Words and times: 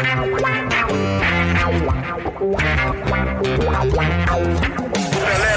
Pelé, 0.00 0.16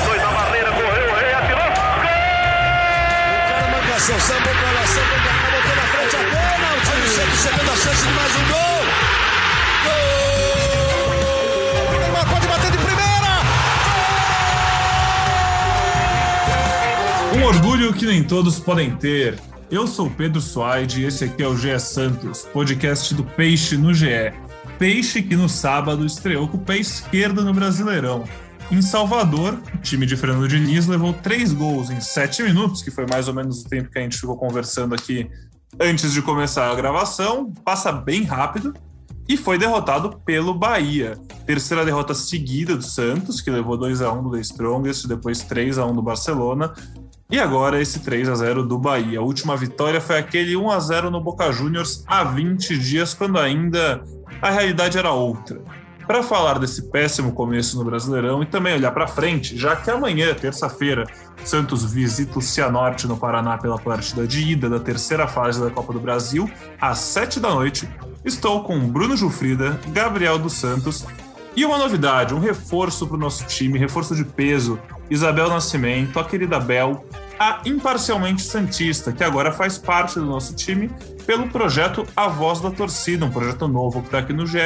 dois 0.06 0.22
na 0.22 0.32
barreira, 0.32 0.72
correu, 0.72 1.08
o 1.08 1.16
rei 1.16 1.34
atirou. 1.34 1.64
O 1.64 1.72
cara 3.48 3.68
manda 3.72 3.96
ação, 3.96 4.20
samba 4.20 4.50
pra 4.50 4.72
lá, 4.72 4.86
samba 4.86 5.16
pra 5.24 5.34
cá, 5.34 5.48
botou 5.50 5.76
na 5.78 5.84
frente 5.84 6.16
a 6.16 6.20
bola. 6.20 6.70
O 6.76 6.82
time 6.82 7.08
sempre 7.08 7.38
chegando 7.38 7.72
a 7.72 7.76
chance 7.76 8.04
de 8.06 8.14
mais 8.14 8.36
um 8.36 8.46
gol. 8.52 8.84
Gol! 9.86 10.04
O 11.88 12.00
Neymar 12.00 12.26
pode 12.30 12.48
bater 12.48 12.72
de 12.72 12.78
primeira. 12.80 13.32
Um 17.38 17.44
orgulho 17.46 17.94
que 17.94 18.06
nem 18.06 18.22
todos 18.26 18.60
podem 18.60 18.94
ter. 18.98 19.40
Eu 19.74 19.88
sou 19.88 20.08
Pedro 20.08 20.40
Suaide 20.40 21.02
e 21.02 21.06
esse 21.06 21.24
aqui 21.24 21.42
é 21.42 21.48
o 21.48 21.58
GE 21.58 21.80
Santos, 21.80 22.48
podcast 22.54 23.12
do 23.16 23.24
Peixe 23.24 23.76
no 23.76 23.92
GE. 23.92 24.32
Peixe 24.78 25.24
que 25.24 25.36
no 25.36 25.50
sábado 25.50 26.06
estreou 26.06 26.48
com 26.48 26.58
o 26.58 26.60
pé 26.60 26.78
esquerdo 26.78 27.44
no 27.44 27.52
Brasileirão. 27.52 28.24
Em 28.70 28.84
Salvador, 28.84 29.60
o 29.74 29.78
time 29.80 30.06
de 30.06 30.16
Fernando 30.16 30.48
Diniz 30.48 30.86
levou 30.86 31.12
três 31.12 31.52
gols 31.52 31.90
em 31.90 32.00
sete 32.00 32.44
minutos, 32.44 32.84
que 32.84 32.92
foi 32.92 33.08
mais 33.08 33.28
ou 33.28 33.34
menos 33.34 33.64
o 33.64 33.68
tempo 33.68 33.90
que 33.90 33.98
a 33.98 34.04
gente 34.04 34.16
ficou 34.16 34.38
conversando 34.38 34.94
aqui 34.94 35.28
antes 35.80 36.14
de 36.14 36.22
começar 36.22 36.70
a 36.70 36.76
gravação. 36.76 37.52
Passa 37.66 37.92
bem 37.92 38.26
rápido 38.26 38.76
e 39.28 39.36
foi 39.36 39.58
derrotado 39.58 40.22
pelo 40.24 40.54
Bahia. 40.54 41.18
Terceira 41.48 41.84
derrota 41.84 42.14
seguida 42.14 42.76
do 42.76 42.84
Santos, 42.84 43.42
que 43.42 43.50
levou 43.50 43.76
2 43.76 44.04
a 44.04 44.14
1 44.14 44.22
do 44.22 44.32
The 44.34 44.40
Strongest, 44.42 45.08
depois 45.08 45.42
3 45.42 45.80
a 45.80 45.86
1 45.88 45.96
do 45.96 46.04
Barcelona. 46.04 46.72
E 47.32 47.40
agora 47.40 47.82
esse 47.82 48.00
3 48.02 48.30
a 48.30 48.36
0 48.36 48.64
do 48.64 48.78
Bahia. 48.78 49.20
A 49.20 49.24
última 49.24 49.58
vitória 49.58 50.00
foi 50.00 50.18
aquele 50.18 50.56
1 50.56 50.70
a 50.70 50.80
0 50.80 51.10
no 51.10 51.22
Boca 51.22 51.52
Juniors 51.52 52.04
há 52.06 52.24
20 52.24 52.78
dias, 52.78 53.14
quando 53.14 53.40
ainda 53.40 54.04
a 54.42 54.50
realidade 54.50 54.98
era 54.98 55.12
outra. 55.12 55.62
Para 56.06 56.22
falar 56.22 56.60
desse 56.60 56.90
péssimo 56.92 57.32
começo 57.32 57.78
no 57.78 57.86
Brasileirão 57.86 58.44
e 58.44 58.46
também 58.46 58.76
olhar 58.76 58.92
para 58.92 59.08
frente, 59.08 59.58
já 59.58 59.74
que 59.76 59.90
amanhã, 59.90 60.34
terça-feira, 60.34 61.08
Santos 61.46 61.86
visita 61.92 62.38
o 62.38 62.42
Cianorte 62.42 63.08
no 63.08 63.16
Paraná 63.16 63.58
pela 63.58 63.80
partida 63.80 64.28
de 64.28 64.42
ida 64.42 64.70
da 64.70 64.80
terceira 64.80 65.28
fase 65.28 65.62
da 65.62 65.70
Copa 65.70 65.94
do 65.94 66.02
Brasil, 66.02 66.50
às 66.80 67.00
7 67.00 67.40
da 67.40 67.50
noite, 67.50 67.90
estou 68.26 68.64
com 68.64 68.78
Bruno 68.80 69.16
Jufrida, 69.16 69.80
Gabriel 69.94 70.38
dos 70.38 70.54
Santos 70.54 71.06
e 71.56 71.64
uma 71.64 71.78
novidade, 71.78 72.34
um 72.34 72.40
reforço 72.40 73.08
para 73.08 73.16
o 73.16 73.20
nosso 73.20 73.46
time, 73.46 73.80
reforço 73.80 74.16
de 74.16 74.26
peso, 74.26 74.80
Isabel 75.14 75.48
Nascimento, 75.48 76.20
a 76.20 76.26
querida 76.26 76.60
Bel, 76.60 77.06
a 77.38 77.62
Imparcialmente 77.68 78.42
Santista, 78.42 79.12
que 79.12 79.24
agora 79.24 79.52
faz 79.52 79.78
parte 79.78 80.16
do 80.16 80.26
nosso 80.26 80.56
time 80.56 80.90
pelo 81.24 81.48
projeto 81.50 82.04
A 82.16 82.28
Voz 82.28 82.60
da 82.60 82.72
Torcida, 82.72 83.24
um 83.24 83.30
projeto 83.30 83.68
novo 83.68 84.02
que 84.02 84.08
está 84.08 84.18
aqui 84.18 84.34
no 84.34 84.48
GE 84.48 84.58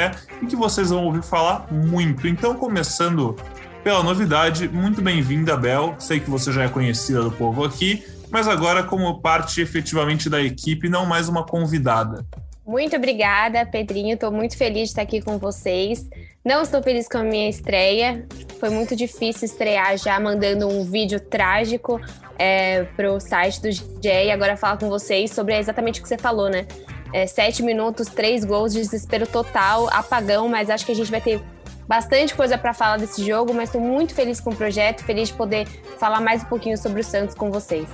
e 0.41 0.45
que 0.45 0.55
vocês 0.55 0.89
vão 0.89 1.03
ouvir 1.03 1.21
falar 1.21 1.67
muito. 1.69 2.29
Então, 2.29 2.55
começando 2.55 3.35
pela 3.83 4.01
novidade, 4.01 4.69
muito 4.69 5.01
bem-vinda, 5.01 5.57
Bel. 5.57 5.95
Sei 5.99 6.21
que 6.21 6.29
você 6.29 6.49
já 6.49 6.63
é 6.63 6.69
conhecida 6.69 7.21
do 7.21 7.31
povo 7.31 7.65
aqui, 7.65 8.01
mas 8.31 8.47
agora 8.47 8.83
como 8.83 9.19
parte 9.19 9.59
efetivamente 9.59 10.29
da 10.29 10.41
equipe, 10.41 10.87
não 10.87 11.05
mais 11.05 11.27
uma 11.27 11.45
convidada. 11.45 12.25
Muito 12.65 12.95
obrigada, 12.95 13.65
Pedrinho. 13.65 14.13
Estou 14.13 14.31
muito 14.31 14.57
feliz 14.57 14.83
de 14.83 14.89
estar 14.89 15.01
aqui 15.01 15.21
com 15.21 15.37
vocês. 15.37 16.05
Não 16.47 16.61
estou 16.61 16.81
feliz 16.81 17.09
com 17.09 17.17
a 17.17 17.23
minha 17.23 17.49
estreia. 17.49 18.25
Foi 18.57 18.69
muito 18.69 18.95
difícil 18.95 19.43
estrear 19.43 19.97
já 19.97 20.17
mandando 20.17 20.65
um 20.65 20.85
vídeo 20.85 21.19
trágico 21.19 21.99
é, 22.39 22.83
para 22.83 23.11
o 23.11 23.19
site 23.19 23.61
do 23.61 23.69
GE 23.69 23.83
e 24.03 24.31
agora 24.31 24.55
falar 24.55 24.77
com 24.77 24.87
vocês 24.87 25.29
sobre 25.31 25.57
exatamente 25.57 25.99
o 25.99 26.03
que 26.03 26.07
você 26.07 26.17
falou, 26.17 26.49
né? 26.49 26.65
É, 27.11 27.27
sete 27.27 27.61
minutos, 27.61 28.07
três 28.07 28.45
gols, 28.45 28.71
desespero 28.71 29.27
total, 29.27 29.89
apagão, 29.91 30.47
mas 30.47 30.69
acho 30.69 30.85
que 30.85 30.93
a 30.93 30.95
gente 30.95 31.11
vai 31.11 31.19
ter 31.19 31.41
bastante 31.85 32.33
coisa 32.33 32.57
para 32.57 32.73
falar 32.73 32.95
desse 32.95 33.27
jogo, 33.27 33.53
mas 33.53 33.67
estou 33.67 33.81
muito 33.81 34.15
feliz 34.15 34.39
com 34.39 34.51
o 34.51 34.55
projeto, 34.55 35.03
feliz 35.03 35.27
de 35.27 35.33
poder 35.33 35.67
falar 35.99 36.21
mais 36.21 36.43
um 36.43 36.45
pouquinho 36.45 36.77
sobre 36.77 37.01
o 37.01 37.03
Santos 37.03 37.35
com 37.35 37.51
vocês. 37.51 37.89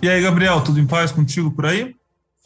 E 0.00 0.08
aí, 0.08 0.22
Gabriel, 0.22 0.62
tudo 0.62 0.78
em 0.78 0.86
paz 0.86 1.10
contigo 1.10 1.50
por 1.50 1.66
aí? 1.66 1.97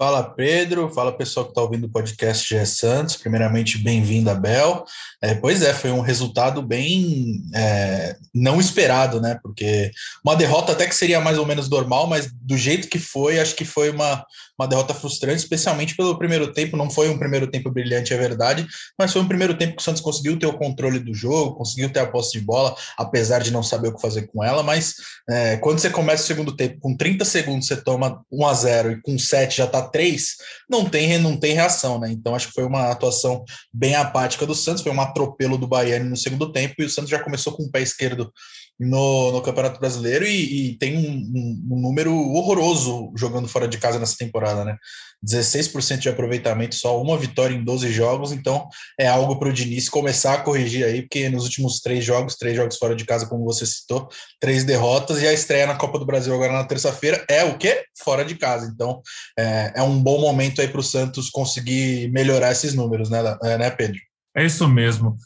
Fala 0.02 0.24
Pedro, 0.24 0.88
fala 0.92 1.16
pessoal 1.16 1.46
que 1.46 1.52
está 1.52 1.62
ouvindo 1.62 1.84
o 1.84 1.88
podcast 1.88 2.44
GE 2.44 2.66
Santos. 2.66 3.14
Primeiramente, 3.14 3.78
bem-vindo, 3.78 4.30
Abel. 4.30 4.84
É, 5.22 5.32
pois 5.32 5.62
é, 5.62 5.72
foi 5.72 5.92
um 5.92 6.00
resultado 6.00 6.60
bem 6.60 7.40
é, 7.54 8.16
não 8.34 8.58
esperado, 8.58 9.20
né? 9.20 9.38
Porque 9.40 9.92
uma 10.24 10.34
derrota 10.34 10.72
até 10.72 10.88
que 10.88 10.94
seria 10.96 11.20
mais 11.20 11.38
ou 11.38 11.46
menos 11.46 11.70
normal, 11.70 12.08
mas 12.08 12.28
do 12.32 12.58
jeito 12.58 12.88
que 12.88 12.98
foi, 12.98 13.38
acho 13.38 13.54
que 13.54 13.64
foi 13.64 13.90
uma, 13.90 14.26
uma 14.58 14.68
derrota 14.68 14.94
frustrante, 14.94 15.42
especialmente 15.42 15.96
pelo 15.96 16.18
primeiro 16.18 16.52
tempo. 16.52 16.76
Não 16.76 16.90
foi 16.90 17.08
um 17.08 17.18
primeiro 17.18 17.46
tempo 17.50 17.70
brilhante, 17.70 18.12
é 18.12 18.16
verdade, 18.16 18.66
mas 18.98 19.12
foi 19.12 19.22
um 19.22 19.28
primeiro 19.28 19.56
tempo 19.56 19.76
que 19.76 19.82
o 19.82 19.84
Santos 19.84 20.02
conseguiu 20.02 20.38
ter 20.38 20.46
o 20.46 20.56
controle 20.56 20.98
do 20.98 21.14
jogo, 21.14 21.56
conseguiu 21.56 21.90
ter 21.92 22.00
a 22.00 22.06
posse 22.06 22.38
de 22.38 22.44
bola, 22.44 22.74
apesar 22.96 23.40
de 23.40 23.50
não 23.50 23.62
saber 23.62 23.88
o 23.88 23.94
que 23.94 24.02
fazer 24.02 24.26
com 24.28 24.42
ela. 24.42 24.62
Mas 24.62 24.94
é, 25.28 25.56
quando 25.56 25.78
você 25.78 25.90
começa 25.90 26.24
o 26.24 26.26
segundo 26.26 26.54
tempo, 26.54 26.78
com 26.80 26.96
30 26.96 27.24
segundos 27.24 27.66
você 27.66 27.76
toma 27.76 28.22
1 28.30 28.46
a 28.46 28.54
0 28.54 28.92
e 28.92 29.02
com 29.02 29.18
7 29.18 29.56
já 29.56 29.64
está 29.64 29.82
3, 29.82 30.36
não 30.68 30.88
tem, 30.88 31.18
não 31.18 31.36
tem 31.36 31.54
reação, 31.54 31.98
né? 31.98 32.10
Então 32.10 32.34
acho 32.34 32.48
que 32.48 32.54
foi 32.54 32.64
uma 32.64 32.90
atuação 32.90 33.44
bem 33.72 33.94
apática 33.94 34.46
do 34.46 34.54
Santos, 34.54 34.82
foi 34.82 34.92
um 34.92 35.00
atropelo 35.00 35.58
do 35.58 35.66
Baiano 35.66 36.10
no 36.10 36.16
segundo 36.16 36.52
tempo 36.52 36.74
e 36.78 36.84
o 36.84 36.90
Santos 36.90 37.10
já 37.10 37.18
começou 37.18 37.52
com 37.52 37.64
o 37.64 37.70
pé 37.70 37.80
esquerdo 37.80 38.32
no, 38.78 39.32
no 39.32 39.42
Campeonato 39.42 39.78
Brasileiro 39.78 40.24
e, 40.26 40.70
e 40.70 40.78
tem 40.78 40.96
um, 40.96 41.10
um, 41.10 41.74
um, 41.74 41.80
número 41.80 42.12
horroroso 42.12 43.12
jogando 43.16 43.48
fora 43.48 43.68
de 43.68 43.78
casa 43.78 43.98
nessa 43.98 44.16
temporada, 44.16 44.64
né? 44.64 44.76
16% 45.24 45.98
de 45.98 46.08
aproveitamento, 46.08 46.74
só 46.74 47.00
uma 47.00 47.16
vitória 47.16 47.54
em 47.54 47.62
12 47.62 47.92
jogos, 47.92 48.32
então 48.32 48.68
é 48.98 49.06
algo 49.06 49.38
para 49.38 49.50
o 49.50 49.52
Diniz 49.52 49.88
começar 49.88 50.34
a 50.34 50.40
corrigir 50.40 50.84
aí, 50.84 51.02
porque 51.02 51.28
nos 51.28 51.44
últimos 51.44 51.80
três 51.80 52.04
jogos, 52.04 52.34
três 52.34 52.56
jogos 52.56 52.76
fora 52.76 52.96
de 52.96 53.04
casa, 53.04 53.26
como 53.26 53.44
você 53.44 53.64
citou, 53.64 54.08
três 54.40 54.64
derrotas, 54.64 55.22
e 55.22 55.26
a 55.26 55.32
estreia 55.32 55.66
na 55.66 55.76
Copa 55.76 55.98
do 55.98 56.06
Brasil 56.06 56.34
agora 56.34 56.52
na 56.52 56.64
terça-feira 56.64 57.24
é 57.30 57.44
o 57.44 57.56
quê? 57.56 57.84
Fora 58.02 58.24
de 58.24 58.34
casa. 58.34 58.68
Então 58.74 59.00
é, 59.38 59.74
é 59.76 59.82
um 59.82 60.02
bom 60.02 60.20
momento 60.20 60.60
aí 60.60 60.66
para 60.66 60.80
o 60.80 60.84
Santos 60.84 61.30
conseguir 61.30 62.10
melhorar 62.10 62.50
esses 62.50 62.74
números, 62.74 63.08
né, 63.08 63.22
né, 63.58 63.70
Pedro? 63.70 64.00
É 64.36 64.44
isso 64.44 64.68
mesmo. 64.68 65.16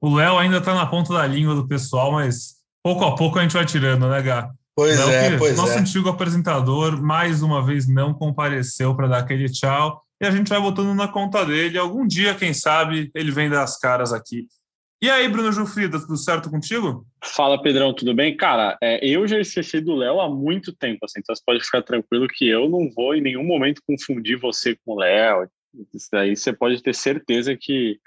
O 0.00 0.14
Léo 0.14 0.36
ainda 0.36 0.58
está 0.58 0.74
na 0.74 0.84
ponta 0.84 1.14
da 1.14 1.26
língua 1.26 1.54
do 1.54 1.66
pessoal, 1.66 2.12
mas 2.12 2.55
pouco 2.86 3.04
a 3.04 3.16
pouco 3.16 3.36
a 3.36 3.42
gente 3.42 3.54
vai 3.54 3.66
tirando, 3.66 4.08
né, 4.08 4.22
Gá? 4.22 4.48
Pois 4.72 4.96
Léo, 4.96 5.10
é, 5.10 5.36
pois 5.38 5.56
nosso 5.56 5.72
é. 5.72 5.78
antigo 5.80 6.08
apresentador, 6.08 7.02
mais 7.02 7.42
uma 7.42 7.60
vez, 7.60 7.88
não 7.88 8.14
compareceu 8.14 8.94
para 8.94 9.08
dar 9.08 9.18
aquele 9.18 9.50
tchau. 9.50 10.04
E 10.22 10.24
a 10.24 10.30
gente 10.30 10.48
vai 10.48 10.60
botando 10.60 10.94
na 10.94 11.08
conta 11.08 11.44
dele. 11.44 11.78
Algum 11.78 12.06
dia, 12.06 12.36
quem 12.36 12.54
sabe, 12.54 13.10
ele 13.12 13.32
vem 13.32 13.50
dar 13.50 13.64
as 13.64 13.76
caras 13.76 14.12
aqui. 14.12 14.46
E 15.02 15.10
aí, 15.10 15.26
Bruno 15.26 15.50
Jufrida, 15.50 15.98
tudo 15.98 16.16
certo 16.16 16.48
contigo? 16.48 17.04
Fala, 17.24 17.60
Pedrão, 17.60 17.92
tudo 17.92 18.14
bem? 18.14 18.36
Cara, 18.36 18.78
é, 18.80 19.04
eu 19.04 19.26
já 19.26 19.40
esqueci 19.40 19.80
do 19.80 19.96
Léo 19.96 20.20
há 20.20 20.30
muito 20.30 20.72
tempo, 20.72 21.04
assim, 21.06 21.18
então 21.18 21.34
você 21.34 21.42
pode 21.44 21.64
ficar 21.64 21.82
tranquilo 21.82 22.28
que 22.28 22.48
eu 22.48 22.68
não 22.68 22.88
vou 22.94 23.16
em 23.16 23.20
nenhum 23.20 23.44
momento 23.44 23.82
confundir 23.84 24.38
você 24.38 24.76
com 24.84 24.92
o 24.92 24.98
Léo. 25.00 25.48
Isso 25.92 26.06
daí 26.12 26.36
você 26.36 26.52
pode 26.52 26.80
ter 26.80 26.94
certeza 26.94 27.56
que, 27.56 27.98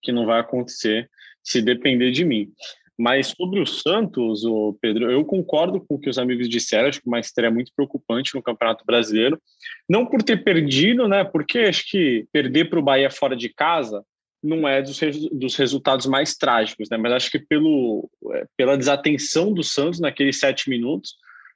que 0.00 0.10
não 0.10 0.24
vai 0.24 0.40
acontecer 0.40 1.10
se 1.44 1.60
depender 1.60 2.12
de 2.12 2.24
mim. 2.24 2.50
Mas 2.98 3.28
sobre 3.28 3.60
o 3.60 3.66
Santos, 3.66 4.44
o 4.44 4.76
Pedro, 4.80 5.10
eu 5.10 5.24
concordo 5.24 5.80
com 5.80 5.94
o 5.94 5.98
que 5.98 6.10
os 6.10 6.18
amigos 6.18 6.48
disseram, 6.48 6.88
acho 6.88 7.00
que 7.00 7.08
uma 7.08 7.20
estreia 7.20 7.50
muito 7.50 7.72
preocupante 7.74 8.34
no 8.34 8.42
Campeonato 8.42 8.84
Brasileiro. 8.84 9.40
Não 9.88 10.06
por 10.06 10.22
ter 10.22 10.44
perdido, 10.44 11.08
né? 11.08 11.24
Porque 11.24 11.60
acho 11.60 11.90
que 11.90 12.26
perder 12.32 12.68
para 12.68 12.78
o 12.78 12.82
Bahia 12.82 13.10
fora 13.10 13.34
de 13.34 13.48
casa 13.48 14.04
não 14.42 14.66
é 14.66 14.82
dos, 14.82 14.98
dos 15.30 15.54
resultados 15.56 16.06
mais 16.06 16.34
trágicos, 16.34 16.88
né? 16.90 16.96
Mas 16.96 17.12
acho 17.12 17.30
que 17.30 17.38
pelo, 17.38 18.10
pela 18.56 18.76
desatenção 18.76 19.52
do 19.52 19.62
Santos 19.62 20.00
naqueles 20.00 20.38
sete 20.38 20.68
minutos, 20.68 21.14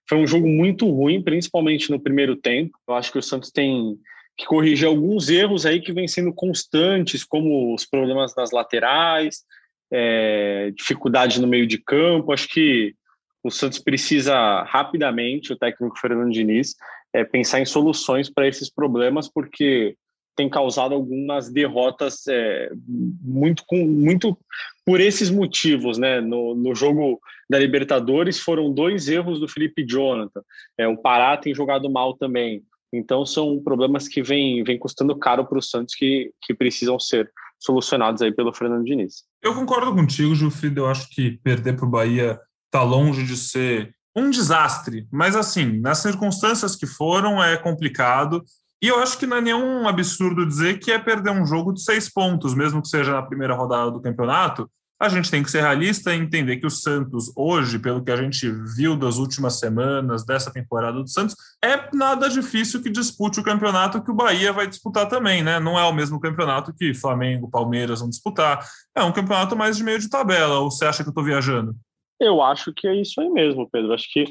foi 0.08 0.18
um 0.18 0.26
jogo 0.26 0.46
muito 0.46 0.88
ruim, 0.88 1.20
principalmente 1.20 1.90
no 1.90 2.00
primeiro 2.00 2.36
tempo. 2.36 2.78
Eu 2.88 2.94
acho 2.94 3.10
que 3.10 3.18
o 3.18 3.22
Santos 3.22 3.50
tem 3.50 3.98
que 4.36 4.46
corrigir 4.46 4.86
alguns 4.86 5.28
erros 5.28 5.66
aí 5.66 5.80
que 5.80 5.92
vêm 5.92 6.06
sendo 6.06 6.32
constantes, 6.32 7.24
como 7.24 7.74
os 7.74 7.84
problemas 7.84 8.34
nas 8.36 8.52
laterais, 8.52 9.44
é, 9.92 10.70
dificuldade 10.74 11.40
no 11.40 11.46
meio 11.46 11.66
de 11.66 11.78
campo. 11.78 12.32
Acho 12.32 12.48
que 12.48 12.94
o 13.42 13.50
Santos 13.50 13.78
precisa 13.78 14.62
rapidamente, 14.64 15.52
o 15.52 15.56
técnico 15.56 15.98
Fernando 15.98 16.32
Diniz, 16.32 16.74
é, 17.12 17.24
pensar 17.24 17.60
em 17.60 17.64
soluções 17.64 18.28
para 18.28 18.48
esses 18.48 18.68
problemas, 18.70 19.28
porque 19.28 19.96
tem 20.36 20.50
causado 20.50 20.94
algumas 20.94 21.50
derrotas 21.50 22.26
é, 22.28 22.70
muito, 22.86 23.64
com, 23.66 23.86
muito 23.86 24.36
por 24.84 25.00
esses 25.00 25.30
motivos. 25.30 25.96
Né? 25.96 26.20
No, 26.20 26.54
no 26.54 26.74
jogo 26.74 27.18
da 27.48 27.58
Libertadores 27.58 28.38
foram 28.38 28.72
dois 28.72 29.08
erros 29.08 29.40
do 29.40 29.48
Felipe 29.48 29.84
Jonathan. 29.84 30.42
É, 30.76 30.86
o 30.86 30.96
Pará 30.96 31.36
tem 31.36 31.54
jogado 31.54 31.90
mal 31.90 32.14
também. 32.14 32.62
Então 32.92 33.24
são 33.24 33.60
problemas 33.62 34.06
que 34.06 34.22
vêm 34.22 34.62
vem 34.62 34.78
custando 34.78 35.16
caro 35.16 35.44
para 35.44 35.58
o 35.58 35.62
Santos 35.62 35.94
que, 35.94 36.30
que 36.42 36.54
precisam 36.54 37.00
ser 37.00 37.30
solucionados 37.58 38.22
aí 38.22 38.32
pelo 38.32 38.52
Fernando 38.52 38.84
Diniz. 38.84 39.24
Eu 39.42 39.54
concordo 39.54 39.94
contigo, 39.94 40.34
Gilfrido. 40.34 40.80
Eu 40.80 40.88
acho 40.88 41.08
que 41.10 41.38
perder 41.38 41.76
para 41.76 41.86
o 41.86 41.90
Bahia 41.90 42.40
está 42.66 42.82
longe 42.82 43.24
de 43.24 43.36
ser 43.36 43.94
um 44.14 44.30
desastre, 44.30 45.06
mas 45.12 45.36
assim, 45.36 45.78
nas 45.78 45.98
circunstâncias 45.98 46.74
que 46.74 46.86
foram, 46.86 47.42
é 47.42 47.56
complicado. 47.56 48.42
E 48.82 48.88
eu 48.88 48.98
acho 48.98 49.18
que 49.18 49.26
não 49.26 49.36
é 49.36 49.40
nenhum 49.40 49.86
absurdo 49.86 50.46
dizer 50.46 50.78
que 50.78 50.90
é 50.90 50.98
perder 50.98 51.30
um 51.30 51.46
jogo 51.46 51.72
de 51.72 51.82
seis 51.82 52.12
pontos, 52.12 52.54
mesmo 52.54 52.80
que 52.80 52.88
seja 52.88 53.12
na 53.12 53.22
primeira 53.22 53.54
rodada 53.54 53.90
do 53.90 54.00
campeonato. 54.00 54.70
A 54.98 55.10
gente 55.10 55.30
tem 55.30 55.42
que 55.42 55.50
ser 55.50 55.60
realista 55.60 56.14
e 56.14 56.18
entender 56.18 56.56
que 56.56 56.66
o 56.66 56.70
Santos, 56.70 57.30
hoje, 57.36 57.78
pelo 57.78 58.02
que 58.02 58.10
a 58.10 58.16
gente 58.16 58.50
viu 58.50 58.96
das 58.96 59.18
últimas 59.18 59.58
semanas, 59.58 60.24
dessa 60.24 60.50
temporada 60.50 61.02
do 61.02 61.08
Santos, 61.08 61.36
é 61.62 61.94
nada 61.94 62.30
difícil 62.30 62.82
que 62.82 62.88
dispute 62.88 63.38
o 63.38 63.44
campeonato 63.44 64.02
que 64.02 64.10
o 64.10 64.14
Bahia 64.14 64.54
vai 64.54 64.66
disputar 64.66 65.06
também, 65.06 65.42
né? 65.42 65.60
Não 65.60 65.78
é 65.78 65.84
o 65.84 65.92
mesmo 65.92 66.18
campeonato 66.18 66.72
que 66.72 66.94
Flamengo, 66.94 67.50
Palmeiras 67.50 68.00
vão 68.00 68.08
disputar. 68.08 68.66
É 68.96 69.02
um 69.02 69.12
campeonato 69.12 69.54
mais 69.54 69.76
de 69.76 69.84
meio 69.84 69.98
de 69.98 70.08
tabela. 70.08 70.60
Ou 70.60 70.70
você 70.70 70.86
acha 70.86 71.02
que 71.02 71.08
eu 71.10 71.12
estou 71.12 71.24
viajando? 71.24 71.76
Eu 72.18 72.40
acho 72.40 72.72
que 72.72 72.88
é 72.88 72.94
isso 72.94 73.20
aí 73.20 73.28
mesmo, 73.28 73.68
Pedro. 73.70 73.92
Acho 73.92 74.10
que, 74.10 74.24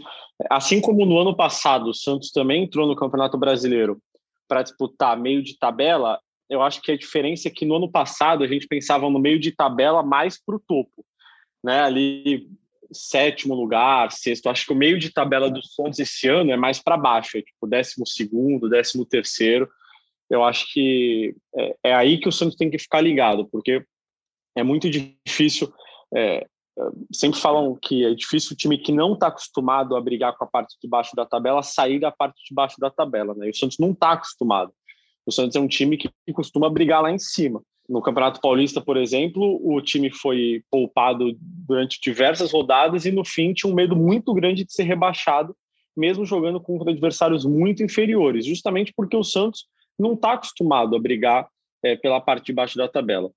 assim 0.50 0.82
como 0.82 1.06
no 1.06 1.20
ano 1.20 1.36
passado, 1.36 1.92
o 1.92 1.94
Santos 1.94 2.32
também 2.32 2.64
entrou 2.64 2.88
no 2.88 2.96
Campeonato 2.96 3.38
Brasileiro 3.38 4.00
para 4.48 4.64
disputar 4.64 5.16
meio 5.16 5.44
de 5.44 5.58
tabela, 5.60 6.20
eu 6.50 6.62
acho 6.62 6.82
que 6.82 6.92
a 6.92 6.98
diferença 6.98 7.48
é 7.48 7.52
que 7.52 7.66
no 7.66 7.76
ano 7.76 7.92
passado 7.92 8.44
a 8.44 8.48
gente 8.48 8.68
pensava 8.68 9.10
no 9.10 9.20
meio 9.20 9.40
de 9.40 9.52
tabela 9.52 10.04
mais 10.04 10.42
para 10.42 10.56
o 10.56 10.60
topo, 10.60 11.06
né? 11.64 11.82
Ali 11.82 12.48
sétimo 12.92 13.56
lugar, 13.56 14.12
sexto. 14.12 14.48
Acho 14.48 14.68
que 14.68 14.74
o 14.74 14.76
meio 14.76 15.00
de 15.00 15.12
tabela 15.12 15.50
do 15.50 15.66
Santos 15.66 16.00
esse 16.00 16.28
ano 16.28 16.52
é 16.52 16.58
mais 16.58 16.80
para 16.80 16.98
baixo, 16.98 17.38
é 17.38 17.42
tipo 17.42 17.68
décimo 17.68 18.06
segundo, 18.08 18.70
décimo 18.70 19.06
terceiro. 19.06 19.70
Eu 20.30 20.44
acho 20.44 20.72
que 20.72 21.36
é, 21.56 21.76
é, 21.84 21.96
aí 21.96 22.20
que 22.20 22.30
o 22.30 22.32
Santos 22.32 22.56
tem 22.56 22.70
que 22.70 22.80
ficar 22.80 23.02
ligado, 23.02 23.48
porque 23.48 23.84
é 24.56 24.64
muito 24.64 24.90
difícil. 24.90 25.72
É, 26.16 26.46
sempre 27.12 27.40
falam 27.40 27.78
que 27.82 28.06
é 28.06 28.14
difícil 28.14 28.54
o 28.54 28.56
time 28.56 28.78
que 28.78 28.92
não 28.92 29.14
está 29.14 29.28
acostumado 29.28 29.96
a 29.96 30.02
brigar 30.02 30.36
com 30.38 30.44
a 30.44 30.48
parte 30.48 30.76
de 30.82 30.88
baixo 30.88 31.16
da 31.16 31.26
tabela 31.26 31.64
sair 31.64 32.00
da 32.00 32.12
parte 32.12 32.42
de 32.48 32.54
baixo 32.54 32.76
da 32.80 32.90
tabela, 32.90 33.34
né? 33.34 33.48
E 33.48 33.52
o 33.52 33.56
Santos 33.56 33.78
não 33.80 33.92
está 33.92 34.12
acostumado. 34.12 34.74
O 35.26 35.32
Santos 35.32 35.56
é 35.56 35.60
um 35.60 35.68
time 35.68 35.98
que 35.98 36.10
costuma 36.34 36.70
brigar 36.70 37.02
lá 37.02 37.12
em 37.12 37.20
cima. 37.20 37.62
No 37.88 38.02
Campeonato 38.02 38.42
Paulista, 38.42 38.82
por 38.82 38.98
exemplo, 38.98 39.60
o 39.64 39.80
time 39.82 40.10
foi 40.10 40.64
poupado 40.72 41.36
durante 41.40 42.00
diversas 42.02 42.52
rodadas 42.52 43.06
e 43.06 43.12
no 43.12 43.24
fim 43.24 43.54
tinha 43.54 43.72
um 43.72 43.76
medo 43.76 43.96
muito 43.96 44.34
grande 44.34 44.64
de 44.64 44.74
ser 44.74 44.84
rebaixado, 44.84 45.56
mesmo 45.96 46.26
jogando 46.26 46.60
contra 46.60 46.92
adversários 46.92 47.46
muito 47.46 47.84
inferiores, 47.84 48.46
justamente 48.46 48.92
porque 48.96 49.16
o 49.16 49.24
Santos 49.24 49.68
não 49.98 50.14
está 50.14 50.34
acostumado 50.34 50.96
a 50.96 51.00
brigar 51.00 51.48
é, 51.84 51.96
pela 51.96 52.20
parte 52.20 52.48
de 52.48 52.54
baixo 52.54 52.78
da 52.78 52.88
tabela. 52.88 53.32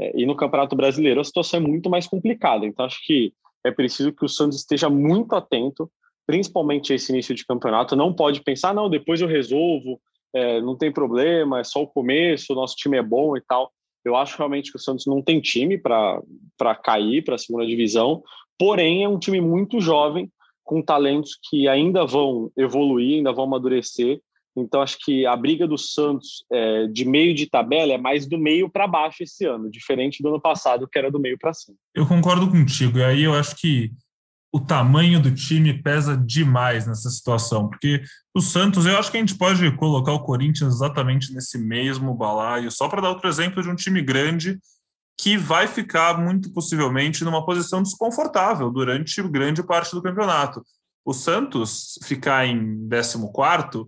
É, 0.00 0.20
e 0.20 0.24
no 0.24 0.36
Campeonato 0.36 0.76
Brasileiro 0.76 1.20
a 1.20 1.24
situação 1.24 1.58
é 1.58 1.62
muito 1.62 1.90
mais 1.90 2.06
complicada. 2.06 2.64
Então 2.64 2.86
acho 2.86 3.04
que 3.04 3.32
é 3.64 3.70
preciso 3.70 4.12
que 4.12 4.24
o 4.24 4.28
Santos 4.28 4.58
esteja 4.58 4.88
muito 4.88 5.34
atento, 5.34 5.90
principalmente 6.26 6.94
esse 6.94 7.12
início 7.12 7.34
de 7.34 7.44
campeonato. 7.44 7.96
Não 7.96 8.14
pode 8.14 8.40
pensar, 8.40 8.72
não, 8.72 8.88
depois 8.88 9.20
eu 9.20 9.28
resolvo, 9.28 10.00
é, 10.34 10.60
não 10.60 10.76
tem 10.76 10.92
problema, 10.92 11.60
é 11.60 11.64
só 11.64 11.82
o 11.82 11.88
começo, 11.88 12.54
nosso 12.54 12.76
time 12.76 12.96
é 12.96 13.02
bom 13.02 13.36
e 13.36 13.40
tal. 13.40 13.72
Eu 14.04 14.16
acho 14.16 14.36
realmente 14.38 14.70
que 14.70 14.76
o 14.76 14.80
Santos 14.80 15.06
não 15.06 15.22
tem 15.22 15.40
time 15.40 15.76
para 15.76 16.74
cair 16.82 17.22
para 17.22 17.34
a 17.34 17.38
segunda 17.38 17.66
divisão, 17.66 18.22
porém 18.58 19.04
é 19.04 19.08
um 19.08 19.18
time 19.18 19.40
muito 19.40 19.80
jovem, 19.80 20.30
com 20.64 20.80
talentos 20.80 21.38
que 21.48 21.66
ainda 21.66 22.06
vão 22.06 22.50
evoluir, 22.56 23.16
ainda 23.16 23.32
vão 23.32 23.44
amadurecer. 23.44 24.20
Então, 24.56 24.82
acho 24.82 24.98
que 25.04 25.26
a 25.26 25.36
briga 25.36 25.66
do 25.66 25.78
Santos 25.78 26.44
é, 26.50 26.86
de 26.86 27.04
meio 27.04 27.34
de 27.34 27.48
tabela 27.48 27.92
é 27.92 27.98
mais 27.98 28.26
do 28.26 28.38
meio 28.38 28.68
para 28.68 28.86
baixo 28.86 29.22
esse 29.22 29.44
ano, 29.44 29.70
diferente 29.70 30.22
do 30.22 30.28
ano 30.28 30.40
passado, 30.40 30.88
que 30.88 30.98
era 30.98 31.10
do 31.10 31.20
meio 31.20 31.38
para 31.38 31.52
cima. 31.52 31.76
Eu 31.94 32.06
concordo 32.06 32.50
contigo, 32.50 32.98
e 32.98 33.04
aí 33.04 33.22
eu 33.22 33.34
acho 33.34 33.56
que 33.56 33.90
o 34.52 34.58
tamanho 34.58 35.20
do 35.20 35.32
time 35.32 35.80
pesa 35.80 36.16
demais 36.16 36.86
nessa 36.86 37.08
situação, 37.08 37.68
porque 37.68 38.02
o 38.34 38.40
Santos, 38.40 38.84
eu 38.84 38.98
acho 38.98 39.10
que 39.10 39.16
a 39.16 39.20
gente 39.20 39.36
pode 39.36 39.70
colocar 39.76 40.12
o 40.12 40.24
Corinthians 40.24 40.74
exatamente 40.74 41.32
nesse 41.32 41.56
mesmo 41.56 42.14
balaio, 42.14 42.70
só 42.70 42.88
para 42.88 43.00
dar 43.00 43.10
outro 43.10 43.28
exemplo 43.28 43.62
de 43.62 43.68
um 43.68 43.76
time 43.76 44.02
grande 44.02 44.58
que 45.16 45.36
vai 45.36 45.68
ficar 45.68 46.18
muito 46.18 46.50
possivelmente 46.52 47.24
numa 47.24 47.44
posição 47.44 47.82
desconfortável 47.82 48.70
durante 48.70 49.22
grande 49.22 49.62
parte 49.62 49.94
do 49.94 50.02
campeonato. 50.02 50.64
O 51.04 51.12
Santos 51.12 51.98
ficar 52.04 52.46
em 52.46 52.88
14 52.88 53.86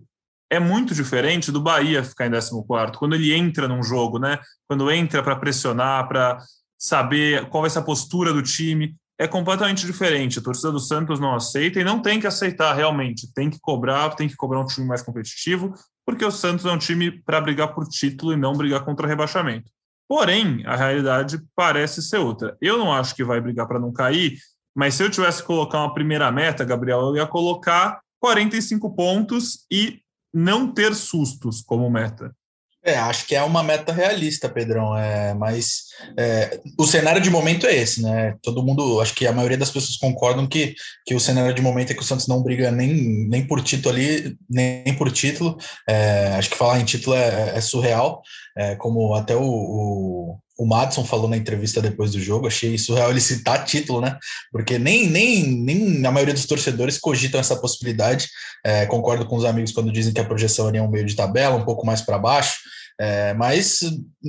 é 0.49 0.59
muito 0.59 0.93
diferente 0.93 1.51
do 1.51 1.59
Bahia 1.59 2.03
ficar 2.03 2.27
em 2.27 2.31
14 2.31 2.63
quando 2.97 3.15
ele 3.15 3.33
entra 3.33 3.67
num 3.67 3.81
jogo, 3.81 4.19
né? 4.19 4.39
Quando 4.67 4.91
entra 4.91 5.23
para 5.23 5.35
pressionar, 5.35 6.07
para 6.07 6.37
saber 6.77 7.49
qual 7.49 7.61
vai 7.61 7.69
ser 7.69 7.79
a 7.79 7.83
postura 7.83 8.31
do 8.31 8.43
time 8.43 8.95
é 9.23 9.27
completamente 9.27 9.85
diferente. 9.85 10.39
A 10.39 10.41
torcida 10.41 10.69
do 10.69 10.81
Santos 10.81 11.17
não 11.17 11.33
aceita 11.33 11.79
e 11.79 11.83
não 11.83 12.01
tem 12.01 12.19
que 12.19 12.27
aceitar 12.27 12.73
realmente. 12.73 13.33
Tem 13.33 13.49
que 13.49 13.57
cobrar, 13.57 14.09
tem 14.15 14.27
que 14.27 14.35
cobrar 14.35 14.59
um 14.59 14.65
time 14.65 14.85
mais 14.85 15.01
competitivo, 15.01 15.73
porque 16.05 16.25
o 16.25 16.31
Santos 16.31 16.65
é 16.65 16.71
um 16.71 16.77
time 16.77 17.09
para 17.23 17.39
brigar 17.39 17.73
por 17.73 17.87
título 17.87 18.33
e 18.33 18.37
não 18.37 18.51
brigar 18.51 18.83
contra 18.83 19.07
rebaixamento. 19.07 19.71
Porém, 20.09 20.61
a 20.65 20.75
realidade 20.75 21.39
parece 21.55 22.01
ser 22.01 22.17
outra. 22.17 22.57
Eu 22.61 22.77
não 22.77 22.91
acho 22.91 23.15
que 23.15 23.23
vai 23.23 23.39
brigar 23.39 23.65
para 23.65 23.79
não 23.79 23.93
cair, 23.93 24.37
mas 24.75 24.95
se 24.95 25.03
eu 25.03 25.09
tivesse 25.09 25.39
que 25.41 25.47
colocar 25.47 25.79
uma 25.79 25.93
primeira 25.93 26.29
meta, 26.29 26.65
Gabriel, 26.65 26.99
eu 26.99 27.15
ia 27.15 27.25
colocar 27.25 28.01
45 28.19 28.93
pontos 28.93 29.65
e 29.71 30.01
não 30.33 30.69
ter 30.69 30.93
sustos 30.93 31.61
como 31.61 31.89
meta. 31.89 32.35
É, 32.83 32.97
acho 32.97 33.25
que 33.25 33.33
é 33.33 33.41
uma 33.41 33.63
meta 33.63 33.93
realista, 33.93 34.49
Pedrão. 34.49 34.97
É, 34.97 35.33
mas 35.33 35.85
é, 36.17 36.59
o 36.77 36.85
cenário 36.85 37.21
de 37.21 37.29
momento 37.29 37.65
é 37.65 37.75
esse, 37.75 38.01
né? 38.01 38.35
Todo 38.41 38.63
mundo, 38.63 39.01
acho 39.01 39.13
que 39.13 39.25
a 39.25 39.31
maioria 39.31 39.57
das 39.57 39.71
pessoas 39.71 39.97
concordam 39.97 40.47
que, 40.47 40.75
que 41.05 41.15
o 41.15 41.19
cenário 41.19 41.53
de 41.53 41.61
momento 41.61 41.91
é 41.91 41.93
que 41.93 42.01
o 42.01 42.05
Santos 42.05 42.27
não 42.27 42.43
briga 42.43 42.71
nem, 42.71 43.27
nem 43.27 43.45
por 43.45 43.61
título 43.61 43.95
ali, 43.95 44.35
nem 44.49 44.93
por 44.95 45.11
título. 45.11 45.57
É, 45.87 46.35
acho 46.37 46.49
que 46.49 46.57
falar 46.57 46.79
em 46.79 46.85
título 46.85 47.15
é, 47.15 47.53
é 47.55 47.61
surreal, 47.61 48.21
é, 48.57 48.75
como 48.75 49.13
até 49.13 49.35
o, 49.35 49.43
o, 49.43 50.37
o 50.57 50.65
Madison 50.65 51.03
falou 51.03 51.27
na 51.27 51.37
entrevista 51.37 51.81
depois 51.81 52.11
do 52.11 52.19
jogo. 52.19 52.47
Achei 52.47 52.77
surreal 52.77 53.09
ele 53.09 53.21
citar 53.21 53.65
título, 53.65 54.01
né? 54.01 54.17
Porque 54.51 54.77
nem, 54.77 55.09
nem, 55.09 55.43
nem 55.47 56.05
a 56.05 56.11
maioria 56.11 56.33
dos 56.33 56.45
torcedores 56.45 56.97
cogitam 56.97 57.39
essa 57.39 57.55
possibilidade. 57.55 58.27
É, 58.63 58.85
concordo 58.85 59.25
com 59.25 59.35
os 59.35 59.45
amigos 59.45 59.71
quando 59.71 59.91
dizem 59.91 60.13
que 60.13 60.21
a 60.21 60.25
projeção 60.25 60.69
é 60.69 60.81
um 60.81 60.89
meio 60.89 61.05
de 61.05 61.15
tabela, 61.15 61.55
um 61.55 61.65
pouco 61.65 61.85
mais 61.85 62.01
para 62.01 62.17
baixo. 62.17 62.57
É, 62.99 63.33
mas 63.33 63.79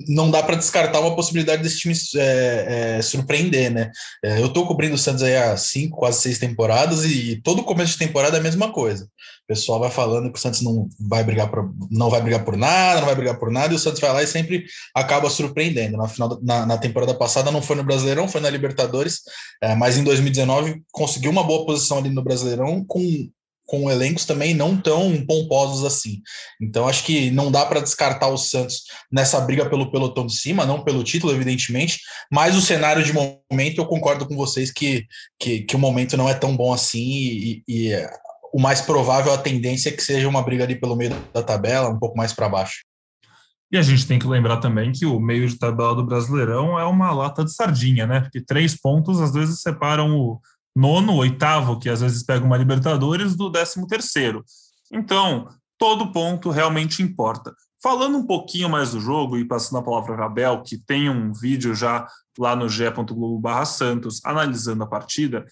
não 0.09 0.31
dá 0.31 0.43
para 0.43 0.57
descartar 0.57 1.01
uma 1.01 1.15
possibilidade 1.15 1.63
desse 1.63 1.79
time 1.79 1.95
é, 2.17 2.97
é, 2.99 3.03
surpreender, 3.03 3.71
né? 3.71 3.91
É, 4.25 4.41
eu 4.41 4.47
estou 4.47 4.67
cobrindo 4.67 4.95
o 4.95 4.99
Santos 4.99 5.23
aí 5.23 5.37
há 5.37 5.57
cinco, 5.57 5.99
quase 5.99 6.21
seis 6.21 6.39
temporadas 6.39 7.05
e 7.05 7.41
todo 7.43 7.63
começo 7.63 7.93
de 7.93 7.99
temporada 7.99 8.37
é 8.37 8.41
a 8.41 8.43
mesma 8.43 8.73
coisa. 8.73 9.05
O 9.05 9.47
pessoal 9.47 9.79
vai 9.79 9.91
falando 9.91 10.33
que 10.33 10.39
o 10.39 10.43
Santos 10.43 10.63
não 10.63 10.89
vai 10.99 11.23
brigar 11.23 11.51
por, 11.51 11.71
não 11.91 12.09
vai 12.09 12.23
brigar 12.23 12.45
por 12.45 12.57
nada, 12.57 13.01
não 13.01 13.07
vai 13.07 13.15
brigar 13.15 13.39
por 13.39 13.51
nada, 13.51 13.73
e 13.73 13.77
o 13.77 13.79
Santos 13.79 14.01
vai 14.01 14.11
lá 14.11 14.23
e 14.23 14.27
sempre 14.27 14.65
acaba 14.95 15.29
surpreendendo. 15.29 15.99
Na, 15.99 16.09
final, 16.09 16.39
na, 16.43 16.65
na 16.65 16.79
temporada 16.79 17.15
passada 17.15 17.51
não 17.51 17.61
foi 17.61 17.77
no 17.77 17.85
Brasileirão, 17.85 18.27
foi 18.27 18.41
na 18.41 18.49
Libertadores, 18.49 19.21
é, 19.63 19.75
mas 19.75 19.99
em 19.99 20.05
2019 20.05 20.83
conseguiu 20.91 21.31
uma 21.31 21.45
boa 21.45 21.67
posição 21.67 21.99
ali 21.99 22.09
no 22.09 22.25
Brasileirão 22.25 22.83
com 22.87 23.29
com 23.67 23.91
elencos 23.91 24.25
também 24.25 24.55
não 24.55 24.77
tão 24.77 25.25
pomposos 25.27 25.85
assim. 25.85 26.21
Então 26.61 26.89
acho 26.89 27.05
que 27.05 27.31
não 27.31 27.51
dá 27.51 27.65
para 27.65 27.81
descartar 27.81 28.29
o 28.29 28.37
Santos 28.37 28.83
nessa 29.11 29.41
briga 29.41 29.69
pelo 29.69 29.91
pelotão 29.91 30.27
de 30.27 30.37
cima, 30.37 30.67
não 30.67 30.85
pelo 30.85 31.05
título, 31.05 31.33
evidentemente, 31.33 32.01
mas 32.31 32.57
o 32.57 32.63
cenário 32.63 33.03
de 33.03 33.13
momento 33.13 33.79
eu 33.79 33.87
concordo 33.87 34.27
com 34.27 34.37
vocês 34.37 34.71
que, 34.71 35.07
que, 35.39 35.63
que 35.63 35.77
o 35.77 35.79
momento 35.79 36.17
não 36.17 36.29
é 36.29 36.35
tão 36.35 36.57
bom 36.57 36.73
assim 36.73 37.01
e, 37.01 37.63
e 37.67 37.93
o 38.53 38.61
mais 38.61 38.81
provável 38.81 39.33
a 39.33 39.39
tendência 39.39 39.89
é 39.89 39.93
que 39.93 40.03
seja 40.03 40.29
uma 40.29 40.43
briga 40.43 40.63
ali 40.63 40.79
pelo 40.79 40.95
meio 40.95 41.11
da 41.33 41.43
tabela, 41.43 41.89
um 41.89 41.99
pouco 41.99 42.17
mais 42.17 42.33
para 42.33 42.49
baixo. 42.49 42.85
E 43.73 43.77
a 43.77 43.83
gente 43.83 44.07
tem 44.07 44.21
que 44.21 44.27
lembrar 44.29 44.59
também 44.59 44.93
que 44.93 45.05
o 45.05 45.19
meio 45.19 45.49
de 45.49 45.59
tabela 45.59 45.97
do 45.97 46.07
Brasileirão 46.07 46.79
é 46.79 46.85
uma 46.85 47.11
lata 47.11 47.45
de 47.45 47.53
sardinha, 47.53 48.07
né? 48.07 48.21
Porque 48.21 48.41
três 48.41 48.81
pontos 48.81 49.21
às 49.21 49.33
vezes 49.33 49.61
separam 49.61 50.17
o 50.17 50.41
nono, 50.75 51.15
oitavo, 51.15 51.79
que 51.79 51.89
às 51.89 52.01
vezes 52.01 52.23
pega 52.23 52.45
uma 52.45 52.57
Libertadores, 52.57 53.37
do 53.37 53.49
décimo 53.49 53.87
terceiro. 53.87 54.45
Então, 54.93 55.49
todo 55.79 56.13
ponto 56.13 56.51
realmente 56.51 57.03
importa. 57.03 57.55
Falando 57.83 58.17
um 58.17 58.27
pouquinho 58.27 58.69
mais 58.69 58.93
do 58.93 59.01
jogo 59.01 59.37
e 59.37 59.45
passando 59.45 59.79
a 59.79 59.83
palavra 59.83 60.15
para 60.15 60.27
Abel, 60.27 60.63
que 60.63 60.79
tem 60.79 61.11
um 61.11 61.33
vídeo 61.33 61.75
já 61.75 62.07
lá 62.39 62.57
no 62.57 62.69
ge.globo 62.69 63.65
Santos 63.67 64.21
analisando 64.25 64.83
a 64.83 64.87
partida, 64.87 65.45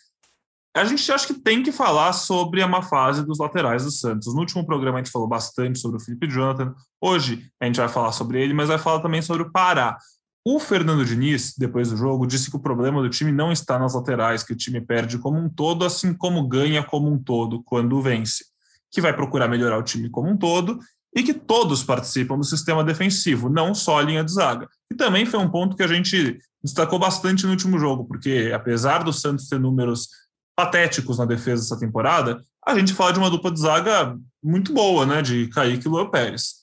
a 0.74 0.84
gente 0.86 1.12
acha 1.12 1.26
que 1.26 1.34
tem 1.34 1.62
que 1.62 1.70
falar 1.70 2.14
sobre 2.14 2.62
a 2.62 2.66
má 2.66 2.80
fase 2.80 3.24
dos 3.24 3.38
laterais 3.38 3.84
do 3.84 3.90
Santos. 3.90 4.32
No 4.32 4.40
último 4.40 4.64
programa 4.64 4.98
a 4.98 5.02
gente 5.02 5.12
falou 5.12 5.28
bastante 5.28 5.78
sobre 5.78 5.98
o 5.98 6.00
Felipe 6.00 6.26
Jonathan. 6.26 6.74
Hoje 6.98 7.46
a 7.60 7.66
gente 7.66 7.76
vai 7.76 7.88
falar 7.88 8.12
sobre 8.12 8.42
ele, 8.42 8.54
mas 8.54 8.68
vai 8.68 8.78
falar 8.78 9.00
também 9.00 9.20
sobre 9.20 9.42
o 9.42 9.52
Pará. 9.52 9.98
O 10.44 10.58
Fernando 10.58 11.04
Diniz, 11.04 11.54
depois 11.56 11.90
do 11.90 11.96
jogo, 11.96 12.26
disse 12.26 12.50
que 12.50 12.56
o 12.56 12.60
problema 12.60 13.00
do 13.00 13.08
time 13.08 13.30
não 13.30 13.52
está 13.52 13.78
nas 13.78 13.94
laterais, 13.94 14.42
que 14.42 14.52
o 14.52 14.56
time 14.56 14.80
perde 14.80 15.18
como 15.18 15.38
um 15.38 15.48
todo, 15.48 15.84
assim 15.84 16.12
como 16.12 16.48
ganha 16.48 16.82
como 16.82 17.08
um 17.08 17.16
todo 17.16 17.62
quando 17.62 18.02
vence. 18.02 18.46
Que 18.90 19.00
vai 19.00 19.14
procurar 19.14 19.46
melhorar 19.46 19.78
o 19.78 19.84
time 19.84 20.10
como 20.10 20.28
um 20.28 20.36
todo 20.36 20.80
e 21.14 21.22
que 21.22 21.34
todos 21.34 21.84
participam 21.84 22.36
do 22.36 22.44
sistema 22.44 22.82
defensivo, 22.82 23.48
não 23.48 23.74
só 23.74 23.98
a 23.98 24.02
linha 24.02 24.24
de 24.24 24.32
zaga. 24.32 24.68
E 24.90 24.96
também 24.96 25.26
foi 25.26 25.38
um 25.38 25.50
ponto 25.50 25.76
que 25.76 25.82
a 25.82 25.86
gente 25.86 26.38
destacou 26.62 26.98
bastante 26.98 27.44
no 27.44 27.52
último 27.52 27.78
jogo, 27.78 28.04
porque 28.04 28.50
apesar 28.54 29.04
do 29.04 29.12
Santos 29.12 29.48
ter 29.48 29.60
números 29.60 30.08
patéticos 30.56 31.18
na 31.18 31.24
defesa 31.24 31.62
essa 31.62 31.78
temporada, 31.78 32.44
a 32.66 32.78
gente 32.78 32.94
fala 32.94 33.12
de 33.12 33.18
uma 33.18 33.30
dupla 33.30 33.50
de 33.50 33.60
zaga 33.60 34.18
muito 34.42 34.72
boa, 34.72 35.04
né, 35.04 35.22
de 35.22 35.48
Kaique 35.48 35.86
e 35.86 35.90
Luan 35.90 36.08
Pérez. 36.10 36.62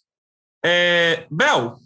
É, 0.66 1.28
Bel, 1.32 1.80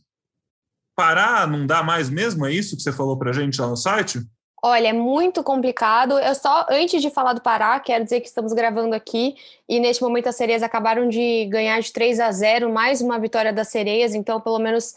parar 0.96 1.48
não 1.48 1.66
dá 1.66 1.84
mais 1.84 2.10
mesmo? 2.10 2.46
É 2.46 2.52
isso 2.52 2.76
que 2.76 2.82
você 2.82 2.92
falou 2.92 3.18
para 3.18 3.34
gente 3.34 3.60
lá 3.60 3.68
no 3.68 3.78
site? 3.78 4.20
Olha, 4.66 4.88
é 4.88 4.94
muito 4.94 5.44
complicado. 5.44 6.18
Eu 6.18 6.34
só, 6.34 6.66
antes 6.70 7.02
de 7.02 7.10
falar 7.10 7.34
do 7.34 7.42
Pará, 7.42 7.78
quero 7.82 8.06
dizer 8.06 8.22
que 8.22 8.28
estamos 8.28 8.54
gravando 8.54 8.96
aqui 8.96 9.36
e 9.68 9.78
neste 9.78 10.02
momento 10.02 10.28
as 10.28 10.38
sereias 10.38 10.64
acabaram 10.64 11.10
de 11.10 11.46
ganhar 11.48 11.82
de 11.82 11.92
3 11.92 12.20
a 12.22 12.32
0, 12.32 12.72
mais 12.72 13.02
uma 13.02 13.20
vitória 13.20 13.52
das 13.52 13.68
sereias, 13.68 14.16
então 14.16 14.40
pelo 14.40 14.60
menos 14.60 14.96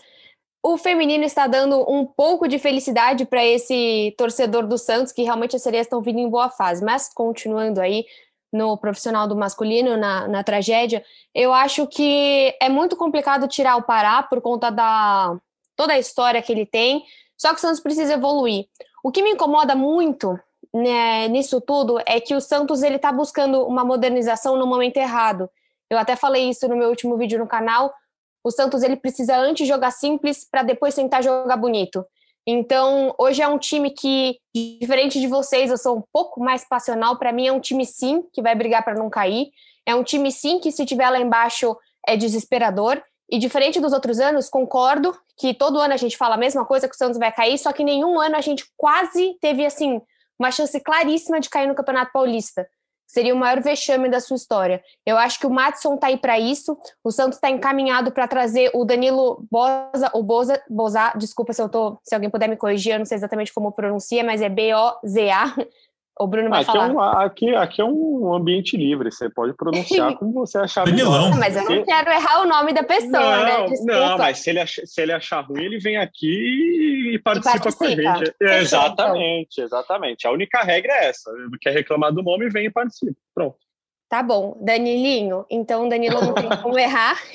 o 0.63 0.77
feminino 0.77 1.25
está 1.25 1.49
dando 1.49 1.85
um 1.91 2.05
pouco 2.07 2.47
de 2.47 2.61
felicidade 2.61 3.25
para 3.25 3.45
esse 3.45 4.15
torcedor 4.17 4.67
do 4.69 4.79
Santos, 4.79 5.13
que 5.13 5.23
realmente 5.23 5.57
as 5.57 5.63
sereias 5.63 5.87
estão 5.87 6.01
vindo 6.01 6.21
em 6.21 6.31
boa 6.31 6.49
fase. 6.49 6.85
Mas 6.85 7.09
continuando 7.13 7.81
aí 7.81 8.05
no 8.53 8.77
profissional 8.77 9.27
do 9.27 9.37
masculino, 9.37 9.97
na, 9.97 10.29
na 10.29 10.45
tragédia, 10.45 11.05
eu 11.35 11.53
acho 11.53 11.87
que 11.87 12.55
é 12.61 12.69
muito 12.69 12.97
complicado 12.97 13.49
tirar 13.49 13.77
o 13.77 13.83
Pará 13.83 14.23
por 14.23 14.41
conta 14.41 14.71
da 14.71 15.37
toda 15.77 15.93
a 15.93 15.99
história 15.99 16.43
que 16.43 16.53
ele 16.53 16.67
tem, 16.67 17.05
só 17.37 17.51
que 17.51 17.57
o 17.57 17.61
Santos 17.61 17.81
precisa 17.81 18.15
evoluir. 18.15 18.67
O 19.05 19.13
que 19.13 19.23
me 19.23 19.31
incomoda 19.31 19.77
muito 19.77 20.39
né, 20.75 21.29
nisso 21.29 21.61
tudo 21.61 22.01
é 22.07 22.21
que 22.21 22.35
o 22.35 22.41
Santos 22.41 22.83
ele 22.83 22.97
está 22.97 23.13
buscando 23.13 23.67
uma 23.67 23.85
modernização 23.85 24.57
no 24.57 24.67
momento 24.67 24.97
errado. 24.97 25.49
Eu 25.89 25.99
até 25.99 26.17
falei 26.17 26.49
isso 26.49 26.67
no 26.67 26.77
meu 26.77 26.89
último 26.89 27.17
vídeo 27.17 27.39
no 27.39 27.47
canal. 27.47 27.95
O 28.43 28.51
Santos 28.51 28.83
ele 28.83 28.97
precisa 28.97 29.37
antes 29.37 29.67
jogar 29.67 29.91
simples 29.91 30.47
para 30.49 30.63
depois 30.63 30.95
tentar 30.95 31.23
jogar 31.23 31.57
bonito. 31.57 32.05
Então, 32.47 33.13
hoje 33.19 33.43
é 33.43 33.49
um 33.49 33.59
time 33.59 33.91
que, 33.91 34.39
diferente 34.55 35.21
de 35.21 35.27
vocês, 35.27 35.69
eu 35.69 35.77
sou 35.77 35.99
um 35.99 36.03
pouco 36.13 36.41
mais 36.41 36.65
passional. 36.65 37.19
Para 37.19 37.33
mim, 37.33 37.49
é 37.49 37.53
um 37.53 37.59
time 37.59 37.85
sim 37.85 38.23
que 38.33 38.41
vai 38.41 38.55
brigar 38.55 38.85
para 38.85 38.95
não 38.95 39.11
cair. 39.11 39.51
É 39.85 39.95
um 39.95 40.05
time 40.05 40.31
sim 40.31 40.61
que, 40.61 40.71
se 40.71 40.87
tiver 40.87 41.11
lá 41.11 41.19
embaixo, 41.19 41.77
é 42.07 42.17
desesperador. 42.17 43.03
E 43.31 43.39
diferente 43.39 43.81
dos 43.81 43.93
outros 43.93 44.21
anos, 44.21 44.49
concordo 44.49 45.17
que 45.37 45.53
todo 45.53 45.81
ano 45.81 45.95
a 45.95 45.97
gente 45.97 46.17
fala 46.17 46.37
a 46.37 46.39
mesma 46.39 46.65
coisa, 46.65 46.89
que 46.89 46.95
o 46.95 46.99
Santos 46.99 47.19
vai 47.19 47.33
cair, 47.33 47.59
só 47.59 47.73
que 47.73 47.85
nenhum 47.85 48.21
ano 48.21 48.37
a 48.37 48.41
gente 48.41 48.65
quase 48.77 49.37
teve, 49.41 49.67
assim, 49.67 50.01
uma 50.39 50.51
chance 50.51 50.79
claríssima 50.81 51.41
de 51.41 51.51
cair 51.51 51.67
no 51.67 51.75
Campeonato 51.75 52.13
Paulista. 52.13 52.67
Seria 53.07 53.35
o 53.35 53.37
maior 53.37 53.63
vexame 53.63 54.09
da 54.09 54.21
sua 54.21 54.37
história. 54.37 54.83
Eu 55.05 55.17
acho 55.17 55.39
que 55.39 55.47
o 55.47 55.51
Matson 55.51 55.97
tá 55.97 56.09
aí 56.09 56.17
para 56.17 56.41
isso. 56.41 56.77
O 57.05 57.13
Santos 57.13 57.37
está 57.37 57.49
encaminhado 57.49 58.11
para 58.11 58.27
trazer 58.27 58.71
o 58.75 58.85
Danilo 58.85 59.47
Boza, 59.49 60.11
o 60.13 60.23
Boza, 60.25 60.61
Boza, 60.69 61.13
desculpa 61.17 61.53
se 61.53 61.63
eu 61.63 61.69
tô, 61.69 61.99
se 62.03 62.15
alguém 62.15 62.29
puder 62.29 62.49
me 62.49 62.57
corrigir, 62.57 62.95
eu 62.95 62.99
não 62.99 63.07
sei 63.07 63.17
exatamente 63.17 63.55
como 63.55 63.71
pronuncia, 63.71 64.25
mas 64.25 64.43
é 64.43 64.49
B-O-Z-A. 64.49 65.55
O 65.57 65.86
Bruno 66.27 66.49
vai 66.49 66.63
aqui 66.63 66.73
falar. 66.73 66.89
É 66.89 66.93
um, 66.93 67.01
aqui, 67.01 67.55
aqui 67.55 67.83
é 67.83 67.85
um 67.85 68.33
ambiente 68.33 68.77
livre, 68.77 69.11
você 69.11 69.29
pode 69.29 69.55
pronunciar 69.55 70.15
como 70.17 70.33
você 70.33 70.59
achar 70.59 70.85
Danilão. 70.85 71.25
melhor. 71.25 71.39
Mas 71.39 71.57
eu 71.57 71.65
não 71.65 71.85
quero 71.85 72.11
errar 72.11 72.43
o 72.43 72.47
nome 72.47 72.73
da 72.73 72.83
pessoa, 72.83 73.11
não, 73.11 73.45
né? 73.45 73.67
Desculpa. 73.67 73.93
Não, 73.93 74.19
mas 74.19 74.39
se 74.39 74.51
ele, 74.51 74.61
achar, 74.61 74.87
se 74.87 75.03
ele 75.03 75.13
achar 75.13 75.41
ruim, 75.41 75.65
ele 75.65 75.79
vem 75.79 75.99
aqui 75.99 77.13
e 77.13 77.19
participa, 77.19 77.59
participa. 77.59 77.85
com 77.85 78.09
a 78.09 78.17
gente. 78.17 78.35
Fechou, 78.39 78.57
exatamente, 78.57 79.61
exatamente. 79.61 80.27
A 80.27 80.31
única 80.31 80.63
regra 80.63 80.93
é 80.93 81.09
essa. 81.09 81.31
Quer 81.61 81.75
reclamar 81.75 82.13
do 82.13 82.23
nome, 82.23 82.49
vem 82.49 82.67
e 82.67 82.71
participa. 82.71 83.19
Pronto. 83.35 83.66
Tá 84.09 84.23
bom, 84.23 84.57
Danilinho. 84.61 85.45
Então, 85.51 85.89
Danilo 85.89 86.21
não 86.21 86.35
tem 86.35 86.49
como 86.63 86.79
errar. 86.79 87.17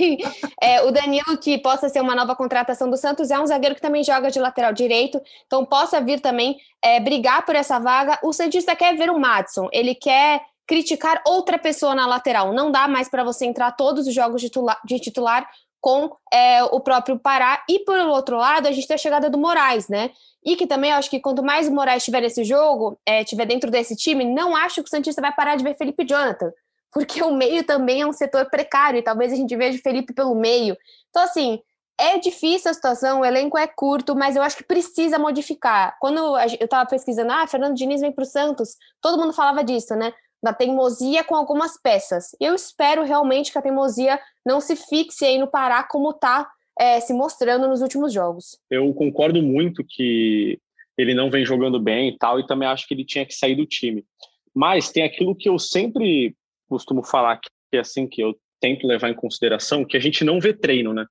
É, 0.64 0.84
o 0.84 0.92
Danilo, 0.92 1.38
que 1.40 1.58
possa 1.58 1.90
ser 1.90 2.02
uma 2.02 2.14
nova 2.14 2.36
contratação 2.36 2.88
do 2.88 2.96
Santos, 2.96 3.32
é 3.32 3.40
um 3.40 3.48
zagueiro 3.48 3.74
que 3.74 3.82
também 3.82 4.04
joga 4.04 4.30
de 4.30 4.40
lateral 4.40 4.72
direito, 4.72 5.20
então 5.48 5.66
possa 5.66 6.00
vir 6.00 6.20
também 6.20 6.56
é, 6.84 7.00
brigar 7.00 7.44
por 7.44 7.56
essa 7.56 7.80
vaga. 7.80 8.20
O 8.24 8.32
Santista 8.32 8.76
quer 8.76 8.96
ver 8.96 9.10
o 9.10 9.20
Matson, 9.20 9.68
ele 9.72 9.96
quer 9.96 10.42
criticar 10.68 11.20
outra 11.26 11.58
pessoa 11.58 11.96
na 11.96 12.06
lateral. 12.06 12.54
Não 12.54 12.72
dá 12.72 12.88
mais 12.88 13.10
para 13.10 13.24
você 13.24 13.46
entrar 13.46 13.72
todos 13.72 14.08
os 14.08 14.14
jogos 14.14 14.40
de 14.40 14.50
titular, 14.50 14.80
de 14.86 15.00
titular 15.00 15.50
com 15.82 16.16
é, 16.32 16.64
o 16.64 16.80
próprio 16.80 17.20
Pará. 17.20 17.64
E 17.68 17.80
por 17.80 17.98
outro 17.98 18.38
lado, 18.38 18.68
a 18.68 18.72
gente 18.72 18.88
tem 18.88 18.96
a 18.96 19.00
chegada 19.00 19.30
do 19.30 19.38
Moraes, 19.38 19.90
né? 19.90 20.12
E 20.44 20.56
que 20.56 20.66
também 20.66 20.92
acho 20.92 21.10
que 21.10 21.20
quanto 21.20 21.44
mais 21.44 21.68
o 21.68 21.72
Moraes 21.74 22.02
estiver 22.02 22.22
nesse 22.22 22.44
jogo, 22.44 23.00
é, 23.06 23.22
estiver 23.22 23.46
dentro 23.46 23.70
desse 23.70 23.96
time, 23.96 24.26
não 24.26 24.56
acho 24.56 24.82
que 24.82 24.88
o 24.88 24.90
Santista 24.90 25.22
vai 25.22 25.34
parar 25.34 25.56
de 25.56 25.64
ver 25.64 25.78
Felipe 25.78 26.06
Jonathan, 26.06 26.52
porque 26.92 27.22
o 27.24 27.34
meio 27.34 27.64
também 27.64 28.02
é 28.02 28.08
um 28.08 28.14
setor 28.14 28.50
precário 28.50 29.00
e 29.00 29.04
talvez 29.04 29.32
a 29.32 29.36
gente 29.36 29.56
veja 29.56 29.82
Felipe 29.82 30.14
pelo 30.14 30.36
meio. 30.36 30.76
Então, 31.10 31.24
assim, 31.24 31.62
é 32.02 32.18
difícil 32.18 32.72
a 32.72 32.74
situação, 32.74 33.22
o 33.22 33.26
elenco 33.26 33.58
é 33.58 33.68
curto, 33.68 34.16
mas 34.16 34.36
eu 34.36 34.42
acho 34.42 34.58
que 34.58 34.64
precisa 34.64 35.20
modificar. 35.20 35.96
Quando 36.00 36.18
eu 36.18 36.38
estava 36.60 36.90
pesquisando, 36.90 37.32
ah, 37.32 37.46
Fernando 37.46 37.76
Diniz 37.76 38.02
vem 38.02 38.12
para 38.12 38.24
o 38.24 38.26
Santos, 38.26 38.76
todo 39.00 39.20
mundo 39.20 39.34
falava 39.34 39.64
disso, 39.64 39.96
né? 39.96 40.12
Da 40.42 40.52
teimosia 40.52 41.24
com 41.24 41.36
algumas 41.36 41.80
peças. 41.80 42.36
Eu 42.40 42.56
espero 42.56 43.04
realmente 43.04 43.52
que 43.52 43.58
a 43.60 43.62
teimosia 43.62 44.20
não 44.44 44.60
se 44.60 44.76
fixe 44.76 45.24
aí 45.24 45.38
no 45.38 45.46
Pará 45.46 45.84
como 45.84 46.10
está 46.10 46.50
é, 46.82 47.00
se 47.00 47.14
mostrando 47.14 47.68
nos 47.68 47.84
últimos 47.84 48.12
jogos. 48.12 48.58
Eu 48.68 48.92
concordo 48.96 49.40
muito 49.40 49.86
que 49.88 50.60
ele 50.98 51.14
não 51.14 51.30
vem 51.30 51.46
jogando 51.46 51.80
bem 51.80 52.10
e 52.10 52.18
tal, 52.18 52.40
e 52.40 52.48
também 52.48 52.68
acho 52.68 52.88
que 52.88 52.96
ele 52.96 53.06
tinha 53.06 53.24
que 53.24 53.36
sair 53.36 53.54
do 53.54 53.68
time. 53.68 54.04
Mas 54.52 54.92
tem 54.92 55.04
aquilo 55.04 55.36
que 55.36 55.48
eu 55.48 55.60
sempre 55.60 56.36
costumo 56.68 57.04
falar, 57.04 57.40
que 57.40 57.78
é 57.78 57.80
assim 57.80 58.08
que 58.08 58.20
eu 58.20 58.36
tento 58.60 58.88
levar 58.88 59.10
em 59.12 59.14
consideração, 59.14 59.86
que 59.86 59.96
a 59.96 60.00
gente 60.00 60.24
não 60.24 60.40
vê 60.40 60.54
treino, 60.54 60.92
né? 60.92 61.06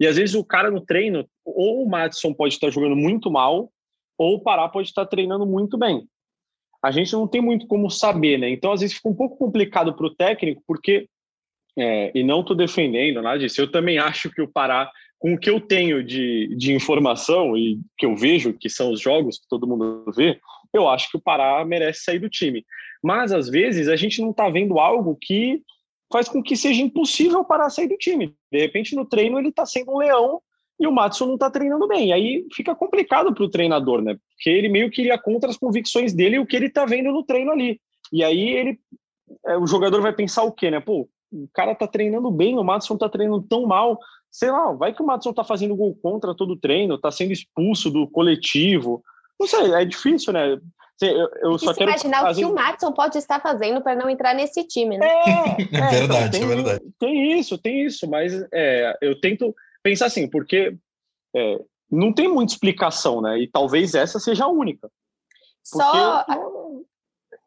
E 0.00 0.06
às 0.06 0.16
vezes 0.16 0.34
o 0.34 0.44
cara 0.44 0.70
no 0.70 0.80
treino, 0.80 1.28
ou 1.44 1.84
o 1.84 1.88
Madison 1.88 2.32
pode 2.32 2.54
estar 2.54 2.70
jogando 2.70 2.96
muito 2.96 3.30
mal, 3.30 3.70
ou 4.16 4.36
o 4.36 4.40
Pará 4.40 4.70
pode 4.70 4.88
estar 4.88 5.04
treinando 5.04 5.44
muito 5.44 5.76
bem. 5.76 6.08
A 6.82 6.90
gente 6.90 7.12
não 7.12 7.28
tem 7.28 7.42
muito 7.42 7.66
como 7.66 7.90
saber, 7.90 8.38
né? 8.38 8.48
Então 8.48 8.72
às 8.72 8.80
vezes 8.80 8.96
fica 8.96 9.10
um 9.10 9.14
pouco 9.14 9.36
complicado 9.36 9.94
para 9.94 10.06
o 10.06 10.14
técnico, 10.14 10.62
porque 10.66 11.10
é, 11.78 12.10
e 12.14 12.24
não 12.24 12.40
estou 12.40 12.56
defendendo 12.56 13.22
nada 13.22 13.38
disso. 13.38 13.60
Eu 13.60 13.70
também 13.70 13.98
acho 13.98 14.30
que 14.30 14.42
o 14.42 14.48
Pará, 14.48 14.90
com 15.18 15.34
o 15.34 15.38
que 15.38 15.48
eu 15.48 15.60
tenho 15.60 16.02
de, 16.02 16.54
de 16.56 16.72
informação 16.72 17.56
e 17.56 17.80
que 17.96 18.04
eu 18.04 18.16
vejo, 18.16 18.52
que 18.52 18.68
são 18.68 18.92
os 18.92 19.00
jogos 19.00 19.38
que 19.38 19.48
todo 19.48 19.66
mundo 19.66 20.04
vê, 20.14 20.40
eu 20.72 20.88
acho 20.88 21.10
que 21.10 21.16
o 21.16 21.20
Pará 21.20 21.64
merece 21.64 22.04
sair 22.04 22.18
do 22.18 22.28
time. 22.28 22.64
Mas, 23.02 23.32
às 23.32 23.48
vezes, 23.48 23.88
a 23.88 23.96
gente 23.96 24.20
não 24.20 24.30
está 24.30 24.48
vendo 24.48 24.78
algo 24.78 25.16
que 25.20 25.62
faz 26.12 26.28
com 26.28 26.42
que 26.42 26.56
seja 26.56 26.82
impossível 26.82 27.40
o 27.40 27.44
Pará 27.44 27.70
sair 27.70 27.88
do 27.88 27.96
time. 27.96 28.34
De 28.50 28.58
repente, 28.58 28.96
no 28.96 29.04
treino, 29.04 29.38
ele 29.38 29.48
está 29.48 29.64
sendo 29.64 29.92
um 29.92 29.98
leão 29.98 30.40
e 30.80 30.86
o 30.86 30.92
Matson 30.92 31.26
não 31.26 31.34
está 31.34 31.50
treinando 31.50 31.86
bem. 31.86 32.12
Aí 32.12 32.46
fica 32.52 32.74
complicado 32.74 33.34
para 33.34 33.44
o 33.44 33.50
treinador, 33.50 34.00
né? 34.02 34.16
Porque 34.30 34.50
ele 34.50 34.68
meio 34.68 34.90
que 34.90 35.02
iria 35.02 35.18
contra 35.18 35.50
as 35.50 35.56
convicções 35.56 36.14
dele 36.14 36.36
e 36.36 36.38
o 36.38 36.46
que 36.46 36.56
ele 36.56 36.66
está 36.66 36.84
vendo 36.84 37.10
no 37.12 37.24
treino 37.24 37.50
ali. 37.50 37.80
E 38.12 38.24
aí 38.24 38.48
ele, 38.48 38.78
é, 39.46 39.56
o 39.56 39.66
jogador 39.66 40.00
vai 40.00 40.12
pensar 40.12 40.44
o 40.44 40.52
quê, 40.52 40.70
né? 40.70 40.80
Pô, 40.80 41.08
o 41.32 41.48
cara 41.52 41.74
tá 41.74 41.86
treinando 41.86 42.30
bem, 42.30 42.58
o 42.58 42.64
Matson 42.64 42.96
tá 42.96 43.08
treinando 43.08 43.42
tão 43.42 43.66
mal. 43.66 43.98
Sei 44.30 44.50
lá, 44.50 44.72
vai 44.72 44.92
que 44.94 45.02
o 45.02 45.06
Matson 45.06 45.32
tá 45.32 45.42
fazendo 45.42 45.76
gol 45.76 45.94
contra 46.02 46.34
todo 46.34 46.52
o 46.52 46.58
treino, 46.58 46.98
tá 46.98 47.10
sendo 47.10 47.32
expulso 47.32 47.90
do 47.90 48.06
coletivo. 48.08 49.02
Não 49.38 49.46
sei, 49.46 49.72
é 49.72 49.84
difícil, 49.84 50.32
né? 50.32 50.58
Eu, 51.00 51.30
eu 51.42 51.58
só 51.58 51.72
quero 51.72 51.90
imaginar 51.90 52.30
o 52.30 52.34
que 52.34 52.44
o 52.44 52.54
Matson 52.54 52.92
pode 52.92 53.18
estar 53.18 53.40
fazendo 53.40 53.80
para 53.80 53.94
não 53.94 54.10
entrar 54.10 54.34
nesse 54.34 54.64
time, 54.64 54.98
né? 54.98 55.06
É, 55.06 55.62
é 55.78 55.90
verdade, 55.90 56.32
tem, 56.32 56.42
é 56.42 56.46
verdade. 56.46 56.84
Tem 56.98 57.38
isso, 57.38 57.56
tem 57.56 57.86
isso, 57.86 58.08
mas 58.08 58.34
é, 58.52 58.98
eu 59.00 59.18
tento 59.20 59.54
pensar 59.82 60.06
assim, 60.06 60.28
porque 60.28 60.76
é, 61.34 61.60
não 61.90 62.12
tem 62.12 62.26
muita 62.26 62.52
explicação, 62.52 63.20
né? 63.20 63.38
E 63.38 63.46
talvez 63.46 63.94
essa 63.94 64.18
seja 64.18 64.44
a 64.44 64.48
única. 64.48 64.90
Só. 65.62 66.24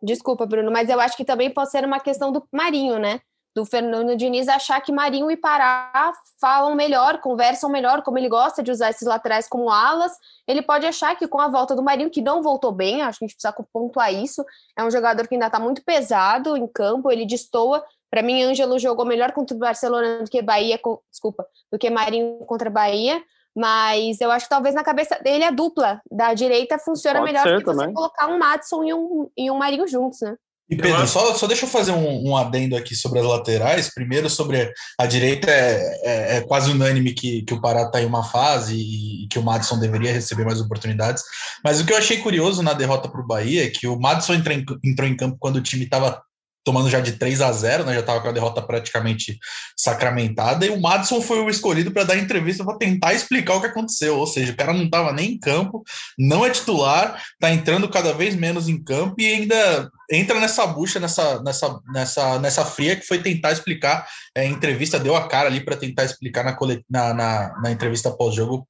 Desculpa, 0.02 0.46
Bruno, 0.46 0.72
mas 0.72 0.90
eu 0.90 1.00
acho 1.00 1.18
que 1.18 1.26
também 1.26 1.54
pode 1.54 1.72
ser 1.72 1.86
uma 1.86 2.00
questão 2.00 2.32
do 2.32 2.48
Marinho, 2.52 2.98
né? 2.98 3.20
Do 3.54 3.66
Fernando 3.66 4.16
Diniz 4.16 4.48
achar 4.48 4.80
que 4.82 4.92
Marinho 4.92 5.30
e 5.30 5.36
Pará 5.36 6.14
falam 6.40 6.74
melhor, 6.74 7.20
conversam 7.20 7.70
melhor, 7.70 8.02
como 8.02 8.18
ele 8.18 8.30
gosta 8.30 8.64
de 8.64 8.72
usar 8.72 8.90
esses 8.90 9.08
laterais 9.08 9.48
como 9.48 9.70
alas, 9.70 10.14
ele 10.48 10.62
pode 10.62 10.86
achar 10.86 11.16
que 11.16 11.28
com 11.28 11.40
a 11.40 11.50
volta 11.50 11.76
do 11.76 11.84
Marinho, 11.84 12.10
que 12.10 12.22
não 12.22 12.42
voltou 12.42 12.72
bem, 12.72 13.02
acho 13.02 13.20
que 13.20 13.26
a 13.26 13.28
gente 13.28 13.36
precisa 13.36 13.54
pontuar 13.74 14.14
isso, 14.14 14.44
é 14.78 14.84
um 14.84 14.92
jogador 14.92 15.28
que 15.28 15.36
ainda 15.36 15.48
está 15.48 15.60
muito 15.60 15.84
pesado 15.84 16.56
em 16.56 16.66
campo, 16.68 17.12
ele 17.12 17.26
destoa. 17.26 17.84
Para 18.10 18.22
mim, 18.22 18.44
Ângelo 18.44 18.80
jogou 18.80 19.06
melhor 19.06 19.32
contra 19.32 19.56
o 19.56 19.60
Barcelona 19.60 20.24
do 20.24 20.30
que 20.30 20.42
Bahia, 20.42 20.80
desculpa, 21.10 21.46
do 21.72 21.78
que 21.78 21.90
Marinho 21.90 22.40
contra 22.46 22.70
Bahia, 22.70 23.22
mas 23.56 24.22
eu 24.22 24.32
acho 24.32 24.46
que 24.46 24.50
talvez 24.50 24.74
na 24.74 24.84
cabeça 24.84 25.20
dele 25.20 25.44
a 25.44 25.52
dupla 25.52 26.02
da 26.10 26.34
direita 26.34 26.80
funciona 26.80 27.20
pode 27.20 27.34
melhor 27.34 27.46
do 27.46 27.60
que 27.60 27.66
você 27.66 27.92
colocar 27.92 28.28
um 28.28 28.38
Madison 28.38 28.84
e 28.84 28.94
um, 28.94 29.30
e 29.36 29.52
um 29.52 29.58
Marinho 29.58 29.88
juntos, 29.88 30.22
né? 30.22 30.38
E 30.72 30.76
Pedro, 30.78 31.06
só, 31.06 31.36
só 31.36 31.48
deixa 31.48 31.66
eu 31.66 31.70
fazer 31.70 31.92
um, 31.92 32.30
um, 32.30 32.38
adendo 32.38 32.78
aqui 32.78 32.96
sobre 32.96 33.20
as 33.20 33.26
laterais. 33.26 33.94
Primeiro, 33.94 34.30
sobre 34.30 34.72
a 34.98 35.06
direita, 35.06 35.52
é, 35.52 36.00
é, 36.02 36.38
é 36.38 36.42
quase 36.42 36.72
unânime 36.72 37.14
que, 37.14 37.42
que 37.42 37.54
o 37.54 37.60
Pará 37.60 37.84
está 37.84 38.02
em 38.02 38.06
uma 38.06 38.24
fase 38.24 38.74
e, 38.74 39.26
e, 39.26 39.28
que 39.28 39.38
o 39.38 39.44
Madison 39.44 39.78
deveria 39.78 40.14
receber 40.14 40.46
mais 40.46 40.62
oportunidades. 40.62 41.24
Mas 41.62 41.82
o 41.82 41.86
que 41.86 41.92
eu 41.92 41.98
achei 41.98 42.20
curioso 42.20 42.64
na 42.64 42.72
derrota 42.72 43.10
para 43.10 43.20
o 43.20 43.28
Bahia 43.28 43.66
é 43.66 43.70
que 43.70 43.86
o 43.86 44.00
Madison 44.00 44.34
entrou 44.34 44.56
em, 44.56 44.66
entrou 44.82 45.08
em 45.10 45.18
campo 45.18 45.36
quando 45.38 45.58
o 45.58 45.62
time 45.62 45.84
estava 45.84 46.24
tomando 46.64 46.90
já 46.90 47.00
de 47.00 47.14
3 47.14 47.42
a 47.42 47.52
0 47.52 47.86
né? 47.86 47.94
Já 47.94 48.02
estava 48.02 48.22
com 48.22 48.30
a 48.30 48.32
derrota 48.32 48.62
praticamente 48.62 49.38
sacramentada, 49.78 50.66
e 50.66 50.70
o 50.70 50.80
Madison 50.80 51.22
foi 51.22 51.40
o 51.40 51.50
escolhido 51.50 51.92
para 51.92 52.04
dar 52.04 52.18
entrevista 52.18 52.64
para 52.64 52.78
tentar 52.78 53.14
explicar 53.14 53.56
o 53.56 53.62
que 53.62 53.68
aconteceu. 53.68 54.18
Ou 54.18 54.28
seja, 54.28 54.52
o 54.52 54.56
cara 54.56 54.74
não 54.74 54.86
estava 54.86 55.12
nem 55.12 55.32
em 55.32 55.40
campo, 55.40 55.84
não 56.18 56.46
é 56.46 56.50
titular, 56.50 57.22
está 57.34 57.52
entrando 57.52 57.90
cada 57.90 58.14
vez 58.14 58.36
menos 58.36 58.68
em 58.68 58.82
campo 58.82 59.16
e 59.20 59.26
ainda 59.26 59.90
entra 60.12 60.40
nessa 60.40 60.68
bucha, 60.68 61.00
nessa, 61.00 61.42
nessa, 61.42 61.80
nessa, 61.94 62.40
nessa 62.40 62.66
fria 62.66 62.96
que 62.96 63.06
foi 63.06 63.20
tentar 63.20 63.52
explicar. 63.52 64.06
É, 64.36 64.46
entrevista 64.46 65.00
deu 65.00 65.16
a 65.16 65.28
cara 65.28 65.48
ali 65.48 65.62
para 65.62 65.78
tentar 65.78 66.04
explicar 66.04 66.44
na, 66.44 66.58
na, 66.90 67.14
na, 67.14 67.62
na 67.62 67.72
entrevista 67.72 68.12
pós-jogo 68.12 68.68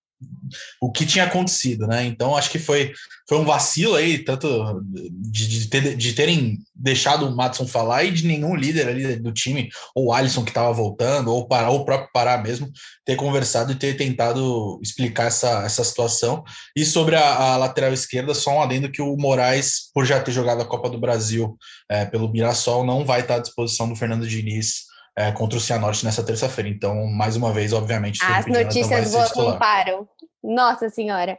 o 0.81 0.91
que 0.91 1.05
tinha 1.05 1.25
acontecido, 1.25 1.87
né? 1.87 2.05
Então 2.05 2.35
acho 2.35 2.49
que 2.49 2.59
foi, 2.59 2.91
foi 3.27 3.37
um 3.37 3.45
vacilo 3.45 3.95
aí, 3.95 4.19
tanto 4.19 4.81
de, 5.11 5.47
de, 5.47 5.67
ter, 5.67 5.95
de 5.95 6.13
terem 6.13 6.59
deixado 6.75 7.27
o 7.27 7.35
Matson 7.35 7.67
falar 7.67 8.03
e 8.03 8.11
de 8.11 8.25
nenhum 8.25 8.55
líder 8.55 8.87
ali 8.87 9.15
do 9.15 9.31
time, 9.31 9.69
ou 9.95 10.13
Alisson 10.13 10.43
que 10.43 10.51
estava 10.51 10.71
voltando, 10.73 11.31
ou, 11.31 11.47
para, 11.47 11.69
ou 11.69 11.79
o 11.79 11.85
próprio 11.85 12.09
Pará 12.13 12.37
mesmo, 12.37 12.69
ter 13.05 13.15
conversado 13.15 13.71
e 13.71 13.75
ter 13.75 13.95
tentado 13.95 14.79
explicar 14.81 15.27
essa, 15.27 15.63
essa 15.63 15.83
situação. 15.83 16.43
E 16.75 16.85
sobre 16.85 17.15
a, 17.15 17.53
a 17.53 17.57
lateral 17.57 17.93
esquerda, 17.93 18.33
só 18.33 18.57
um 18.57 18.61
adendo 18.61 18.91
que 18.91 19.01
o 19.01 19.15
Moraes, 19.15 19.91
por 19.93 20.05
já 20.05 20.19
ter 20.21 20.31
jogado 20.31 20.61
a 20.61 20.67
Copa 20.67 20.89
do 20.89 20.99
Brasil 20.99 21.57
é, 21.89 22.05
pelo 22.05 22.31
Mirassol, 22.31 22.85
não 22.85 23.05
vai 23.05 23.21
estar 23.21 23.35
à 23.35 23.39
disposição 23.39 23.87
do 23.87 23.95
Fernando 23.95 24.27
Diniz 24.27 24.90
é, 25.15 25.31
contra 25.31 25.57
o 25.57 25.61
Cianorte 25.61 26.05
nessa 26.05 26.23
terça-feira. 26.23 26.69
Então, 26.69 27.07
mais 27.07 27.35
uma 27.35 27.51
vez, 27.51 27.73
obviamente, 27.73 28.19
as 28.23 28.45
notícias 28.45 29.11
boas 29.11 29.35
não 29.35 29.57
param. 29.57 30.07
Nossa 30.43 30.89
Senhora. 30.89 31.37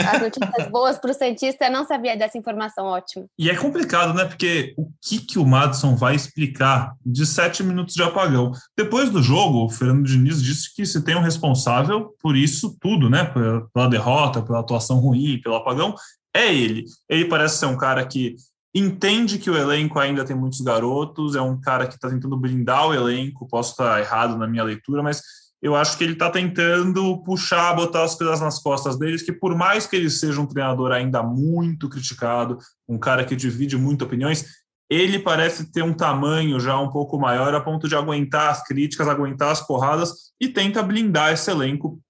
As 0.00 0.20
notícias 0.20 0.68
boas 0.70 0.98
para 0.98 1.10
o 1.10 1.14
Santista, 1.14 1.66
eu 1.66 1.72
não 1.72 1.86
sabia 1.86 2.16
dessa 2.16 2.36
informação, 2.36 2.86
ótimo. 2.86 3.26
E 3.38 3.48
é 3.50 3.54
complicado, 3.54 4.14
né? 4.14 4.24
Porque 4.24 4.74
o 4.76 4.88
que, 5.00 5.18
que 5.20 5.38
o 5.38 5.46
Madison 5.46 5.94
vai 5.94 6.14
explicar 6.14 6.94
de 7.04 7.24
sete 7.24 7.62
minutos 7.62 7.94
de 7.94 8.02
apagão? 8.02 8.52
Depois 8.76 9.10
do 9.10 9.22
jogo, 9.22 9.64
o 9.64 9.70
Fernando 9.70 10.04
Diniz 10.04 10.42
disse 10.42 10.74
que 10.74 10.84
se 10.84 11.04
tem 11.04 11.14
um 11.14 11.22
responsável 11.22 12.14
por 12.20 12.36
isso 12.36 12.76
tudo, 12.80 13.08
né? 13.08 13.24
Pela 13.72 13.88
derrota, 13.88 14.42
pela 14.42 14.60
atuação 14.60 14.98
ruim, 14.98 15.40
pelo 15.40 15.56
apagão, 15.56 15.94
é 16.34 16.52
ele. 16.52 16.84
Ele 17.08 17.26
parece 17.26 17.58
ser 17.58 17.66
um 17.66 17.76
cara 17.76 18.04
que 18.06 18.34
entende 18.74 19.38
que 19.38 19.50
o 19.50 19.56
elenco 19.56 19.98
ainda 19.98 20.24
tem 20.24 20.34
muitos 20.34 20.60
garotos, 20.60 21.34
é 21.34 21.40
um 21.40 21.60
cara 21.60 21.86
que 21.86 21.94
está 21.94 22.08
tentando 22.08 22.36
blindar 22.36 22.88
o 22.88 22.94
elenco, 22.94 23.46
posso 23.46 23.72
estar 23.72 24.00
errado 24.00 24.36
na 24.36 24.46
minha 24.46 24.64
leitura, 24.64 25.02
mas 25.02 25.22
eu 25.60 25.76
acho 25.76 25.96
que 25.96 26.02
ele 26.02 26.14
está 26.14 26.28
tentando 26.28 27.22
puxar, 27.22 27.74
botar 27.74 28.02
as 28.02 28.14
coisas 28.14 28.40
nas 28.40 28.58
costas 28.58 28.98
deles, 28.98 29.22
que 29.22 29.32
por 29.32 29.54
mais 29.54 29.86
que 29.86 29.94
ele 29.94 30.10
seja 30.10 30.40
um 30.40 30.46
treinador 30.46 30.90
ainda 30.90 31.22
muito 31.22 31.88
criticado, 31.88 32.58
um 32.88 32.98
cara 32.98 33.24
que 33.24 33.36
divide 33.36 33.76
muito 33.76 34.04
opiniões, 34.04 34.44
ele 34.90 35.18
parece 35.18 35.70
ter 35.70 35.82
um 35.82 35.94
tamanho 35.94 36.58
já 36.58 36.78
um 36.78 36.90
pouco 36.90 37.18
maior 37.18 37.54
a 37.54 37.60
ponto 37.60 37.88
de 37.88 37.94
aguentar 37.94 38.50
as 38.50 38.64
críticas, 38.64 39.08
aguentar 39.08 39.50
as 39.50 39.64
porradas 39.66 40.32
e 40.40 40.48
tenta 40.48 40.82
blindar 40.82 41.32
esse 41.32 41.50
elenco 41.50 42.00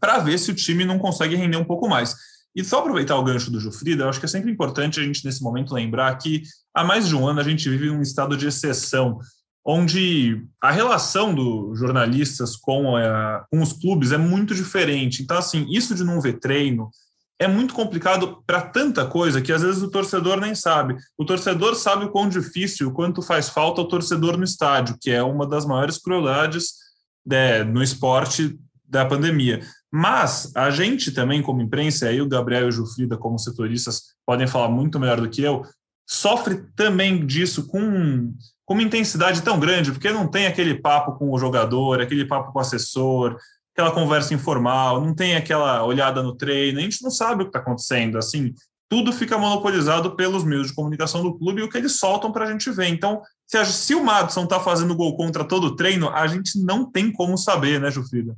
para 0.00 0.18
ver 0.18 0.38
se 0.38 0.50
o 0.50 0.54
time 0.54 0.84
não 0.84 0.98
consegue 0.98 1.36
render 1.36 1.56
um 1.56 1.64
pouco 1.64 1.88
mais. 1.88 2.16
E 2.54 2.64
só 2.64 2.80
aproveitar 2.80 3.16
o 3.16 3.22
gancho 3.22 3.50
do 3.50 3.60
Jufrida, 3.60 4.08
acho 4.08 4.18
que 4.18 4.26
é 4.26 4.28
sempre 4.28 4.50
importante 4.50 4.98
a 4.98 5.02
gente, 5.02 5.24
nesse 5.24 5.42
momento, 5.42 5.74
lembrar 5.74 6.16
que 6.16 6.42
há 6.74 6.82
mais 6.82 7.06
de 7.06 7.14
um 7.14 7.26
ano 7.26 7.40
a 7.40 7.44
gente 7.44 7.68
vive 7.68 7.90
um 7.90 8.02
estado 8.02 8.36
de 8.36 8.46
exceção, 8.46 9.18
onde 9.64 10.44
a 10.60 10.70
relação 10.70 11.34
dos 11.34 11.78
jornalistas 11.78 12.56
com, 12.56 12.96
a, 12.96 13.44
com 13.50 13.62
os 13.62 13.72
clubes 13.72 14.10
é 14.10 14.18
muito 14.18 14.54
diferente. 14.54 15.22
Então, 15.22 15.38
assim, 15.38 15.66
isso 15.70 15.94
de 15.94 16.02
não 16.02 16.20
ver 16.20 16.40
treino 16.40 16.90
é 17.38 17.48
muito 17.48 17.72
complicado 17.72 18.42
para 18.46 18.60
tanta 18.60 19.06
coisa 19.06 19.40
que 19.40 19.52
às 19.52 19.62
vezes 19.62 19.82
o 19.82 19.90
torcedor 19.90 20.38
nem 20.38 20.54
sabe. 20.54 20.96
O 21.16 21.24
torcedor 21.24 21.74
sabe 21.74 22.04
o 22.04 22.10
quão 22.10 22.28
difícil, 22.28 22.88
o 22.88 22.92
quanto 22.92 23.22
faz 23.22 23.48
falta 23.48 23.80
o 23.80 23.88
torcedor 23.88 24.36
no 24.36 24.44
estádio, 24.44 24.98
que 25.00 25.10
é 25.10 25.22
uma 25.22 25.46
das 25.46 25.64
maiores 25.64 25.96
crueldades 25.96 26.74
né, 27.24 27.64
no 27.64 27.82
esporte 27.82 28.58
da 28.84 29.06
pandemia. 29.06 29.60
Mas 29.92 30.52
a 30.54 30.70
gente 30.70 31.10
também, 31.10 31.42
como 31.42 31.62
imprensa, 31.62 32.06
aí 32.06 32.20
o 32.20 32.28
Gabriel 32.28 32.66
e 32.66 32.68
o 32.68 32.72
Jufrida, 32.72 33.16
como 33.16 33.38
setoristas, 33.38 34.14
podem 34.24 34.46
falar 34.46 34.68
muito 34.68 35.00
melhor 35.00 35.20
do 35.20 35.28
que 35.28 35.42
eu, 35.42 35.64
sofre 36.08 36.64
também 36.76 37.26
disso 37.26 37.66
com, 37.66 38.32
com 38.64 38.74
uma 38.74 38.82
intensidade 38.82 39.42
tão 39.42 39.58
grande, 39.58 39.92
porque 39.92 40.12
não 40.12 40.28
tem 40.28 40.46
aquele 40.46 40.74
papo 40.74 41.12
com 41.18 41.30
o 41.30 41.38
jogador, 41.38 42.00
aquele 42.00 42.24
papo 42.24 42.52
com 42.52 42.58
o 42.58 42.62
assessor, 42.62 43.36
aquela 43.74 43.92
conversa 43.92 44.34
informal, 44.34 45.00
não 45.00 45.14
tem 45.14 45.36
aquela 45.36 45.84
olhada 45.84 46.22
no 46.22 46.36
treino, 46.36 46.78
a 46.78 46.82
gente 46.82 47.02
não 47.02 47.10
sabe 47.10 47.42
o 47.42 47.44
que 47.46 47.50
está 47.50 47.60
acontecendo, 47.60 48.18
assim, 48.18 48.52
tudo 48.88 49.12
fica 49.12 49.38
monopolizado 49.38 50.16
pelos 50.16 50.42
meios 50.42 50.68
de 50.68 50.74
comunicação 50.74 51.22
do 51.22 51.38
clube 51.38 51.60
e 51.60 51.64
o 51.64 51.68
que 51.68 51.78
eles 51.78 51.96
soltam 51.96 52.32
para 52.32 52.44
a 52.44 52.50
gente 52.50 52.68
ver. 52.72 52.88
Então, 52.88 53.22
se, 53.46 53.56
a, 53.56 53.64
se 53.64 53.94
o 53.94 54.04
Madison 54.04 54.42
está 54.44 54.58
fazendo 54.58 54.96
gol 54.96 55.16
contra 55.16 55.44
todo 55.44 55.68
o 55.68 55.76
treino, 55.76 56.08
a 56.08 56.26
gente 56.26 56.60
não 56.60 56.90
tem 56.90 57.12
como 57.12 57.38
saber, 57.38 57.80
né, 57.80 57.88
Jufrida? 57.88 58.36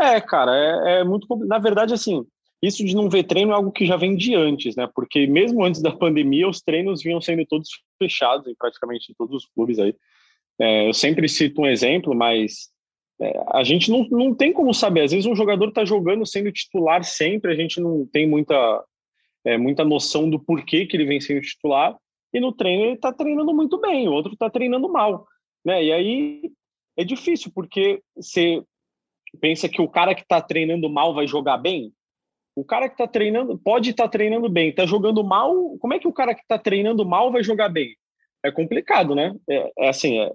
É, 0.00 0.20
cara, 0.20 0.52
é, 0.54 1.00
é 1.00 1.04
muito 1.04 1.26
Na 1.46 1.58
verdade, 1.58 1.92
assim, 1.92 2.24
isso 2.62 2.84
de 2.84 2.94
não 2.94 3.08
ver 3.08 3.24
treino 3.24 3.52
é 3.52 3.54
algo 3.54 3.72
que 3.72 3.86
já 3.86 3.96
vem 3.96 4.16
de 4.16 4.34
antes, 4.34 4.74
né? 4.76 4.88
Porque 4.94 5.26
mesmo 5.26 5.64
antes 5.64 5.80
da 5.80 5.92
pandemia, 5.92 6.48
os 6.48 6.60
treinos 6.60 7.02
vinham 7.02 7.20
sendo 7.20 7.44
todos 7.46 7.68
fechados 7.98 8.46
em 8.46 8.54
praticamente 8.54 9.14
todos 9.16 9.44
os 9.44 9.50
clubes 9.54 9.78
aí. 9.78 9.94
É, 10.60 10.88
eu 10.88 10.94
sempre 10.94 11.28
cito 11.28 11.60
um 11.60 11.66
exemplo, 11.66 12.14
mas 12.14 12.68
é, 13.20 13.32
a 13.52 13.62
gente 13.62 13.90
não, 13.90 14.06
não 14.10 14.34
tem 14.34 14.52
como 14.52 14.74
saber. 14.74 15.02
Às 15.02 15.12
vezes 15.12 15.26
um 15.26 15.36
jogador 15.36 15.68
está 15.68 15.84
jogando 15.84 16.26
sendo 16.26 16.50
titular 16.50 17.04
sempre, 17.04 17.52
a 17.52 17.56
gente 17.56 17.80
não 17.80 18.06
tem 18.06 18.28
muita, 18.28 18.84
é, 19.44 19.56
muita 19.56 19.84
noção 19.84 20.28
do 20.28 20.38
porquê 20.38 20.84
que 20.86 20.96
ele 20.96 21.04
vem 21.04 21.20
sendo 21.20 21.40
titular, 21.40 21.96
e 22.32 22.40
no 22.40 22.52
treino 22.52 22.84
ele 22.84 22.94
está 22.94 23.12
treinando 23.12 23.54
muito 23.54 23.78
bem, 23.80 24.08
o 24.08 24.12
outro 24.12 24.32
está 24.32 24.50
treinando 24.50 24.88
mal. 24.88 25.26
Né? 25.64 25.84
E 25.84 25.92
aí 25.92 26.52
é 26.96 27.04
difícil, 27.04 27.52
porque 27.54 28.02
você 28.16 28.62
pensa 29.36 29.68
que 29.68 29.80
o 29.80 29.88
cara 29.88 30.14
que 30.14 30.22
está 30.22 30.40
treinando 30.40 30.88
mal 30.88 31.14
vai 31.14 31.26
jogar 31.26 31.58
bem? 31.58 31.92
O 32.56 32.64
cara 32.64 32.88
que 32.88 32.94
está 32.94 33.06
treinando 33.06 33.58
pode 33.58 33.90
estar 33.90 34.04
tá 34.04 34.08
treinando 34.08 34.48
bem, 34.48 34.70
está 34.70 34.84
jogando 34.84 35.22
mal. 35.22 35.76
Como 35.78 35.94
é 35.94 35.98
que 35.98 36.08
o 36.08 36.12
cara 36.12 36.34
que 36.34 36.42
está 36.42 36.58
treinando 36.58 37.06
mal 37.06 37.30
vai 37.30 37.42
jogar 37.42 37.68
bem? 37.68 37.96
É 38.44 38.50
complicado, 38.50 39.14
né? 39.14 39.34
É, 39.48 39.72
é 39.78 39.88
assim, 39.88 40.18
é, 40.18 40.32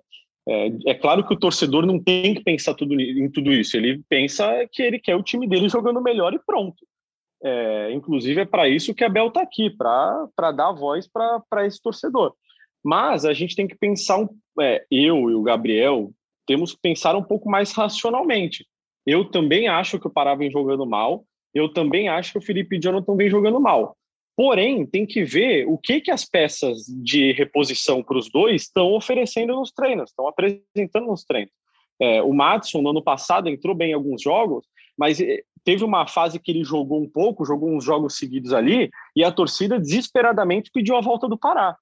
é, 0.47 0.67
é, 0.87 0.93
claro 0.93 1.25
que 1.25 1.33
o 1.33 1.39
torcedor 1.39 1.85
não 1.85 2.01
tem 2.01 2.33
que 2.33 2.43
pensar 2.43 2.73
tudo, 2.73 2.99
em 2.99 3.29
tudo 3.29 3.51
isso. 3.51 3.77
Ele 3.77 4.01
pensa 4.09 4.67
que 4.71 4.81
ele 4.81 4.99
quer 4.99 5.15
o 5.15 5.23
time 5.23 5.47
dele 5.47 5.69
jogando 5.69 6.01
melhor 6.01 6.33
e 6.33 6.39
pronto. 6.39 6.85
É, 7.43 7.91
inclusive 7.91 8.41
é 8.41 8.45
para 8.45 8.69
isso 8.69 8.93
que 8.93 9.03
a 9.03 9.09
Bel 9.09 9.27
está 9.27 9.41
aqui, 9.41 9.69
para 9.69 10.51
dar 10.55 10.71
voz 10.71 11.07
para 11.07 11.65
esse 11.65 11.81
torcedor. 11.81 12.33
Mas 12.83 13.25
a 13.25 13.33
gente 13.33 13.55
tem 13.55 13.67
que 13.67 13.75
pensar, 13.75 14.17
um, 14.17 14.29
é, 14.61 14.85
eu 14.91 15.29
e 15.29 15.35
o 15.35 15.43
Gabriel, 15.43 16.11
temos 16.45 16.73
que 16.73 16.81
pensar 16.81 17.15
um 17.15 17.23
pouco 17.23 17.49
mais 17.49 17.71
racionalmente. 17.71 18.65
Eu 19.05 19.25
também 19.25 19.67
acho 19.67 19.99
que 19.99 20.07
o 20.07 20.11
Pará 20.11 20.35
vem 20.35 20.51
jogando 20.51 20.85
mal. 20.85 21.25
Eu 21.53 21.71
também 21.71 22.09
acho 22.09 22.31
que 22.31 22.37
o 22.37 22.41
Felipe 22.41 22.79
Jonathan 22.79 23.15
vem 23.15 23.29
jogando 23.29 23.59
mal. 23.59 23.95
Porém, 24.35 24.85
tem 24.85 25.05
que 25.05 25.23
ver 25.23 25.67
o 25.67 25.77
que, 25.77 26.01
que 26.01 26.09
as 26.09 26.25
peças 26.25 26.85
de 26.87 27.31
reposição 27.33 28.01
para 28.01 28.17
os 28.17 28.29
dois 28.31 28.63
estão 28.63 28.93
oferecendo 28.93 29.55
nos 29.55 29.71
treinos, 29.71 30.09
estão 30.09 30.27
apresentando 30.27 31.05
nos 31.05 31.23
treinos. 31.23 31.51
É, 31.99 32.21
o 32.23 32.33
Matson, 32.33 32.81
no 32.81 32.89
ano 32.89 33.03
passado, 33.03 33.47
entrou 33.47 33.75
bem 33.75 33.91
em 33.91 33.93
alguns 33.93 34.21
jogos, 34.21 34.65
mas 34.97 35.19
eh, 35.21 35.43
teve 35.63 35.83
uma 35.83 36.07
fase 36.07 36.39
que 36.39 36.51
ele 36.51 36.63
jogou 36.63 37.01
um 37.01 37.09
pouco, 37.09 37.45
jogou 37.45 37.69
uns 37.69 37.83
jogos 37.83 38.17
seguidos 38.17 38.53
ali, 38.53 38.89
e 39.15 39.23
a 39.23 39.31
torcida 39.31 39.79
desesperadamente 39.79 40.71
pediu 40.73 40.95
a 40.95 41.01
volta 41.01 41.27
do 41.27 41.37
Pará, 41.37 41.77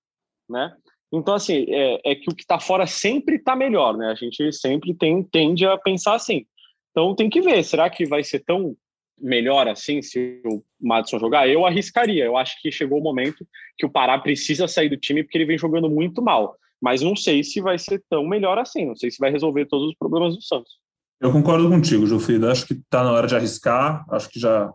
né? 0.49 0.75
Então, 1.13 1.33
assim, 1.33 1.65
é, 1.67 2.11
é 2.11 2.15
que 2.15 2.29
o 2.29 2.35
que 2.35 2.43
está 2.43 2.59
fora 2.59 2.87
sempre 2.87 3.35
está 3.35 3.55
melhor, 3.55 3.97
né? 3.97 4.11
A 4.11 4.15
gente 4.15 4.51
sempre 4.53 4.93
tem, 4.93 5.23
tende 5.23 5.65
a 5.65 5.77
pensar 5.77 6.15
assim. 6.15 6.45
Então 6.91 7.15
tem 7.15 7.29
que 7.29 7.41
ver, 7.41 7.63
será 7.63 7.89
que 7.89 8.05
vai 8.05 8.23
ser 8.23 8.39
tão 8.39 8.75
melhor 9.19 9.67
assim 9.67 10.01
se 10.01 10.41
o 10.45 10.63
Madison 10.79 11.19
jogar? 11.19 11.47
Eu 11.47 11.65
arriscaria. 11.65 12.25
Eu 12.25 12.37
acho 12.37 12.59
que 12.61 12.71
chegou 12.71 12.99
o 12.99 13.03
momento 13.03 13.45
que 13.77 13.85
o 13.85 13.89
Pará 13.89 14.17
precisa 14.17 14.67
sair 14.67 14.89
do 14.89 14.97
time 14.97 15.23
porque 15.23 15.37
ele 15.37 15.45
vem 15.45 15.57
jogando 15.57 15.89
muito 15.89 16.21
mal. 16.21 16.55
Mas 16.81 17.01
não 17.01 17.15
sei 17.15 17.43
se 17.43 17.61
vai 17.61 17.77
ser 17.77 18.03
tão 18.09 18.27
melhor 18.27 18.57
assim. 18.57 18.85
Não 18.85 18.95
sei 18.95 19.11
se 19.11 19.19
vai 19.19 19.31
resolver 19.31 19.65
todos 19.67 19.89
os 19.89 19.95
problemas 19.97 20.35
do 20.35 20.41
Santos. 20.41 20.71
Eu 21.19 21.31
concordo 21.31 21.69
contigo, 21.69 22.07
Jofrida. 22.07 22.51
Acho 22.51 22.65
que 22.65 22.73
está 22.73 23.03
na 23.03 23.11
hora 23.11 23.27
de 23.27 23.35
arriscar. 23.35 24.03
Acho 24.09 24.27
que 24.27 24.39
já 24.39 24.71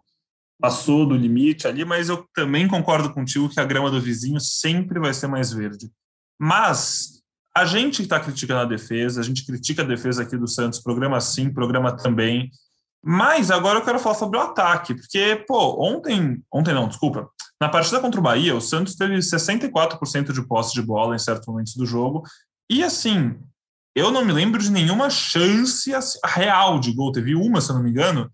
passou 0.60 1.04
do 1.04 1.16
limite 1.16 1.66
ali, 1.66 1.84
mas 1.84 2.08
eu 2.08 2.24
também 2.34 2.66
concordo 2.66 3.12
contigo 3.12 3.48
que 3.48 3.60
a 3.60 3.64
grama 3.64 3.90
do 3.90 4.00
vizinho 4.00 4.40
sempre 4.40 4.98
vai 4.98 5.12
ser 5.12 5.26
mais 5.26 5.52
verde. 5.52 5.90
Mas 6.38 7.15
a 7.56 7.64
gente 7.64 8.02
está 8.02 8.20
criticando 8.20 8.60
a 8.60 8.64
defesa, 8.66 9.18
a 9.18 9.24
gente 9.24 9.46
critica 9.46 9.80
a 9.80 9.86
defesa 9.86 10.22
aqui 10.22 10.36
do 10.36 10.46
Santos, 10.46 10.78
programa 10.78 11.18
sim, 11.22 11.50
programa 11.50 11.90
também. 11.96 12.50
Mas 13.02 13.50
agora 13.50 13.78
eu 13.78 13.84
quero 13.84 13.98
falar 13.98 14.14
sobre 14.14 14.38
o 14.38 14.42
ataque, 14.42 14.94
porque, 14.94 15.42
pô, 15.48 15.82
ontem, 15.82 16.42
ontem 16.52 16.74
não, 16.74 16.86
desculpa, 16.86 17.30
na 17.58 17.70
partida 17.70 17.98
contra 17.98 18.20
o 18.20 18.22
Bahia, 18.22 18.54
o 18.54 18.60
Santos 18.60 18.94
teve 18.94 19.16
64% 19.16 20.34
de 20.34 20.46
posse 20.46 20.74
de 20.74 20.82
bola 20.82 21.16
em 21.16 21.18
certos 21.18 21.46
momentos 21.46 21.74
do 21.74 21.86
jogo. 21.86 22.24
E 22.70 22.84
assim, 22.84 23.34
eu 23.94 24.10
não 24.10 24.22
me 24.22 24.34
lembro 24.34 24.60
de 24.60 24.70
nenhuma 24.70 25.08
chance 25.08 25.90
real 26.26 26.78
de 26.78 26.92
gol. 26.92 27.10
Teve 27.10 27.34
uma, 27.34 27.62
se 27.62 27.70
eu 27.70 27.76
não 27.76 27.82
me 27.82 27.88
engano. 27.88 28.30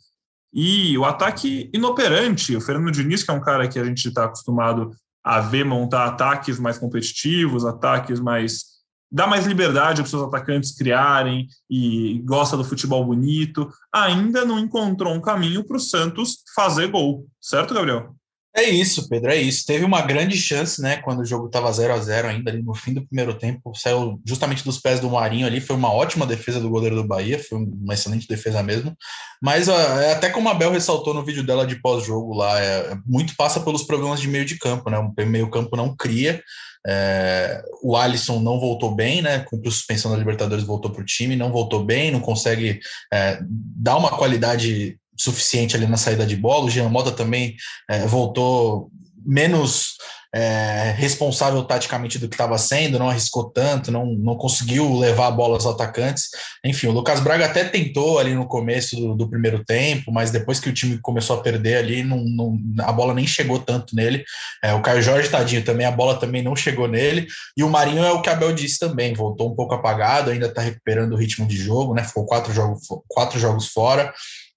E 0.52 0.98
o 0.98 1.04
ataque 1.04 1.70
inoperante. 1.72 2.56
O 2.56 2.60
Fernando 2.60 2.90
Diniz, 2.90 3.22
que 3.22 3.30
é 3.30 3.34
um 3.34 3.40
cara 3.40 3.68
que 3.68 3.78
a 3.78 3.84
gente 3.84 4.08
está 4.08 4.24
acostumado 4.24 4.90
a 5.22 5.38
ver 5.38 5.64
montar 5.64 6.06
ataques 6.06 6.58
mais 6.58 6.76
competitivos, 6.76 7.64
ataques 7.64 8.18
mais 8.18 8.71
dá 9.12 9.26
mais 9.26 9.46
liberdade 9.46 9.96
para 9.96 10.04
os 10.04 10.10
seus 10.10 10.22
atacantes 10.22 10.74
criarem 10.74 11.46
e 11.70 12.22
gosta 12.24 12.56
do 12.56 12.64
futebol 12.64 13.04
bonito, 13.04 13.68
ainda 13.92 14.44
não 14.44 14.58
encontrou 14.58 15.12
um 15.12 15.20
caminho 15.20 15.62
para 15.62 15.76
o 15.76 15.80
Santos 15.80 16.38
fazer 16.54 16.88
gol, 16.88 17.26
certo, 17.38 17.74
Gabriel? 17.74 18.14
É 18.54 18.64
isso, 18.68 19.08
Pedro, 19.08 19.30
é 19.30 19.36
isso. 19.36 19.64
Teve 19.64 19.82
uma 19.82 20.02
grande 20.02 20.36
chance, 20.36 20.80
né, 20.82 20.98
quando 20.98 21.20
o 21.20 21.24
jogo 21.24 21.46
estava 21.46 21.72
0 21.72 21.94
a 21.94 21.98
0 21.98 22.28
ainda 22.28 22.50
ali 22.50 22.62
no 22.62 22.74
fim 22.74 22.92
do 22.92 23.06
primeiro 23.06 23.32
tempo, 23.32 23.72
saiu 23.74 24.20
justamente 24.26 24.62
dos 24.62 24.78
pés 24.78 25.00
do 25.00 25.08
Marinho 25.08 25.46
ali, 25.46 25.58
foi 25.58 25.74
uma 25.74 25.90
ótima 25.90 26.26
defesa 26.26 26.60
do 26.60 26.68
goleiro 26.68 26.96
do 26.96 27.04
Bahia, 27.04 27.42
foi 27.42 27.58
uma 27.58 27.94
excelente 27.94 28.28
defesa 28.28 28.62
mesmo. 28.62 28.94
Mas 29.42 29.68
é 29.68 30.12
até 30.12 30.28
como 30.28 30.50
a 30.50 30.54
Bel 30.54 30.70
ressaltou 30.70 31.14
no 31.14 31.24
vídeo 31.24 31.42
dela 31.42 31.66
de 31.66 31.80
pós-jogo 31.80 32.34
lá, 32.34 32.60
é, 32.60 32.94
muito 33.06 33.34
passa 33.36 33.58
pelos 33.58 33.84
problemas 33.84 34.20
de 34.20 34.28
meio 34.28 34.44
de 34.44 34.58
campo, 34.58 34.90
né? 34.90 34.98
O 34.98 35.26
meio 35.26 35.50
campo 35.50 35.74
não 35.74 35.96
cria. 35.96 36.42
É, 36.86 37.62
o 37.82 37.96
Alisson 37.96 38.40
não 38.40 38.58
voltou 38.58 38.94
bem, 38.94 39.22
né? 39.22 39.40
Cumpriu 39.40 39.70
suspensão 39.70 40.10
da 40.10 40.16
Libertadores, 40.16 40.64
voltou 40.64 40.90
para 40.90 41.02
o 41.02 41.06
time, 41.06 41.36
não 41.36 41.52
voltou 41.52 41.84
bem, 41.84 42.10
não 42.10 42.20
consegue 42.20 42.80
é, 43.12 43.38
dar 43.42 43.96
uma 43.96 44.10
qualidade 44.10 44.98
suficiente 45.16 45.76
ali 45.76 45.86
na 45.86 45.96
saída 45.96 46.26
de 46.26 46.36
bola. 46.36 46.66
O 46.66 46.70
Jean 46.70 46.88
Mota 46.88 47.12
também 47.12 47.54
é, 47.88 48.06
voltou 48.06 48.90
menos 49.24 49.96
é, 50.34 50.94
responsável 50.96 51.62
taticamente 51.62 52.18
do 52.18 52.26
que 52.28 52.34
estava 52.34 52.56
sendo, 52.56 52.98
não 52.98 53.10
arriscou 53.10 53.50
tanto, 53.50 53.90
não, 53.90 54.06
não 54.06 54.34
conseguiu 54.34 54.98
levar 54.98 55.26
a 55.26 55.30
bola 55.30 55.54
aos 55.54 55.66
atacantes. 55.66 56.30
Enfim, 56.64 56.86
o 56.86 56.92
Lucas 56.92 57.20
Braga 57.20 57.46
até 57.46 57.64
tentou 57.64 58.18
ali 58.18 58.34
no 58.34 58.46
começo 58.46 58.96
do, 58.96 59.14
do 59.14 59.28
primeiro 59.28 59.62
tempo, 59.64 60.10
mas 60.10 60.30
depois 60.30 60.58
que 60.58 60.70
o 60.70 60.72
time 60.72 60.98
começou 60.98 61.36
a 61.36 61.42
perder 61.42 61.76
ali, 61.76 62.02
não, 62.02 62.24
não 62.24 62.58
a 62.80 62.92
bola 62.92 63.12
nem 63.12 63.26
chegou 63.26 63.58
tanto 63.58 63.94
nele. 63.94 64.24
É, 64.64 64.72
o 64.72 64.80
Caio 64.80 65.02
Jorge, 65.02 65.28
tadinho, 65.28 65.64
também 65.64 65.86
a 65.86 65.90
bola 65.90 66.18
também 66.18 66.42
não 66.42 66.56
chegou 66.56 66.88
nele. 66.88 67.26
E 67.56 67.62
o 67.62 67.68
Marinho 67.68 68.02
é 68.02 68.12
o 68.12 68.22
que 68.22 68.30
a 68.30 68.32
Abel 68.32 68.54
disse 68.54 68.78
também, 68.78 69.12
voltou 69.12 69.52
um 69.52 69.54
pouco 69.54 69.74
apagado, 69.74 70.30
ainda 70.30 70.46
está 70.46 70.62
recuperando 70.62 71.12
o 71.12 71.16
ritmo 71.16 71.46
de 71.46 71.56
jogo, 71.56 71.92
né? 71.92 72.04
Ficou 72.04 72.24
quatro 72.24 72.52
jogos, 72.54 72.80
quatro 73.06 73.38
jogos 73.38 73.68
fora. 73.68 74.12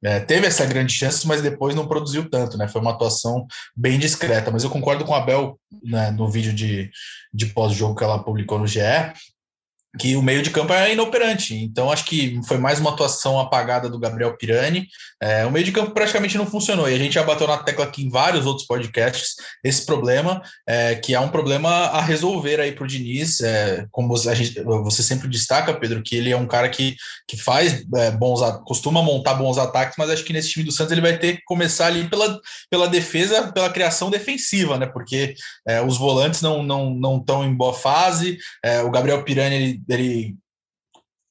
É, 0.05 0.19
teve 0.19 0.45
essa 0.45 0.63
grande 0.67 0.93
chance, 0.93 1.27
mas 1.27 1.41
depois 1.41 1.73
não 1.73 1.87
produziu 1.87 2.29
tanto, 2.29 2.59
né? 2.59 2.67
Foi 2.67 2.79
uma 2.79 2.91
atuação 2.91 3.47
bem 3.75 3.97
discreta. 3.97 4.51
Mas 4.51 4.63
eu 4.63 4.69
concordo 4.69 5.03
com 5.03 5.15
a 5.15 5.19
Bel 5.19 5.59
né, 5.83 6.11
no 6.11 6.29
vídeo 6.29 6.53
de, 6.53 6.91
de 7.33 7.47
pós-jogo 7.47 7.95
que 7.95 8.03
ela 8.03 8.23
publicou 8.23 8.59
no 8.59 8.67
GE, 8.67 8.81
que 9.99 10.15
o 10.15 10.21
meio 10.21 10.41
de 10.41 10.49
campo 10.49 10.73
é 10.73 10.93
inoperante. 10.93 11.55
Então, 11.55 11.91
acho 11.91 12.05
que 12.05 12.39
foi 12.47 12.57
mais 12.57 12.79
uma 12.79 12.91
atuação 12.91 13.39
apagada 13.39 13.89
do 13.89 13.99
Gabriel 13.99 14.35
Pirani. 14.37 14.87
É, 15.21 15.45
o 15.45 15.51
meio 15.51 15.65
de 15.65 15.71
campo 15.71 15.91
praticamente 15.91 16.37
não 16.37 16.45
funcionou. 16.45 16.89
E 16.89 16.93
a 16.93 16.97
gente 16.97 17.13
já 17.13 17.23
bateu 17.23 17.47
na 17.47 17.57
tecla 17.57 17.85
aqui 17.85 18.03
em 18.03 18.09
vários 18.09 18.45
outros 18.45 18.67
podcasts 18.67 19.35
esse 19.63 19.85
problema, 19.85 20.41
é, 20.67 20.95
que 20.95 21.13
é 21.13 21.19
um 21.19 21.29
problema 21.29 21.69
a 21.69 22.01
resolver 22.01 22.59
aí 22.59 22.71
para 22.71 22.83
o 22.83 22.87
Diniz. 22.87 23.39
É, 23.41 23.85
como 23.91 24.15
gente, 24.17 24.61
você 24.63 25.01
sempre 25.01 25.27
destaca, 25.27 25.73
Pedro, 25.73 26.03
que 26.03 26.15
ele 26.15 26.31
é 26.31 26.37
um 26.37 26.47
cara 26.47 26.69
que, 26.69 26.95
que 27.27 27.37
faz 27.37 27.83
é, 27.95 28.11
bons, 28.11 28.41
costuma 28.65 29.01
montar 29.01 29.35
bons 29.35 29.57
ataques, 29.57 29.95
mas 29.97 30.09
acho 30.09 30.23
que 30.23 30.33
nesse 30.33 30.49
time 30.49 30.65
do 30.65 30.71
Santos 30.71 30.91
ele 30.91 31.01
vai 31.01 31.17
ter 31.17 31.37
que 31.37 31.43
começar 31.45 31.87
ali 31.87 32.09
pela, 32.09 32.39
pela 32.69 32.87
defesa, 32.87 33.51
pela 33.51 33.69
criação 33.69 34.09
defensiva, 34.09 34.77
né? 34.77 34.85
Porque 34.85 35.35
é, 35.67 35.81
os 35.81 35.97
volantes 35.97 36.41
não 36.41 36.61
estão 36.61 36.93
não, 36.95 37.23
não 37.27 37.43
em 37.45 37.55
boa 37.55 37.73
fase. 37.73 38.37
É, 38.63 38.81
o 38.81 38.91
Gabriel 38.91 39.23
Pirani 39.23 39.55
ele 39.55 39.84
ele 39.87 40.35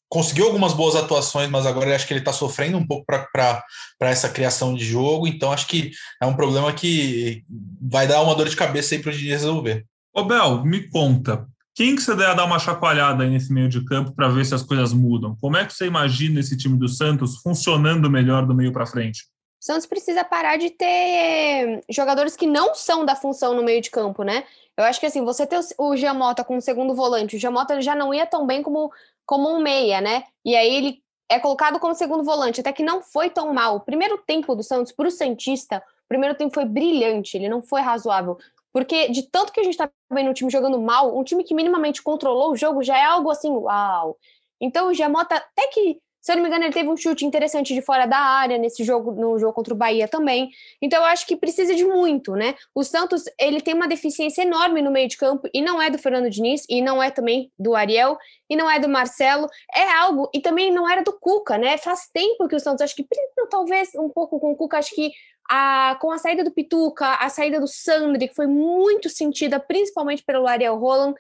conseguiu 0.09 0.47
algumas 0.47 0.73
boas 0.73 0.95
atuações, 0.95 1.51
mas 1.51 1.67
agora 1.67 1.95
acho 1.95 2.07
que 2.07 2.13
ele 2.13 2.21
está 2.21 2.33
sofrendo 2.33 2.79
um 2.79 2.87
pouco 2.87 3.05
para 3.07 3.65
essa 4.01 4.29
criação 4.29 4.75
de 4.75 4.85
jogo, 4.85 5.27
então 5.27 5.51
acho 5.51 5.67
que 5.67 5.91
é 6.23 6.27
um 6.27 6.37
problema 6.37 6.73
que 6.73 7.43
vai 7.83 8.07
dar 8.07 8.23
uma 8.23 8.35
dor 8.35 8.49
de 8.49 8.55
cabeça 8.55 8.95
aí 8.95 9.03
para 9.03 9.11
o 9.11 9.13
Diniz 9.13 9.41
resolver. 9.41 9.85
Ô 10.15 10.23
Bel, 10.23 10.65
me 10.65 10.89
conta, 10.89 11.49
quem 11.75 11.97
que 11.97 12.03
você 12.03 12.15
deve 12.15 12.37
dar 12.37 12.45
uma 12.45 12.61
chacoalhada 12.61 13.25
aí 13.25 13.31
nesse 13.31 13.53
meio 13.53 13.69
de 13.69 13.85
campo 13.85 14.15
para 14.15 14.29
ver 14.29 14.45
se 14.45 14.55
as 14.55 14.63
coisas 14.63 14.93
mudam? 14.93 15.37
Como 15.41 15.57
é 15.57 15.67
que 15.67 15.75
você 15.75 15.87
imagina 15.87 16.39
esse 16.39 16.57
time 16.57 16.79
do 16.79 16.89
Santos 16.89 17.39
funcionando 17.39 18.09
melhor 18.09 18.47
do 18.47 18.55
meio 18.55 18.73
para 18.73 18.87
frente? 18.87 19.25
Santos 19.65 19.87
precisa 19.87 20.23
parar 20.23 20.59
de 20.59 20.69
ter 20.69 21.83
jogadores 21.89 22.37
que 22.37 22.47
não 22.47 22.75
são 22.75 23.03
da 23.03 23.17
função 23.17 23.55
no 23.55 23.63
meio 23.63 23.81
de 23.81 23.91
campo, 23.91 24.23
né? 24.23 24.45
Eu 24.77 24.85
acho 24.85 25.01
que 25.01 25.07
assim, 25.07 25.25
você 25.25 25.47
ter 25.47 25.59
o 25.79 25.97
Giamota 25.97 26.45
como 26.45 26.61
segundo 26.61 26.95
volante, 26.95 27.37
o 27.37 27.39
Giamota 27.39 27.81
já 27.81 27.95
não 27.95 28.13
ia 28.13 28.27
tão 28.27 28.47
bem 28.47 28.63
como, 28.63 28.93
como 29.25 29.49
um 29.49 29.63
meia, 29.63 30.03
né? 30.03 30.25
E 30.45 30.55
aí 30.55 30.71
ele 30.75 31.03
é 31.31 31.39
colocado 31.39 31.81
como 31.81 31.95
segundo 31.95 32.23
volante, 32.23 32.61
até 32.61 32.75
que 32.75 32.83
não 32.83 33.01
foi 33.01 33.31
tão 33.31 33.55
mal. 33.55 33.77
O 33.77 33.81
primeiro 33.81 34.19
tempo 34.19 34.55
do 34.55 34.63
Santos 34.63 34.93
para 34.93 35.09
o 35.09 35.11
Santista, 35.11 35.79
o 35.79 36.09
primeiro 36.09 36.35
tempo 36.35 36.53
foi 36.53 36.67
brilhante, 36.67 37.35
ele 37.35 37.49
não 37.49 37.63
foi 37.63 37.81
razoável. 37.81 38.37
Porque 38.71 39.09
de 39.09 39.23
tanto 39.31 39.51
que 39.51 39.61
a 39.61 39.65
gente 39.65 39.79
tá 39.79 39.89
vendo 40.13 40.29
um 40.29 40.35
time 40.35 40.51
jogando 40.51 40.79
mal, 40.79 41.19
um 41.19 41.25
time 41.25 41.43
que 41.43 41.55
minimamente 41.55 42.03
controlou 42.03 42.53
o 42.53 42.57
jogo 42.57 42.83
já 42.83 42.99
é 42.99 43.05
algo 43.07 43.31
assim, 43.31 43.51
uau. 43.51 44.19
Então 44.61 44.89
o 44.89 44.93
Giamota, 44.93 45.37
até 45.37 45.69
que 45.69 46.03
se 46.25 46.33
eu 46.33 46.37
não 46.37 46.43
me 46.43 46.49
engano, 46.49 46.65
ele 46.65 46.73
teve 46.73 46.89
um 46.89 46.97
chute 46.97 47.27
interessante 47.27 47.75
de 47.75 47.83
fora 47.83 48.07
da 48.07 48.17
área 48.17 48.57
nesse 48.57 48.83
jogo, 48.83 49.13
no 49.13 49.39
jogo 49.39 49.53
contra 49.53 49.75
o 49.75 49.77
Bahia 49.77 50.09
também. 50.09 50.49
Então 50.81 51.01
eu 51.01 51.05
acho 51.05 51.27
que 51.27 51.37
precisa 51.37 51.75
de 51.75 51.85
muito, 51.85 52.33
né? 52.33 52.55
O 52.75 52.83
Santos, 52.83 53.25
ele 53.39 53.61
tem 53.61 53.75
uma 53.75 53.87
deficiência 53.87 54.41
enorme 54.41 54.81
no 54.81 54.91
meio 54.91 55.07
de 55.07 55.19
campo 55.19 55.47
e 55.53 55.61
não 55.61 55.83
é 55.83 55.91
do 55.91 55.99
Fernando 55.99 56.31
Diniz 56.31 56.65
e 56.67 56.81
não 56.81 57.03
é 57.03 57.11
também 57.11 57.53
do 57.59 57.75
Ariel 57.75 58.17
e 58.49 58.57
não 58.57 58.71
é 58.71 58.81
do 58.81 58.89
Marcelo, 58.89 59.47
é 59.77 59.93
algo 59.99 60.31
e 60.33 60.41
também 60.41 60.73
não 60.73 60.89
era 60.89 61.03
do 61.03 61.13
Cuca, 61.13 61.59
né? 61.59 61.77
Faz 61.77 62.09
tempo 62.11 62.49
que 62.49 62.57
o 62.57 62.61
Santos 62.61 62.81
acho 62.81 62.97
que 62.97 63.07
talvez 63.51 63.91
um 63.95 64.09
pouco 64.09 64.41
com 64.41 64.53
o 64.53 64.57
Cuca, 64.57 64.79
acho 64.79 64.95
que 64.95 65.11
a, 65.51 65.99
com 66.01 66.11
a 66.11 66.17
saída 66.17 66.43
do 66.43 66.51
Pituca, 66.51 67.17
a 67.17 67.29
saída 67.29 67.61
do 67.61 67.69
Sandri, 67.69 68.29
que 68.29 68.35
foi 68.35 68.47
muito 68.47 69.11
sentida, 69.11 69.61
principalmente 69.61 70.25
pelo 70.25 70.47
Ariel 70.47 70.79
Roland, 70.79 71.15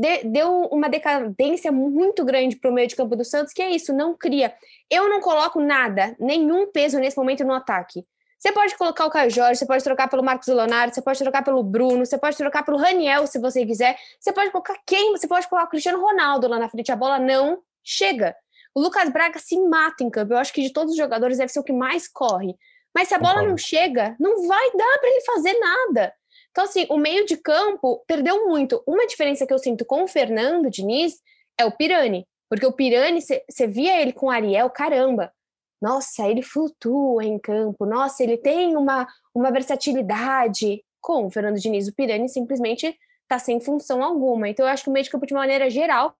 de, 0.00 0.24
deu 0.24 0.62
uma 0.72 0.88
decadência 0.88 1.70
muito 1.70 2.24
grande 2.24 2.56
para 2.56 2.70
o 2.70 2.72
meio 2.72 2.88
de 2.88 2.96
campo 2.96 3.14
do 3.14 3.22
Santos, 3.22 3.52
que 3.52 3.60
é 3.60 3.70
isso, 3.70 3.92
não 3.92 4.14
cria. 4.14 4.54
Eu 4.90 5.10
não 5.10 5.20
coloco 5.20 5.60
nada, 5.60 6.16
nenhum 6.18 6.66
peso 6.72 6.98
nesse 6.98 7.18
momento 7.18 7.44
no 7.44 7.52
ataque. 7.52 8.06
Você 8.38 8.50
pode 8.50 8.74
colocar 8.78 9.04
o 9.04 9.10
Caio 9.10 9.30
Jorge, 9.30 9.58
você 9.58 9.66
pode 9.66 9.84
trocar 9.84 10.08
pelo 10.08 10.24
Marcos 10.24 10.48
Leonardo, 10.48 10.94
você 10.94 11.02
pode 11.02 11.18
trocar 11.18 11.44
pelo 11.44 11.62
Bruno, 11.62 12.06
você 12.06 12.16
pode 12.16 12.34
trocar 12.38 12.64
pelo 12.64 12.78
Raniel, 12.78 13.26
se 13.26 13.38
você 13.38 13.66
quiser. 13.66 13.98
Você 14.18 14.32
pode 14.32 14.50
colocar 14.50 14.78
quem? 14.86 15.12
Você 15.12 15.28
pode 15.28 15.46
colocar 15.46 15.66
o 15.66 15.70
Cristiano 15.70 16.00
Ronaldo 16.00 16.48
lá 16.48 16.58
na 16.58 16.70
frente. 16.70 16.90
A 16.90 16.96
bola 16.96 17.18
não 17.18 17.62
chega. 17.84 18.34
O 18.74 18.80
Lucas 18.80 19.10
Braga 19.10 19.38
se 19.38 19.60
mata 19.60 20.02
em 20.02 20.08
campo. 20.08 20.32
Eu 20.32 20.38
acho 20.38 20.54
que 20.54 20.62
de 20.62 20.72
todos 20.72 20.92
os 20.92 20.96
jogadores 20.96 21.36
deve 21.36 21.52
ser 21.52 21.60
o 21.60 21.64
que 21.64 21.74
mais 21.74 22.08
corre. 22.08 22.56
Mas 22.94 23.08
se 23.08 23.14
a 23.14 23.18
bola 23.18 23.42
não 23.42 23.58
chega, 23.58 24.16
não 24.18 24.48
vai 24.48 24.70
dar 24.70 24.98
para 24.98 25.10
ele 25.10 25.20
fazer 25.20 25.58
nada. 25.58 26.14
Então, 26.50 26.64
assim, 26.64 26.86
o 26.90 26.96
meio 26.96 27.24
de 27.26 27.36
campo 27.36 28.02
perdeu 28.06 28.46
muito. 28.46 28.82
Uma 28.86 29.06
diferença 29.06 29.46
que 29.46 29.52
eu 29.52 29.58
sinto 29.58 29.84
com 29.84 30.02
o 30.02 30.08
Fernando 30.08 30.70
Diniz 30.70 31.14
é 31.58 31.64
o 31.64 31.72
Pirani. 31.72 32.26
Porque 32.48 32.66
o 32.66 32.72
Pirani, 32.72 33.20
você 33.20 33.66
via 33.66 34.00
ele 34.00 34.12
com 34.12 34.26
o 34.26 34.30
Ariel, 34.30 34.68
caramba, 34.70 35.32
nossa, 35.80 36.28
ele 36.28 36.42
flutua 36.42 37.24
em 37.24 37.38
campo, 37.38 37.86
nossa, 37.86 38.22
ele 38.22 38.36
tem 38.36 38.76
uma, 38.76 39.06
uma 39.34 39.50
versatilidade. 39.50 40.84
Com 41.00 41.26
o 41.26 41.30
Fernando 41.30 41.58
Diniz, 41.58 41.88
o 41.88 41.94
Pirani 41.94 42.28
simplesmente 42.28 42.94
está 43.22 43.38
sem 43.38 43.60
função 43.60 44.02
alguma. 44.02 44.48
Então, 44.48 44.66
eu 44.66 44.72
acho 44.72 44.82
que 44.82 44.90
o 44.90 44.92
meio 44.92 45.04
de 45.04 45.10
campo, 45.10 45.24
de 45.24 45.32
maneira 45.32 45.70
geral, 45.70 46.14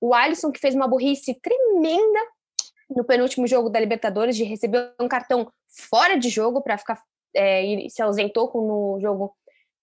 o 0.00 0.12
Alisson, 0.12 0.52
que 0.52 0.60
fez 0.60 0.74
uma 0.74 0.88
burrice 0.88 1.32
tremenda 1.40 2.20
no 2.90 3.04
penúltimo 3.04 3.46
jogo 3.46 3.70
da 3.70 3.80
Libertadores, 3.80 4.36
de 4.36 4.44
receber 4.44 4.92
um 5.00 5.08
cartão 5.08 5.50
fora 5.68 6.18
de 6.18 6.28
jogo 6.28 6.60
para 6.60 6.76
ficar. 6.76 7.00
É, 7.34 7.64
e 7.64 7.90
se 7.90 8.02
ausentou 8.02 8.50
no 8.54 8.98
jogo 9.00 9.34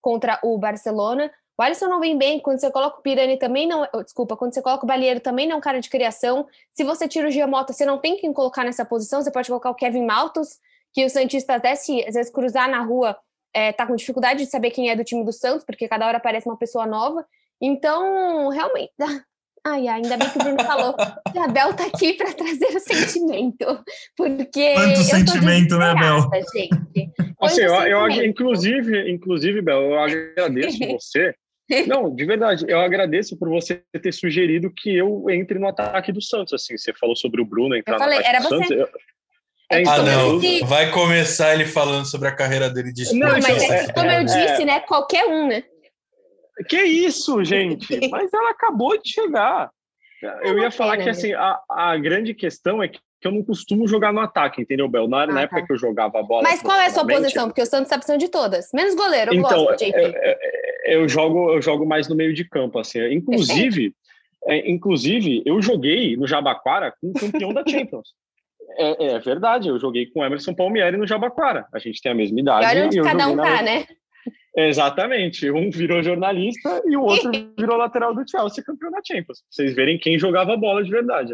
contra 0.03 0.37
o 0.43 0.57
Barcelona. 0.57 1.31
O 1.57 1.63
Alisson 1.63 1.87
não 1.87 1.99
vem 1.99 2.17
bem, 2.17 2.39
quando 2.39 2.59
você 2.59 2.69
coloca 2.69 2.99
o 2.99 3.01
Pirani 3.01 3.37
também 3.37 3.65
não. 3.65 3.87
Oh, 3.93 4.03
desculpa, 4.03 4.35
quando 4.35 4.53
você 4.53 4.61
coloca 4.61 4.83
o 4.83 4.87
Balieiro 4.87 5.19
também 5.19 5.47
não 5.47 5.55
é 5.55 5.57
um 5.57 5.61
cara 5.61 5.79
de 5.79 5.89
criação. 5.89 6.45
Se 6.71 6.83
você 6.83 7.07
tira 7.07 7.27
o 7.27 7.31
Giamota, 7.31 7.71
você 7.71 7.85
não 7.85 7.97
tem 7.97 8.17
quem 8.17 8.33
colocar 8.33 8.63
nessa 8.63 8.83
posição, 8.83 9.21
você 9.21 9.31
pode 9.31 9.47
colocar 9.47 9.69
o 9.69 9.75
Kevin 9.75 10.05
Maltos, 10.05 10.59
que 10.91 11.05
o 11.05 11.09
Santista 11.09 11.55
até 11.55 11.73
se 11.75 12.03
às 12.05 12.15
vezes 12.15 12.31
cruzar 12.31 12.69
na 12.69 12.81
rua 12.81 13.17
é, 13.53 13.71
tá 13.71 13.87
com 13.87 13.95
dificuldade 13.95 14.43
de 14.43 14.49
saber 14.49 14.71
quem 14.71 14.89
é 14.89 14.95
do 14.95 15.03
time 15.03 15.23
do 15.23 15.31
Santos, 15.31 15.63
porque 15.63 15.87
cada 15.87 16.05
hora 16.05 16.17
aparece 16.17 16.47
uma 16.47 16.57
pessoa 16.57 16.85
nova. 16.85 17.25
Então, 17.61 18.49
realmente, 18.49 18.91
Ai, 19.65 19.87
ainda 19.87 20.17
bem 20.17 20.29
que 20.29 20.37
o 20.37 20.43
Bruno 20.43 20.63
falou 20.63 20.93
que 21.31 21.37
a 21.39 21.47
Bel 21.47 21.73
tá 21.73 21.85
aqui 21.85 22.13
para 22.13 22.33
trazer 22.33 22.67
o 22.75 22.79
sentimento. 22.79 23.65
Porque. 24.17 24.73
Quanto 24.73 25.03
sentimento, 25.03 25.77
né, 25.77 25.95
Bel? 25.95 26.29
Gente. 26.53 27.11
Assim, 27.41 27.61
eu, 27.61 27.73
eu, 27.73 28.09
inclusive, 28.25 29.09
inclusive, 29.09 29.61
Bel, 29.61 29.81
eu 29.81 29.99
agradeço 29.99 30.79
você. 30.87 31.33
Não, 31.87 32.13
de 32.13 32.25
verdade, 32.25 32.65
eu 32.67 32.79
agradeço 32.79 33.37
por 33.39 33.49
você 33.49 33.81
ter 34.01 34.13
sugerido 34.13 34.71
que 34.75 34.95
eu 34.95 35.29
entre 35.29 35.57
no 35.57 35.67
ataque 35.67 36.11
do 36.11 36.21
Santos. 36.21 36.53
Assim, 36.53 36.77
você 36.77 36.93
falou 36.93 37.15
sobre 37.15 37.41
o 37.41 37.45
Bruno 37.45 37.75
entrar 37.75 37.95
eu 37.95 37.99
falei, 37.99 38.19
no 38.19 38.21
ataque 38.21 38.35
era 38.35 38.43
do 38.43 38.49
você. 38.49 38.67
Santos. 38.67 38.77
Eu, 38.77 38.89
é, 39.71 39.81
então, 39.81 39.93
ah, 39.93 40.01
não. 40.03 40.67
Vai 40.67 40.91
começar 40.91 41.53
ele 41.53 41.65
falando 41.65 42.05
sobre 42.05 42.27
a 42.27 42.35
carreira 42.35 42.69
dele 42.69 42.91
de 42.91 43.03
esporte. 43.03 43.19
Não, 43.19 43.39
mas 43.39 43.63
é, 43.63 43.91
como 43.93 44.11
eu 44.11 44.23
disse, 44.23 44.65
né? 44.65 44.81
Qualquer 44.81 45.25
um, 45.25 45.47
né? 45.47 45.63
Que 46.67 46.81
isso, 46.81 47.43
gente? 47.45 48.09
Mas 48.09 48.33
ela 48.33 48.51
acabou 48.51 48.97
de 49.01 49.09
chegar. 49.09 49.69
Eu 50.41 50.57
ia 50.57 50.71
falar 50.71 50.97
que 50.97 51.09
assim, 51.09 51.33
a, 51.33 51.59
a 51.69 51.97
grande 51.97 52.33
questão 52.33 52.81
é 52.81 52.87
que 52.87 52.99
eu 53.23 53.31
não 53.31 53.43
costumo 53.43 53.87
jogar 53.87 54.13
no 54.13 54.19
ataque, 54.19 54.61
entendeu, 54.61 54.87
Bel? 54.87 55.07
Na, 55.07 55.23
ah, 55.23 55.27
na 55.27 55.41
época 55.41 55.61
tá. 55.61 55.67
que 55.67 55.73
eu 55.73 55.77
jogava 55.77 56.19
a 56.19 56.23
bola. 56.23 56.43
Mas 56.43 56.61
qual 56.61 56.77
é 56.77 56.87
a 56.87 56.89
sua 56.89 57.05
posição? 57.05 57.47
Porque 57.47 57.61
o 57.61 57.65
Santos 57.65 57.85
está 57.85 57.97
precisando 57.97 58.19
de 58.19 58.29
todas. 58.29 58.69
Menos 58.73 58.95
goleiro, 58.95 59.33
eu 59.33 59.39
então, 59.39 59.65
gosto, 59.65 59.81
eu, 59.81 59.91
eu, 59.91 60.35
eu, 60.85 61.09
jogo, 61.09 61.53
eu 61.53 61.61
jogo 61.61 61.85
mais 61.85 62.07
no 62.07 62.15
meio 62.15 62.33
de 62.33 62.47
campo, 62.47 62.79
assim. 62.79 62.99
Inclusive, 63.13 63.93
É, 64.45 64.69
inclusive, 64.69 65.41
eu 65.45 65.61
joguei 65.61 66.17
no 66.17 66.27
Jabaquara 66.27 66.93
com 66.99 67.11
o 67.11 67.13
campeão 67.13 67.53
da 67.53 67.63
Champions. 67.65 68.09
É, 68.77 69.05
é, 69.07 69.19
verdade, 69.19 69.69
eu 69.69 69.79
joguei 69.79 70.07
com 70.07 70.19
o 70.19 70.25
Emerson 70.25 70.53
Palmieri 70.53 70.97
no 70.97 71.07
Jabaquara. 71.07 71.65
A 71.73 71.79
gente 71.79 72.01
tem 72.01 72.11
a 72.11 72.15
mesma 72.15 72.39
idade. 72.39 72.65
E 72.65 72.69
olha 72.69 72.85
onde 72.85 73.01
cada 73.01 73.27
um 73.27 73.37
tá, 73.37 73.43
na... 73.43 73.61
né? 73.61 73.85
Exatamente. 74.55 75.49
Um 75.49 75.69
virou 75.69 76.03
jornalista 76.03 76.81
e 76.85 76.95
o 76.95 77.01
outro 77.01 77.31
virou 77.57 77.77
lateral 77.77 78.13
do 78.13 78.27
Chelsea, 78.29 78.63
campeão 78.63 78.91
da 78.91 79.01
Champions. 79.03 79.39
Pra 79.39 79.47
vocês 79.49 79.73
verem 79.73 79.97
quem 79.97 80.19
jogava 80.19 80.55
bola 80.55 80.83
de 80.83 80.91
verdade. 80.91 81.33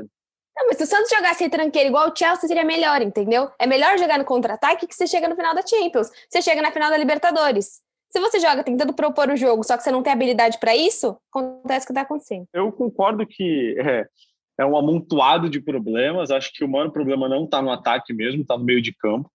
Não, 0.59 0.67
mas 0.67 0.77
se 0.77 0.83
o 0.83 0.87
Santos 0.87 1.09
jogasse 1.09 1.49
tranqueiro 1.49 1.89
igual 1.89 2.09
o 2.09 2.15
Chelsea, 2.15 2.47
seria 2.47 2.65
melhor, 2.65 3.01
entendeu? 3.01 3.49
É 3.57 3.65
melhor 3.65 3.97
jogar 3.97 4.17
no 4.17 4.25
contra-ataque 4.25 4.87
que 4.87 4.95
você 4.95 5.07
chega 5.07 5.27
no 5.27 5.35
final 5.35 5.55
da 5.55 5.65
Champions. 5.65 6.09
Você 6.29 6.41
chega 6.41 6.61
na 6.61 6.71
final 6.71 6.89
da 6.89 6.97
Libertadores. 6.97 7.81
Se 8.09 8.19
você 8.19 8.39
joga 8.39 8.63
tentando 8.63 8.93
propor 8.93 9.29
o 9.29 9.37
jogo, 9.37 9.63
só 9.63 9.77
que 9.77 9.83
você 9.83 9.91
não 9.91 10.01
tem 10.01 10.11
habilidade 10.11 10.57
para 10.59 10.75
isso, 10.75 11.15
acontece 11.31 11.85
o 11.85 11.87
que 11.87 11.91
está 11.91 12.01
acontecendo. 12.01 12.45
Eu 12.51 12.71
concordo 12.71 13.25
que 13.25 13.75
é, 13.79 14.07
é 14.59 14.65
um 14.65 14.75
amontoado 14.75 15.49
de 15.49 15.61
problemas. 15.61 16.31
Acho 16.31 16.51
que 16.51 16.63
o 16.63 16.67
maior 16.67 16.89
problema 16.91 17.29
não 17.29 17.45
está 17.45 17.61
no 17.61 17.71
ataque 17.71 18.11
mesmo, 18.11 18.41
está 18.41 18.57
no 18.57 18.65
meio 18.65 18.81
de 18.81 18.93
campo. 18.93 19.31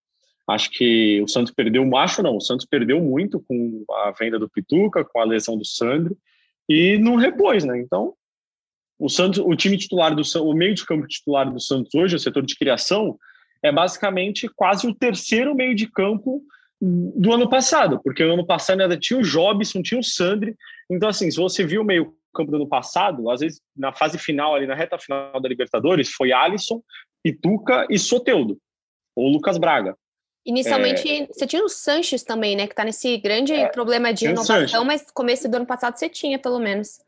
Acho 0.47 0.71
que 0.71 1.23
o 1.23 1.29
Santos 1.29 1.53
perdeu, 1.53 1.97
acho 1.97 2.23
não, 2.23 2.37
o 2.37 2.41
Santos 2.41 2.67
perdeu 2.67 3.01
muito 3.01 3.41
com 3.41 3.85
a 3.91 4.11
venda 4.11 4.39
do 4.39 4.49
Pituca, 4.49 5.05
com 5.05 5.19
a 5.19 5.25
lesão 5.25 5.57
do 5.57 5.65
Sandro, 5.65 6.17
e 6.69 6.99
não 6.99 7.17
repôs, 7.17 7.65
né? 7.65 7.79
Então, 7.81 8.15
o 8.99 9.09
Santos, 9.09 9.39
o 9.39 9.55
time 9.57 9.79
titular 9.79 10.15
do 10.15 10.23
o 10.43 10.53
meio 10.53 10.75
de 10.75 10.85
campo 10.85 11.07
titular 11.07 11.51
do 11.51 11.61
Santos 11.61 11.95
hoje, 11.95 12.17
o 12.17 12.19
setor 12.19 12.45
de 12.45 12.57
criação, 12.57 13.19
é 13.63 13.73
basicamente 13.73 14.49
quase 14.49 14.87
o 14.87 14.95
terceiro 14.95 15.55
meio 15.55 15.75
de 15.75 15.91
campo 15.91 16.43
do 16.81 17.33
ano 17.33 17.49
passado, 17.49 17.99
porque 18.03 18.25
no 18.25 18.35
ano 18.35 18.47
passado 18.47 18.81
ainda 18.83 18.99
tinha 18.99 19.19
o 19.19 19.23
Jobson, 19.23 19.83
tinha 19.83 19.99
o 19.99 20.05
Sandri. 20.05 20.55
Então, 20.91 21.09
assim, 21.09 21.31
se 21.31 21.39
você 21.39 21.65
viu 21.65 21.81
o 21.81 21.85
meio 21.85 22.15
campo 22.35 22.51
do 22.51 22.57
ano 22.57 22.69
passado, 22.69 23.31
às 23.31 23.41
vezes 23.41 23.63
na 23.75 23.93
fase 23.93 24.19
final, 24.19 24.55
ali 24.55 24.67
na 24.67 24.75
reta 24.75 24.99
final 24.99 25.41
da 25.41 25.49
Libertadores, 25.49 26.11
foi 26.11 26.33
Alisson, 26.33 26.83
Pituca 27.23 27.87
e 27.89 27.99
Soteudo, 27.99 28.59
ou 29.17 29.31
Lucas 29.31 29.57
Braga. 29.57 29.97
Inicialmente, 30.45 31.09
é... 31.09 31.27
você 31.27 31.47
tinha 31.47 31.65
o 31.65 31.69
Sanches 31.69 32.23
também, 32.23 32.57
né? 32.57 32.67
Que 32.67 32.75
tá 32.75 32.85
nesse 32.85 33.17
grande 33.19 33.53
é, 33.53 33.69
problema 33.69 34.13
de 34.13 34.27
inovação, 34.27 34.85
mas 34.85 35.11
começo 35.11 35.49
do 35.49 35.57
ano 35.57 35.67
passado 35.67 35.97
você 35.97 36.09
tinha, 36.09 36.39
pelo 36.39 36.59
menos. 36.59 37.01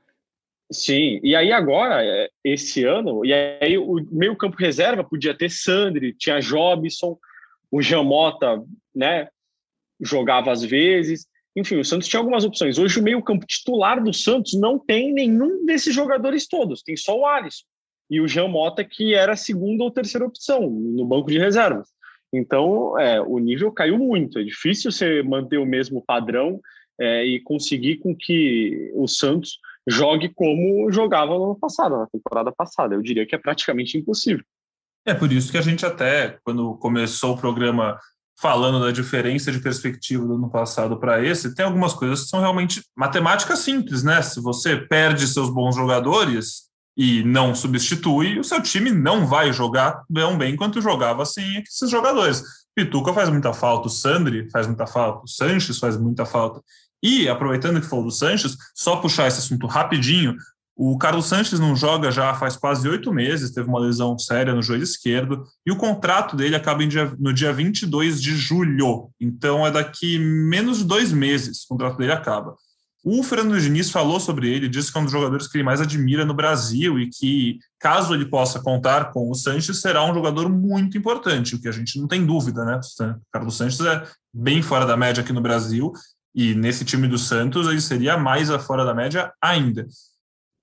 Sim, 0.73 1.21
e 1.23 1.37
aí 1.37 1.53
agora, 1.53 2.05
é, 2.05 2.29
esse 2.43 2.85
ano, 2.85 3.25
e 3.25 3.33
aí 3.33 3.79
o 3.79 4.05
meio 4.11 4.37
campo 4.37 4.57
reserva 4.57 5.05
podia 5.05 5.37
ter 5.37 5.51
Sandri, 5.51 6.13
tinha 6.13 6.41
Jobson, 6.41 7.19
o 7.71 7.81
Jamota, 7.81 8.63
né? 8.95 9.29
jogava 10.01 10.53
às 10.53 10.63
vezes. 10.63 11.27
Enfim, 11.55 11.77
o 11.77 11.85
Santos 11.85 12.09
tinha 12.09 12.21
algumas 12.21 12.45
opções. 12.45 12.79
Hoje, 12.79 12.99
o 12.99 13.03
meio-campo 13.03 13.47
titular 13.47 14.03
do 14.03 14.13
Santos 14.13 14.59
não 14.59 14.79
tem 14.79 15.13
nenhum 15.13 15.65
desses 15.65 15.95
jogadores 15.95 16.47
todos, 16.47 16.83
tem 16.83 16.97
só 16.97 17.19
o 17.19 17.27
Alisson 17.27 17.65
e 18.09 18.21
o 18.21 18.29
Jean 18.29 18.47
Mota, 18.47 18.85
que 18.85 19.15
era 19.15 19.33
a 19.33 19.37
segunda 19.37 19.83
ou 19.83 19.91
terceira 19.91 20.27
opção 20.27 20.71
no 20.71 21.05
banco 21.05 21.29
de 21.29 21.39
reservas. 21.39 21.89
Então, 22.37 22.99
é, 22.99 23.21
o 23.21 23.39
nível 23.39 23.73
caiu 23.73 23.99
muito. 23.99 24.39
É 24.39 24.43
difícil 24.43 24.93
você 24.93 25.23
manter 25.23 25.59
o 25.59 25.67
mesmo 25.67 26.03
padrão 26.05 26.61
é, 27.01 27.25
e 27.25 27.41
conseguir 27.41 27.97
com 27.99 28.15
que 28.15 28.93
o 28.95 29.07
Santos 29.07 29.59
jogue 29.89 30.29
como 30.29 30.91
jogava 30.91 31.35
no 31.35 31.45
ano 31.45 31.59
passado, 31.59 31.97
na 31.97 32.07
temporada 32.07 32.53
passada. 32.53 32.95
Eu 32.95 33.03
diria 33.03 33.27
que 33.27 33.35
é 33.35 33.39
praticamente 33.39 33.97
impossível. 33.97 34.45
É 35.05 35.15
por 35.15 35.31
isso 35.33 35.53
que 35.53 35.59
a 35.59 35.63
gente 35.63 35.87
até, 35.87 36.39
quando 36.45 36.77
começou 36.79 37.35
o 37.35 37.39
programa 37.39 37.99
falando 38.39 38.81
da 38.81 38.91
diferença 38.91 39.51
de 39.51 39.61
perspectiva 39.61 40.27
do 40.27 40.35
ano 40.35 40.51
passado 40.51 40.99
para 40.99 41.25
esse, 41.25 41.55
tem 41.55 41.65
algumas 41.65 41.95
coisas 41.95 42.23
que 42.23 42.29
são 42.29 42.41
realmente 42.41 42.83
matemática 42.95 43.57
simples, 43.57 44.03
né? 44.03 44.21
Se 44.21 44.41
você 44.41 44.77
perde 44.77 45.27
seus 45.27 45.49
bons 45.49 45.75
jogadores 45.75 46.66
e 46.97 47.23
não 47.25 47.55
substitui, 47.55 48.39
o 48.39 48.45
seu 48.45 48.63
time 48.63 48.91
não 48.91 49.27
vai 49.27 49.53
jogar 49.53 50.03
tão 50.13 50.39
bem 50.39 50.57
quanto 50.57 50.81
jogava 50.81 51.27
sem 51.27 51.59
esses 51.59 51.91
jogadores. 51.91 52.43
Pituca 52.75 53.13
faz 53.13 53.29
muita 53.29 53.53
falta, 53.53 53.89
o 53.89 53.91
Sandri 53.91 54.49
faz 54.51 54.67
muita 54.67 54.87
falta, 54.87 55.25
o 55.25 55.29
Sanches 55.29 55.79
faz 55.79 55.97
muita 55.97 56.25
falta. 56.25 56.63
E, 57.03 57.29
aproveitando 57.29 57.81
que 57.81 57.87
falou 57.87 58.07
do 58.07 58.11
Sanches, 58.11 58.57
só 58.75 58.97
puxar 58.97 59.29
esse 59.29 59.41
assunto 59.41 59.67
rapidinho, 59.67 60.37
o 60.75 60.99
Carlos 60.99 61.27
Sanches 61.27 61.59
não 61.59 61.75
joga 61.75 62.11
já 62.11 62.35
faz 62.35 62.55
quase 62.57 62.87
oito 62.87 63.11
meses, 63.13 63.51
teve 63.51 63.69
uma 63.69 63.79
lesão 63.79 64.19
séria 64.19 64.55
no 64.55 64.63
joelho 64.63 64.83
esquerdo, 64.83 65.45
e 65.65 65.73
o 65.73 65.77
contrato 65.77 66.37
dele 66.37 66.55
acaba 66.55 66.87
dia, 66.87 67.15
no 67.19 67.33
dia 67.33 67.51
22 67.51 68.21
de 68.21 68.37
julho. 68.37 69.11
Então 69.19 69.67
é 69.67 69.71
daqui 69.71 70.19
menos 70.19 70.79
de 70.79 70.85
dois 70.85 71.13
meses 71.13 71.65
o 71.65 71.69
contrato 71.69 71.97
dele 71.97 72.13
acaba. 72.13 72.55
O 73.09 73.23
Fernando 73.23 73.61
Diniz 73.61 73.89
falou 73.89 74.19
sobre 74.19 74.53
ele, 74.53 74.69
disse 74.69 74.91
que 74.91 74.99
é 74.99 75.01
um 75.01 75.05
dos 75.05 75.13
jogadores 75.13 75.47
que 75.47 75.57
ele 75.57 75.63
mais 75.63 75.81
admira 75.81 76.25
no 76.25 76.35
Brasil 76.35 76.99
e 76.99 77.09
que, 77.09 77.61
caso 77.79 78.13
ele 78.13 78.27
possa 78.27 78.61
contar 78.61 79.13
com 79.13 79.31
o 79.31 79.35
Sanches, 79.37 79.81
será 79.81 80.05
um 80.05 80.13
jogador 80.13 80.49
muito 80.49 80.99
importante, 80.99 81.55
o 81.55 81.61
que 81.61 81.69
a 81.69 81.73
gente 81.73 82.01
não 82.01 82.09
tem 82.09 82.27
dúvida, 82.27 82.65
né? 82.65 82.81
O 82.81 83.31
Carlos 83.33 83.57
Sanches 83.57 83.79
é 83.79 84.03
bem 84.35 84.61
fora 84.61 84.85
da 84.85 84.97
média 84.97 85.23
aqui 85.23 85.33
no 85.33 85.41
Brasil 85.41 85.93
e 86.35 86.53
nesse 86.57 86.85
time 86.85 87.07
do 87.07 87.17
Santos 87.17 87.69
ele 87.69 87.81
seria 87.81 88.19
mais 88.19 88.51
fora 88.65 88.85
da 88.85 88.93
média 88.93 89.33
ainda. 89.41 89.87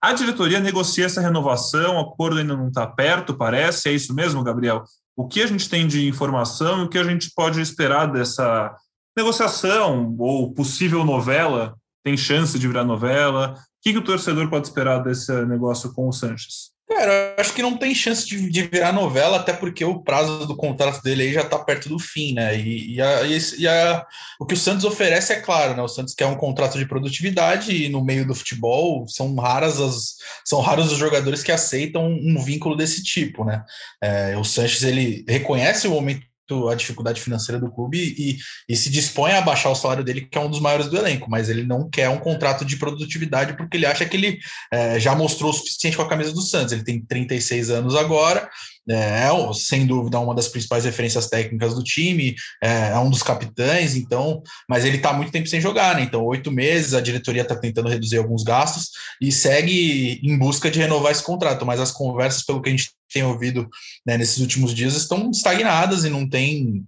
A 0.02 0.12
diretoria 0.12 0.60
negocia 0.60 1.06
essa 1.06 1.22
renovação, 1.22 1.96
o 1.96 2.00
acordo 2.02 2.40
ainda 2.40 2.58
não 2.58 2.68
está 2.68 2.86
perto, 2.86 3.34
parece. 3.34 3.88
É 3.88 3.94
isso 3.94 4.14
mesmo, 4.14 4.44
Gabriel? 4.44 4.84
O 5.16 5.30
que 5.30 5.42
a 5.42 5.48
gente 5.48 5.70
tem 5.70 5.88
de 5.88 6.10
informação 6.10 6.82
e 6.82 6.84
o 6.84 6.90
que 6.90 6.98
a 6.98 7.06
gente 7.06 7.32
pode 7.34 7.62
esperar 7.62 8.12
dessa 8.12 8.76
negociação 9.18 10.14
ou 10.20 10.54
possível 10.54 11.06
novela? 11.06 11.74
Tem 12.04 12.18
chance 12.18 12.60
de 12.60 12.68
virar 12.68 12.84
novela? 12.84 13.54
O 13.54 13.82
que, 13.82 13.94
que 13.94 13.98
o 13.98 14.04
torcedor 14.04 14.50
pode 14.50 14.68
esperar 14.68 15.00
desse 15.00 15.32
negócio 15.46 15.94
com 15.94 16.08
o 16.08 16.14
Sanches? 16.14 16.74
Cara, 16.88 17.34
eu 17.38 17.42
acho 17.42 17.54
que 17.54 17.62
não 17.62 17.78
tem 17.78 17.96
chance 17.96 18.28
de, 18.28 18.50
de, 18.50 18.64
virar 18.64 18.92
novela, 18.92 19.38
até 19.38 19.54
porque 19.54 19.84
o 19.86 20.04
prazo 20.04 20.46
do 20.46 20.56
contrato 20.56 21.02
dele 21.02 21.24
aí 21.24 21.34
já 21.34 21.42
está 21.42 21.58
perto 21.58 21.88
do 21.88 21.98
fim, 21.98 22.34
né? 22.34 22.56
E, 22.60 22.96
e, 22.96 23.02
a, 23.02 23.24
e 23.24 23.68
a, 23.68 24.06
o 24.40 24.46
que 24.46 24.54
o 24.54 24.58
Santos 24.58 24.84
oferece 24.84 25.34
é 25.34 25.40
claro, 25.40 25.76
né? 25.76 25.82
O 25.82 25.88
Santos 25.88 26.14
quer 26.14 26.26
um 26.28 26.36
contrato 26.36 26.78
de 26.78 26.86
produtividade 26.86 27.74
e 27.74 27.90
no 27.90 28.04
meio 28.04 28.28
do 28.28 28.36
futebol 28.36 29.08
são 29.08 29.34
raras 29.36 29.80
as 29.80 30.16
são 30.46 30.60
raros 30.60 30.92
os 30.92 30.98
jogadores 30.98 31.42
que 31.42 31.52
aceitam 31.52 32.06
um 32.06 32.44
vínculo 32.44 32.76
desse 32.76 33.02
tipo, 33.02 33.46
né? 33.46 33.64
É, 34.02 34.38
o 34.38 34.44
Sanches 34.44 34.84
ele 34.84 35.26
reconhece 35.28 35.88
o 35.88 35.92
momento 35.92 36.26
a 36.70 36.76
dificuldade 36.76 37.22
financeira 37.22 37.60
do 37.60 37.72
clube 37.72 37.98
e, 37.98 38.38
e, 38.68 38.76
se 38.76 38.90
dispõe 38.90 39.32
a 39.32 39.42
baixar 39.42 39.70
o 39.70 39.76
salário 39.76 40.04
dele, 40.04 40.28
que 40.30 40.38
é 40.38 40.42
um 40.42 40.50
dos 40.50 40.60
maiores 40.60 40.88
do 40.88 40.98
elenco, 40.98 41.30
mas 41.30 41.50
ele 41.50 41.64
não 41.64 41.90
quer 41.90 42.10
um 42.10 42.20
contrato 42.20 42.66
de 42.66 42.76
produtividade 42.76 43.56
porque 43.56 43.78
ele 43.78 43.86
acha 43.86 44.06
que 44.06 44.18
ele 44.18 44.40
é, 44.72 45.00
já 45.00 45.16
mostrou 45.16 45.52
o 45.52 45.54
suficiente 45.54 45.96
com 45.96 46.04
a 46.04 46.10
camisa 46.10 46.34
do 46.34 46.42
Santos. 46.42 46.74
Ele 46.74 46.84
tem 46.84 47.02
36 47.02 47.70
anos 47.70 47.96
agora, 47.96 48.50
é, 48.90 49.30
sem 49.54 49.86
dúvida 49.86 50.20
uma 50.20 50.36
das 50.36 50.48
principais 50.48 50.86
referências 50.86 51.28
técnicas 51.28 51.74
do 51.74 51.84
time, 51.84 52.36
é, 52.62 52.90
é 52.90 53.00
um 53.00 53.10
dos 53.10 53.24
capitães, 53.24 53.96
então, 53.96 54.42
mas 54.70 54.84
ele 54.84 54.98
está 54.98 55.14
muito 55.14 55.32
tempo 55.32 55.48
sem 55.48 55.62
jogar, 55.62 55.96
né? 55.96 56.04
Então, 56.04 56.24
oito 56.26 56.52
meses, 56.52 56.94
a 56.94 57.02
diretoria 57.02 57.44
está 57.44 57.56
tentando 57.56 57.90
reduzir 57.90 58.18
alguns 58.18 58.44
gastos 58.44 58.90
e 59.22 59.32
segue 59.32 60.20
em 60.24 60.38
busca 60.38 60.70
de 60.70 60.80
renovar 60.80 61.12
esse 61.12 61.24
contrato, 61.24 61.66
mas 61.66 61.80
as 61.80 61.92
conversas, 61.92 62.44
pelo 62.44 62.62
que 62.62 62.70
a 62.70 62.72
gente 62.72 62.92
tem 63.14 63.24
ouvido 63.24 63.70
né, 64.06 64.18
nesses 64.18 64.40
últimos 64.40 64.74
dias, 64.74 64.96
estão 64.96 65.30
estagnadas 65.30 66.04
e 66.04 66.10
não 66.10 66.28
tem 66.28 66.84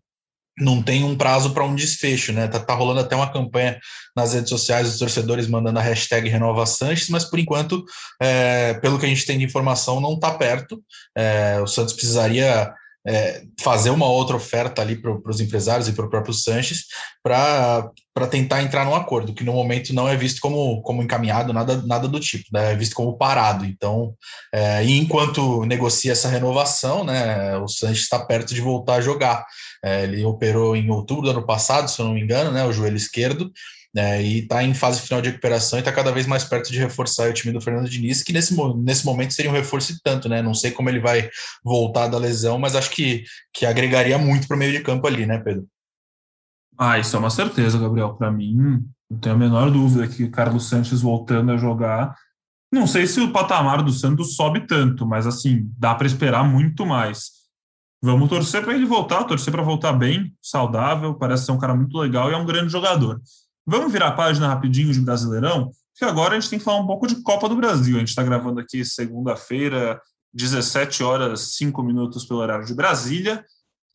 não 0.58 0.82
tem 0.82 1.04
um 1.04 1.18
prazo 1.18 1.54
para 1.54 1.66
um 1.66 1.76
desfecho, 1.76 2.32
né? 2.32 2.48
Tá, 2.48 2.60
tá, 2.60 2.74
rolando 2.74 3.02
até 3.02 3.16
uma 3.16 3.32
campanha 3.32 3.78
nas 4.16 4.34
redes 4.34 4.50
sociais 4.50 4.90
dos 4.90 5.00
torcedores 5.00 5.48
mandando 5.48 5.80
a 5.80 5.82
hashtag 5.82 6.30
Renova 6.30 6.66
Sanches, 6.66 7.10
mas 7.10 7.26
por 7.26 7.40
enquanto, 7.40 7.84
é, 8.22 8.74
pelo 8.76 8.98
que 8.98 9.06
a 9.06 9.10
gente 9.10 9.26
tem 9.26 9.38
de 9.38 9.44
informação, 9.44 10.00
não 10.00 10.14
está 10.14 10.32
perto. 10.32 10.82
É, 11.16 11.60
o 11.62 11.68
Santos 11.68 11.94
precisaria 11.94 12.74
é, 13.08 13.44
fazer 13.62 13.92
uma 13.92 14.08
outra 14.08 14.36
oferta 14.36 14.82
ali 14.82 14.96
para 14.96 15.18
os 15.30 15.40
empresários 15.40 15.88
e 15.88 15.94
para 15.94 16.06
o 16.06 16.10
próprio 16.10 16.34
Sanches 16.34 16.86
para 17.24 18.28
tentar 18.30 18.64
entrar 18.64 18.86
num 18.86 18.96
acordo, 18.96 19.34
que 19.34 19.44
no 19.44 19.54
momento 19.54 19.94
não 19.94 20.08
é 20.08 20.16
visto 20.16 20.40
como, 20.40 20.82
como 20.82 21.04
encaminhado, 21.04 21.52
nada, 21.52 21.82
nada 21.86 22.08
do 22.08 22.20
tipo, 22.20 22.46
né? 22.52 22.72
é 22.72 22.76
visto 22.76 22.96
como 22.96 23.18
parado. 23.18 23.66
Então, 23.66 24.14
é, 24.54 24.84
e 24.86 24.98
enquanto 24.98 25.66
negocia 25.66 26.14
essa 26.14 26.30
renovação, 26.30 27.04
né, 27.04 27.58
o 27.58 27.68
Sanches 27.68 28.04
está 28.04 28.20
perto 28.20 28.54
de 28.54 28.62
voltar 28.62 28.96
a 28.96 29.02
jogar. 29.02 29.46
É, 29.84 30.04
ele 30.04 30.24
operou 30.24 30.76
em 30.76 30.90
outubro 30.90 31.24
do 31.24 31.32
ano 31.32 31.46
passado, 31.46 31.90
se 31.90 32.00
eu 32.00 32.06
não 32.06 32.14
me 32.14 32.22
engano, 32.22 32.52
né, 32.52 32.66
o 32.66 32.74
joelho 32.74 32.96
esquerdo, 32.96 33.52
né, 33.96 34.22
e 34.22 34.40
está 34.40 34.62
em 34.62 34.74
fase 34.74 35.00
final 35.00 35.22
de 35.22 35.30
recuperação 35.30 35.80
e 35.80 35.82
está 35.82 35.90
cada 35.90 36.12
vez 36.12 36.28
mais 36.28 36.44
perto 36.44 36.70
de 36.70 36.78
reforçar 36.78 37.30
o 37.30 37.34
time 37.34 37.54
do 37.54 37.62
Fernando 37.62 37.90
Diniz, 37.90 38.22
que 38.22 38.34
nesse, 38.34 38.54
nesse 38.76 39.06
momento 39.06 39.34
seria 39.34 39.50
um 39.50 39.54
reforço 39.54 39.94
e 39.94 40.02
tanto, 40.04 40.28
né? 40.28 40.42
Não 40.42 40.54
sei 40.54 40.72
como 40.72 40.90
ele 40.90 41.00
vai 41.00 41.30
voltar 41.64 42.08
da 42.08 42.18
lesão, 42.18 42.60
mas 42.60 42.76
acho 42.76 42.92
que, 42.92 43.24
que 43.54 43.66
agregaria 43.66 44.18
muito 44.18 44.50
para 44.50 44.56
o 44.56 44.60
meio 44.60 44.74
de 44.74 44.82
campo 44.82 45.08
ali, 45.08 45.26
né, 45.26 45.38
Pedro? 45.40 45.66
Ah, 46.78 47.00
isso 47.00 47.16
é 47.16 47.20
uma 47.20 47.30
certeza, 47.30 47.80
Gabriel. 47.80 48.16
Para 48.16 48.30
mim, 48.30 48.84
não 49.10 49.18
tenho 49.18 49.36
a 49.36 49.38
menor 49.38 49.72
dúvida 49.72 50.06
que 50.10 50.28
Carlos 50.28 50.68
Sanches 50.68 51.02
voltando 51.02 51.54
a 51.54 51.58
jogar. 51.58 52.14
Não 52.70 52.86
sei 52.86 53.08
se 53.08 53.22
o 53.22 53.32
patamar 53.32 53.82
do 53.82 53.94
Santos 53.94 54.36
sobe 54.36 54.68
tanto, 54.68 55.06
mas 55.06 55.26
assim, 55.26 55.72
dá 55.78 55.96
para 55.96 56.06
esperar 56.06 56.44
muito 56.44 56.86
mais. 56.86 57.32
Vamos 58.04 58.28
torcer 58.28 58.62
para 58.62 58.74
ele 58.76 58.86
voltar, 58.86 59.24
torcer 59.24 59.54
para 59.54 59.64
voltar 59.64 59.94
bem, 59.94 60.36
saudável, 60.42 61.14
parece 61.16 61.46
ser 61.46 61.54
um 61.54 61.58
cara 61.58 61.74
muito 61.74 61.98
legal 61.98 62.30
e 62.30 62.34
é 62.34 62.38
um 62.38 62.46
grande 62.46 62.70
jogador. 62.70 63.22
Vamos 63.66 63.92
virar 63.92 64.10
a 64.10 64.12
página 64.12 64.48
rapidinho 64.48 64.94
de 64.94 65.02
Brasileirão? 65.02 65.72
que 65.96 66.04
agora 66.04 66.36
a 66.36 66.40
gente 66.40 66.50
tem 66.50 66.60
que 66.60 66.66
falar 66.66 66.82
um 66.82 66.88
pouco 66.88 67.08
de 67.08 67.22
Copa 67.22 67.48
do 67.48 67.56
Brasil. 67.56 67.96
A 67.96 68.00
gente 68.00 68.10
está 68.10 68.22
gravando 68.22 68.60
aqui 68.60 68.84
segunda-feira, 68.84 70.00
17 70.34 71.02
horas 71.02 71.56
5 71.56 71.82
minutos 71.82 72.26
pelo 72.26 72.42
horário 72.42 72.66
de 72.66 72.76
Brasília, 72.76 73.46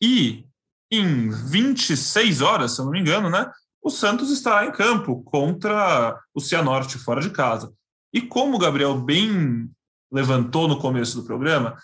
e 0.01 0.43
em 0.91 1.29
26 1.29 2.41
horas, 2.41 2.71
se 2.71 2.81
eu 2.81 2.85
não 2.85 2.91
me 2.91 2.99
engano, 2.99 3.29
né, 3.29 3.49
o 3.83 3.89
Santos 3.89 4.31
estará 4.31 4.65
em 4.65 4.71
campo 4.71 5.23
contra 5.23 6.19
o 6.33 6.41
Cianorte 6.41 6.97
fora 6.97 7.21
de 7.21 7.29
casa. 7.29 7.71
E 8.11 8.19
como 8.19 8.55
o 8.55 8.59
Gabriel 8.59 8.99
bem 8.99 9.69
levantou 10.11 10.67
no 10.67 10.79
começo 10.79 11.15
do 11.15 11.25
programa, 11.25 11.77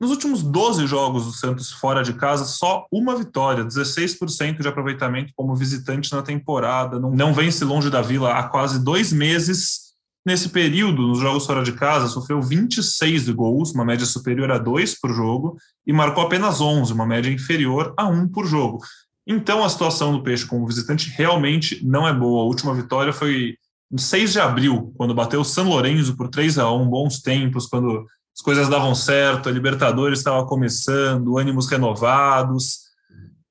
nos 0.00 0.10
últimos 0.10 0.42
12 0.42 0.86
jogos 0.86 1.24
do 1.24 1.32
Santos 1.32 1.70
fora 1.70 2.02
de 2.02 2.14
casa, 2.14 2.44
só 2.44 2.86
uma 2.90 3.16
vitória, 3.16 3.64
16% 3.64 4.60
de 4.60 4.68
aproveitamento 4.68 5.32
como 5.36 5.54
visitante 5.54 6.12
na 6.12 6.22
temporada. 6.22 6.98
Não, 6.98 7.10
não 7.10 7.32
vence 7.32 7.64
longe 7.64 7.90
da 7.90 8.02
Vila 8.02 8.34
há 8.34 8.42
quase 8.44 8.82
dois 8.82 9.12
meses. 9.12 9.84
Nesse 10.26 10.48
período, 10.48 11.06
nos 11.06 11.18
jogos 11.18 11.46
fora 11.46 11.62
de 11.62 11.72
casa, 11.72 12.08
sofreu 12.08 12.40
26 12.40 13.28
gols, 13.30 13.72
uma 13.72 13.84
média 13.84 14.06
superior 14.06 14.50
a 14.50 14.58
2 14.58 14.98
por 14.98 15.12
jogo, 15.12 15.56
e 15.86 15.92
marcou 15.92 16.24
apenas 16.24 16.60
11, 16.60 16.92
uma 16.92 17.06
média 17.06 17.30
inferior 17.30 17.92
a 17.96 18.06
1 18.06 18.28
por 18.28 18.46
jogo. 18.46 18.82
Então, 19.26 19.62
a 19.62 19.68
situação 19.68 20.12
do 20.12 20.22
Peixe 20.22 20.46
como 20.46 20.66
visitante 20.66 21.10
realmente 21.10 21.84
não 21.84 22.08
é 22.08 22.12
boa. 22.12 22.42
A 22.42 22.46
última 22.46 22.74
vitória 22.74 23.12
foi 23.12 23.56
em 23.92 23.98
6 23.98 24.32
de 24.32 24.40
abril, 24.40 24.92
quando 24.96 25.14
bateu 25.14 25.40
o 25.40 25.44
São 25.44 25.68
Lourenço 25.68 26.16
por 26.16 26.28
3 26.28 26.58
a 26.58 26.70
1 26.70 26.88
bons 26.88 27.20
tempos, 27.20 27.66
quando 27.66 28.06
as 28.34 28.42
coisas 28.42 28.68
davam 28.68 28.94
certo, 28.94 29.48
a 29.48 29.52
Libertadores 29.52 30.18
estava 30.18 30.44
começando, 30.44 31.38
ânimos 31.38 31.68
renovados. 31.68 32.84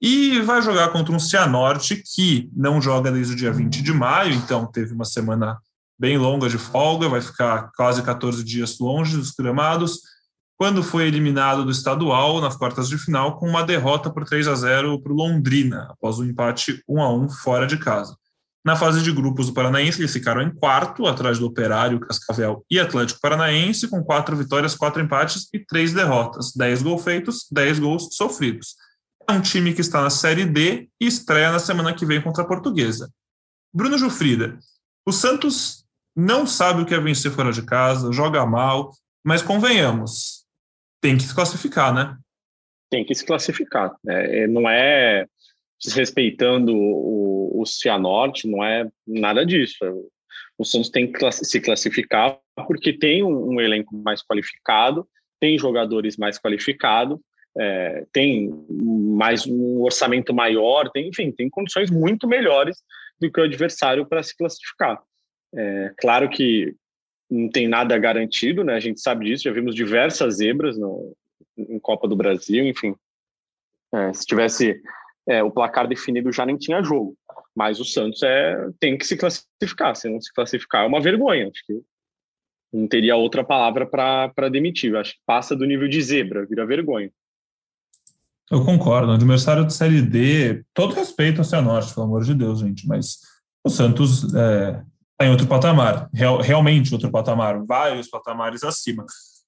E 0.01 0.41
vai 0.41 0.61
jogar 0.61 0.89
contra 0.89 1.15
um 1.15 1.19
Cianorte 1.19 2.03
que 2.13 2.49
não 2.53 2.81
joga 2.81 3.09
desde 3.09 3.33
o 3.33 3.37
dia 3.37 3.53
20 3.53 3.81
de 3.81 3.93
maio, 3.93 4.33
então 4.33 4.65
teve 4.65 4.93
uma 4.93 5.05
semana 5.05 5.57
bem 5.97 6.17
longa 6.17 6.49
de 6.49 6.57
folga, 6.57 7.07
vai 7.07 7.21
ficar 7.21 7.71
quase 7.77 8.03
14 8.03 8.43
dias 8.43 8.77
longe 8.79 9.15
dos 9.15 9.31
gramados. 9.31 10.01
Quando 10.57 10.83
foi 10.83 11.07
eliminado 11.07 11.63
do 11.63 11.71
estadual 11.71 12.41
nas 12.41 12.57
quartas 12.57 12.89
de 12.89 12.97
final 12.97 13.37
com 13.37 13.47
uma 13.47 13.63
derrota 13.63 14.09
por 14.09 14.25
3 14.25 14.49
a 14.49 14.55
0 14.55 15.01
para 15.01 15.13
o 15.13 15.15
Londrina, 15.15 15.87
após 15.91 16.19
um 16.19 16.25
empate 16.25 16.83
1 16.87 17.01
a 17.01 17.13
1 17.13 17.29
fora 17.29 17.65
de 17.65 17.77
casa. 17.77 18.17
Na 18.65 18.77
fase 18.77 19.03
de 19.03 19.11
grupos 19.11 19.47
do 19.47 19.53
Paranaense, 19.53 19.99
eles 19.99 20.13
ficaram 20.13 20.41
em 20.41 20.53
quarto, 20.53 21.05
atrás 21.05 21.37
do 21.37 21.45
Operário, 21.45 21.99
Cascavel 21.99 22.65
e 22.71 22.79
Atlético 22.79 23.19
Paranaense, 23.19 23.89
com 23.89 24.01
quatro 24.01 24.37
vitórias, 24.37 24.73
quatro 24.73 25.01
empates 25.01 25.49
e 25.53 25.59
três 25.59 25.93
derrotas. 25.93 26.53
Dez 26.55 26.81
gols 26.81 27.03
feitos, 27.03 27.45
dez 27.51 27.77
gols 27.77 28.15
sofridos. 28.15 28.75
É 29.27 29.33
um 29.33 29.41
time 29.41 29.73
que 29.73 29.81
está 29.81 30.01
na 30.01 30.09
Série 30.09 30.45
D 30.45 30.89
e 30.99 31.05
estreia 31.05 31.51
na 31.51 31.59
semana 31.59 31.93
que 31.93 32.05
vem 32.05 32.21
contra 32.21 32.43
a 32.43 32.47
Portuguesa. 32.47 33.11
Bruno 33.73 33.97
Jufrida, 33.97 34.57
o 35.05 35.11
Santos 35.11 35.83
não 36.15 36.47
sabe 36.47 36.81
o 36.81 36.85
que 36.85 36.93
é 36.93 36.99
vencer 36.99 37.31
fora 37.31 37.51
de 37.51 37.63
casa, 37.63 38.13
joga 38.13 38.45
mal, 38.45 38.91
mas 39.25 39.41
convenhamos, 39.41 40.45
tem 41.01 41.17
que 41.17 41.23
se 41.23 41.33
classificar, 41.33 41.93
né? 41.93 42.17
Tem 42.89 43.03
que 43.03 43.15
se 43.15 43.25
classificar. 43.25 43.93
Né? 44.03 44.47
Não 44.47 44.69
é 44.69 45.25
desrespeitando 45.83 46.75
o, 46.75 47.61
o 47.61 47.65
Cianorte, 47.65 48.47
não 48.47 48.63
é 48.63 48.87
nada 49.05 49.45
disso. 49.45 49.77
O 50.57 50.63
Santos 50.63 50.89
tem 50.89 51.11
que 51.11 51.31
se 51.31 51.59
classificar 51.59 52.39
porque 52.67 52.93
tem 52.93 53.23
um, 53.23 53.53
um 53.53 53.61
elenco 53.61 53.95
mais 53.95 54.21
qualificado, 54.23 55.07
tem 55.39 55.57
jogadores 55.57 56.15
mais 56.17 56.39
qualificados, 56.39 57.19
é, 57.57 58.05
tem 58.11 58.49
mais 58.67 59.45
um 59.45 59.81
orçamento 59.81 60.33
maior, 60.33 60.89
tem, 60.89 61.09
enfim, 61.09 61.31
tem 61.31 61.49
condições 61.49 61.91
muito 61.91 62.27
melhores 62.27 62.77
do 63.19 63.31
que 63.31 63.39
o 63.39 63.43
adversário 63.43 64.05
para 64.05 64.23
se 64.23 64.35
classificar. 64.35 65.01
É, 65.55 65.93
claro 65.99 66.29
que 66.29 66.73
não 67.29 67.49
tem 67.49 67.67
nada 67.67 67.97
garantido, 67.97 68.63
né? 68.63 68.75
A 68.75 68.79
gente 68.79 69.01
sabe 69.01 69.25
disso, 69.25 69.43
já 69.43 69.51
vimos 69.51 69.75
diversas 69.75 70.35
zebras 70.35 70.77
no, 70.77 71.15
em 71.57 71.79
Copa 71.79 72.07
do 72.07 72.15
Brasil, 72.15 72.65
enfim. 72.65 72.95
É, 73.93 74.13
se 74.13 74.25
tivesse 74.25 74.81
é, 75.27 75.43
o 75.43 75.51
placar 75.51 75.87
definido 75.87 76.31
já 76.31 76.45
nem 76.45 76.57
tinha 76.57 76.83
jogo. 76.83 77.15
Mas 77.55 77.79
o 77.79 77.85
Santos 77.85 78.23
é, 78.23 78.55
tem 78.79 78.97
que 78.97 79.05
se 79.05 79.15
classificar. 79.15 79.95
Se 79.95 80.09
não 80.09 80.19
se 80.19 80.33
classificar, 80.33 80.83
é 80.83 80.87
uma 80.87 81.01
vergonha. 81.01 81.49
Acho 81.49 81.65
que 81.65 81.81
não 82.73 82.87
teria 82.87 83.15
outra 83.15 83.43
palavra 83.43 83.85
para 83.85 84.49
demitir. 84.49 84.95
Acho 84.95 85.13
que 85.13 85.19
passa 85.25 85.55
do 85.55 85.65
nível 85.65 85.87
de 85.87 86.01
zebra, 86.01 86.45
vira 86.45 86.65
vergonha. 86.65 87.11
Eu 88.51 88.63
concordo. 88.65 89.11
O 89.11 89.15
adversário 89.15 89.65
de 89.65 89.73
Série 89.73 90.01
D, 90.01 90.63
todo 90.73 90.93
respeito 90.95 91.39
ao 91.39 91.45
Cianorte, 91.45 91.93
pelo 91.93 92.05
amor 92.05 92.23
de 92.23 92.33
Deus, 92.33 92.59
gente, 92.59 92.87
mas 92.87 93.19
o 93.63 93.69
Santos 93.69 94.33
é, 94.33 94.81
tá 95.17 95.25
em 95.25 95.31
outro 95.31 95.47
patamar, 95.47 96.09
real, 96.13 96.41
realmente 96.41 96.93
outro 96.93 97.09
patamar, 97.09 97.63
vários 97.65 98.09
patamares 98.09 98.63
acima. 98.63 99.05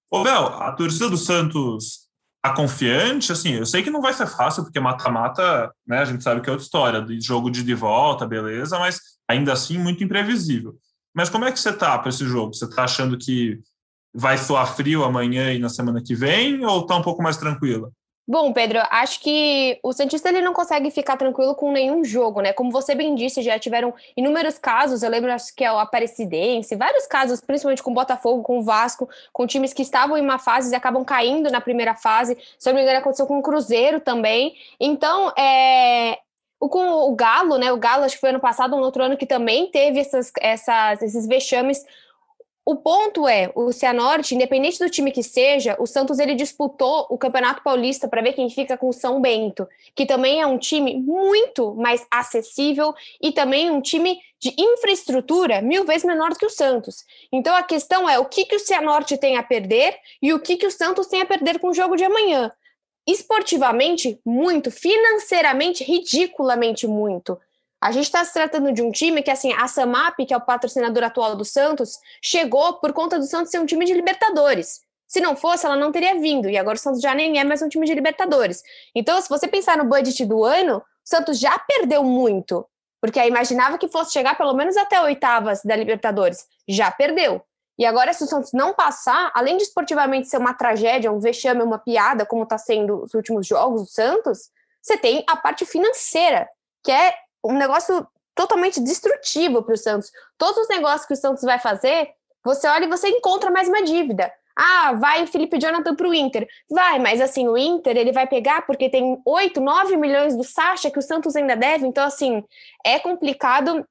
Ô, 0.10 0.24
Bel, 0.24 0.48
a 0.48 0.72
torcida 0.72 1.10
do 1.10 1.18
Santos 1.18 2.05
Confiante, 2.54 3.32
assim, 3.32 3.54
eu 3.54 3.66
sei 3.66 3.82
que 3.82 3.90
não 3.90 4.02
vai 4.02 4.14
ser 4.14 4.28
fácil, 4.28 4.64
porque 4.64 4.80
mata-mata, 4.80 5.72
né, 5.88 6.00
a 6.00 6.06
gente 6.06 6.24
sabe 6.24 6.42
que 6.42 6.50
é 6.50 6.52
outra 6.52 6.64
história, 6.64 7.02
de 7.02 7.20
jogo 7.20 7.50
de, 7.50 7.64
de 7.64 7.74
volta, 7.74 8.28
beleza, 8.28 8.78
mas 8.78 9.00
ainda 9.28 9.54
assim 9.54 9.78
muito 9.78 10.04
imprevisível. 10.04 10.76
Mas 11.14 11.30
como 11.30 11.46
é 11.46 11.52
que 11.52 11.60
você 11.60 11.72
tá 11.72 11.98
para 11.98 12.10
esse 12.10 12.26
jogo? 12.26 12.54
Você 12.54 12.70
tá 12.70 12.84
achando 12.84 13.18
que 13.18 13.60
vai 14.14 14.38
soar 14.38 14.76
frio 14.76 15.04
amanhã 15.04 15.52
e 15.54 15.60
na 15.60 15.70
semana 15.70 16.02
que 16.04 16.14
vem, 16.14 16.66
ou 16.66 16.86
tá 16.86 16.96
um 16.96 17.02
pouco 17.02 17.24
mais 17.24 17.38
tranquila? 17.38 17.90
Bom, 18.28 18.52
Pedro, 18.52 18.80
acho 18.90 19.20
que 19.20 19.80
o 19.84 19.94
Santista 19.94 20.30
ele 20.30 20.42
não 20.42 20.52
consegue 20.52 20.90
ficar 20.90 21.16
tranquilo 21.16 21.54
com 21.54 21.72
nenhum 21.72 22.04
jogo, 22.04 22.42
né? 22.42 22.54
Como 22.54 22.72
você 22.72 22.96
bem 22.96 23.14
disse, 23.14 23.44
já 23.44 23.60
tiveram 23.60 23.94
inúmeros 24.18 24.58
casos, 24.58 25.04
eu 25.04 25.12
lembro 25.12 25.32
acho 25.32 25.54
que 25.56 25.64
é 25.64 25.72
o 25.72 25.78
Aparecidense, 25.78 26.76
vários 26.76 27.06
casos, 27.06 27.40
principalmente 27.40 27.84
com 27.84 27.92
o 27.92 27.94
Botafogo, 27.94 28.42
com 28.42 28.58
o 28.58 28.64
Vasco, 28.64 29.08
com 29.32 29.46
times 29.46 29.74
que 29.74 29.84
estavam 29.84 30.18
em 30.18 30.22
uma 30.22 30.40
fase 30.40 30.74
e 30.74 30.76
acabam 30.76 31.06
caindo 31.06 31.52
na 31.52 31.62
primeira 31.62 31.94
fase. 31.94 32.36
Se 32.58 32.68
eu 32.68 32.74
não 32.74 32.80
me 32.80 32.84
engano, 32.84 32.98
aconteceu 33.00 33.28
com 33.28 33.38
o 33.38 33.44
Cruzeiro 33.44 34.00
também. 34.00 34.56
Então, 34.80 35.32
é, 35.38 36.18
o, 36.60 36.68
com 36.68 36.84
o 37.12 37.16
Galo, 37.16 37.60
né? 37.60 37.72
O 37.72 37.78
Galo, 37.78 38.06
acho 38.06 38.16
que 38.16 38.22
foi 38.22 38.32
ano 38.32 38.40
passado, 38.40 38.76
um 38.76 38.80
outro 38.80 39.04
ano 39.04 39.18
que 39.18 39.28
também 39.28 39.68
teve 39.68 40.00
essas, 40.00 40.32
essas, 40.42 41.02
esses 41.04 41.28
vexames 41.28 41.86
o 42.66 42.76
ponto 42.76 43.28
é, 43.28 43.52
o 43.54 43.72
Cianorte, 43.72 44.34
independente 44.34 44.80
do 44.80 44.90
time 44.90 45.12
que 45.12 45.22
seja, 45.22 45.78
o 45.80 45.86
Santos 45.86 46.18
ele 46.18 46.34
disputou 46.34 47.06
o 47.12 47.18
Campeonato 47.18 47.62
Paulista 47.62 48.08
para 48.08 48.24
ver 48.24 48.34
quem 48.34 48.50
fica 48.50 48.76
com 48.76 48.90
o 48.90 48.94
São 48.94 49.22
Bento, 49.22 49.68
que 49.94 50.04
também 50.04 50.42
é 50.42 50.48
um 50.48 50.58
time 50.58 51.00
muito 51.00 51.76
mais 51.76 52.04
acessível 52.10 52.92
e 53.22 53.32
também 53.32 53.70
um 53.70 53.80
time 53.80 54.20
de 54.40 54.52
infraestrutura 54.58 55.62
mil 55.62 55.86
vezes 55.86 56.06
menor 56.06 56.36
que 56.36 56.46
o 56.46 56.50
Santos. 56.50 57.06
Então 57.32 57.56
a 57.56 57.62
questão 57.62 58.10
é 58.10 58.18
o 58.18 58.26
que, 58.26 58.46
que 58.46 58.56
o 58.56 58.60
Cianorte 58.60 59.16
tem 59.16 59.38
a 59.38 59.44
perder 59.44 59.96
e 60.20 60.34
o 60.34 60.40
que, 60.40 60.58
que 60.58 60.66
o 60.66 60.72
Santos 60.72 61.06
tem 61.06 61.22
a 61.22 61.26
perder 61.26 61.60
com 61.60 61.68
o 61.68 61.74
jogo 61.74 61.96
de 61.96 62.04
amanhã. 62.04 62.52
Esportivamente, 63.08 64.20
muito. 64.26 64.72
Financeiramente, 64.72 65.84
ridiculamente 65.84 66.88
muito. 66.88 67.40
A 67.86 67.92
gente 67.92 68.06
está 68.06 68.26
se 68.26 68.34
tratando 68.34 68.72
de 68.74 68.82
um 68.82 68.92
time 68.92 69.22
que, 69.22 69.30
assim, 69.30 69.54
a 69.54 69.68
Samap, 69.68 70.16
que 70.26 70.34
é 70.34 70.38
o 70.38 70.42
patrocinador 70.42 71.04
atual 71.04 71.36
do 71.36 71.46
Santos, 71.46 72.00
chegou 72.20 72.80
por 72.80 72.92
conta 72.92 73.20
do 73.20 73.26
Santos 73.28 73.52
ser 73.52 73.60
um 73.60 73.66
time 73.68 73.86
de 73.86 73.94
Libertadores. 73.94 74.82
Se 75.08 75.22
não 75.22 75.36
fosse, 75.36 75.68
ela 75.68 75.76
não 75.76 75.92
teria 75.92 76.20
vindo. 76.20 76.50
E 76.50 76.58
agora 76.58 76.78
o 76.78 76.80
Santos 76.80 77.00
já 77.00 77.14
nem 77.14 77.38
é 77.38 77.44
mais 77.44 77.62
um 77.62 77.70
time 77.70 77.86
de 77.86 77.94
Libertadores. 77.94 78.64
Então, 78.96 79.22
se 79.22 79.30
você 79.30 79.48
pensar 79.48 79.78
no 79.78 79.86
budget 79.86 80.26
do 80.26 80.44
ano, 80.44 80.78
o 80.78 80.84
Santos 81.04 81.38
já 81.40 81.60
perdeu 81.60 82.04
muito. 82.04 82.66
Porque 83.00 83.20
aí 83.20 83.30
imaginava 83.30 83.78
que 83.78 83.88
fosse 83.88 84.14
chegar 84.14 84.36
pelo 84.36 84.56
menos 84.56 84.76
até 84.78 85.00
oitavas 85.00 85.62
da 85.64 85.76
Libertadores. 85.76 86.48
Já 86.68 86.90
perdeu. 86.90 87.40
E 87.78 87.86
agora, 87.86 88.14
se 88.14 88.24
o 88.24 88.28
Santos 88.28 88.52
não 88.52 88.74
passar, 88.74 89.32
além 89.36 89.58
de 89.58 89.64
esportivamente 89.64 90.28
ser 90.28 90.38
uma 90.38 90.56
tragédia, 90.56 91.12
um 91.12 91.20
vexame, 91.20 91.62
uma 91.62 91.78
piada, 91.78 92.26
como 92.26 92.46
está 92.46 92.58
sendo 92.58 93.04
os 93.04 93.14
últimos 93.14 93.46
jogos 93.46 93.84
do 93.84 93.88
Santos, 93.88 94.50
você 94.82 94.98
tem 94.98 95.24
a 95.30 95.38
parte 95.38 95.68
financeira, 95.68 96.50
que 96.84 96.92
é 96.92 97.14
um 97.48 97.58
negócio 97.58 98.08
totalmente 98.34 98.82
destrutivo 98.82 99.64
para 99.64 99.74
o 99.74 99.78
Santos. 99.78 100.12
Todos 100.38 100.64
os 100.64 100.68
negócios 100.68 101.06
que 101.06 101.14
o 101.14 101.18
Santos 101.18 101.44
vai 101.44 101.60
fazer, 101.60 102.10
você 102.44 102.68
olha 102.68 102.86
e 102.86 102.90
você 102.90 103.08
encontra 103.08 103.50
mais 103.50 103.68
uma 103.68 103.82
dívida. 103.84 104.32
Ah, 104.56 104.94
vai 104.94 105.24
o 105.24 105.28
Felipe 105.28 105.60
Jonathan 105.60 105.96
para 105.96 106.08
o 106.08 106.14
Inter. 106.14 106.48
Vai, 106.70 106.98
mas 107.00 107.20
assim, 107.20 107.48
o 107.48 107.58
Inter 107.58 107.98
ele 107.98 108.12
vai 108.12 108.26
pegar 108.26 108.66
porque 108.66 108.90
tem 108.90 109.22
8, 109.26 109.60
9 109.60 109.98
milhões 109.98 110.36
do 110.36 110.44
Sacha 110.44 110.90
que 110.90 111.00
o 111.00 111.02
Santos 111.02 111.36
ainda 111.36 111.56
deve. 111.56 111.86
Então, 111.86 112.06
assim, 112.06 112.44
é 112.86 113.00
complicado. 113.00 113.86